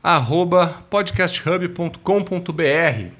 arroba 0.00 0.84
podcasthub.com.br. 0.88 3.12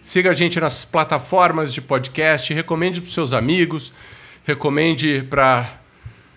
Siga 0.00 0.30
a 0.30 0.32
gente 0.32 0.60
nas 0.60 0.84
plataformas 0.84 1.74
de 1.74 1.80
podcast, 1.80 2.54
recomende 2.54 3.00
para 3.00 3.08
os 3.08 3.14
seus 3.14 3.32
amigos, 3.32 3.92
recomende 4.44 5.26
para 5.28 5.72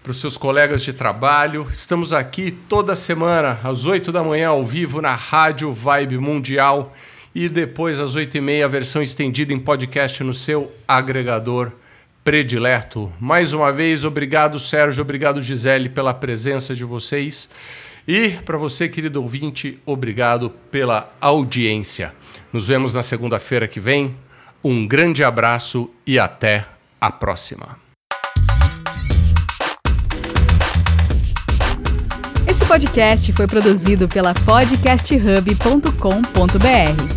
os 0.08 0.20
seus 0.20 0.36
colegas 0.36 0.82
de 0.82 0.94
trabalho. 0.94 1.68
Estamos 1.72 2.12
aqui 2.12 2.50
toda 2.50 2.96
semana, 2.96 3.60
às 3.64 3.86
8 3.86 4.12
da 4.12 4.24
manhã, 4.24 4.48
ao 4.48 4.66
vivo, 4.66 5.00
na 5.00 5.14
Rádio 5.14 5.72
Vibe 5.72 6.18
Mundial. 6.18 6.92
E 7.36 7.48
depois, 7.50 8.00
às 8.00 8.16
8 8.16 8.38
e 8.38 8.42
meia, 8.42 8.64
a 8.64 8.70
versão 8.70 9.02
estendida 9.02 9.52
em 9.52 9.60
podcast 9.60 10.24
no 10.24 10.34
seu 10.34 10.72
agregador 10.88 11.70
predileto. 12.24 13.12
Mais 13.20 13.52
uma 13.52 13.74
vez, 13.74 14.06
obrigado, 14.06 14.58
Sérgio, 14.58 15.02
obrigado, 15.02 15.42
Gisele, 15.42 15.90
pela 15.90 16.14
presença 16.14 16.74
de 16.74 16.86
vocês. 16.86 17.50
E 18.08 18.30
para 18.46 18.58
você, 18.58 18.88
querido 18.88 19.22
ouvinte, 19.22 19.78
obrigado 19.86 20.50
pela 20.72 21.14
audiência. 21.20 22.14
Nos 22.54 22.66
vemos 22.66 22.94
na 22.94 23.04
segunda-feira 23.04 23.68
que 23.68 23.82
vem. 23.82 24.16
Um 24.64 24.88
grande 24.88 25.22
abraço 25.22 25.92
e 26.08 26.18
até 26.18 26.66
a 27.02 27.12
próxima. 27.12 27.78
Esse 32.48 32.66
podcast 32.66 33.34
foi 33.34 33.46
produzido 33.46 34.08
pela 34.08 34.34
podcasthub.com.br. 34.34 37.15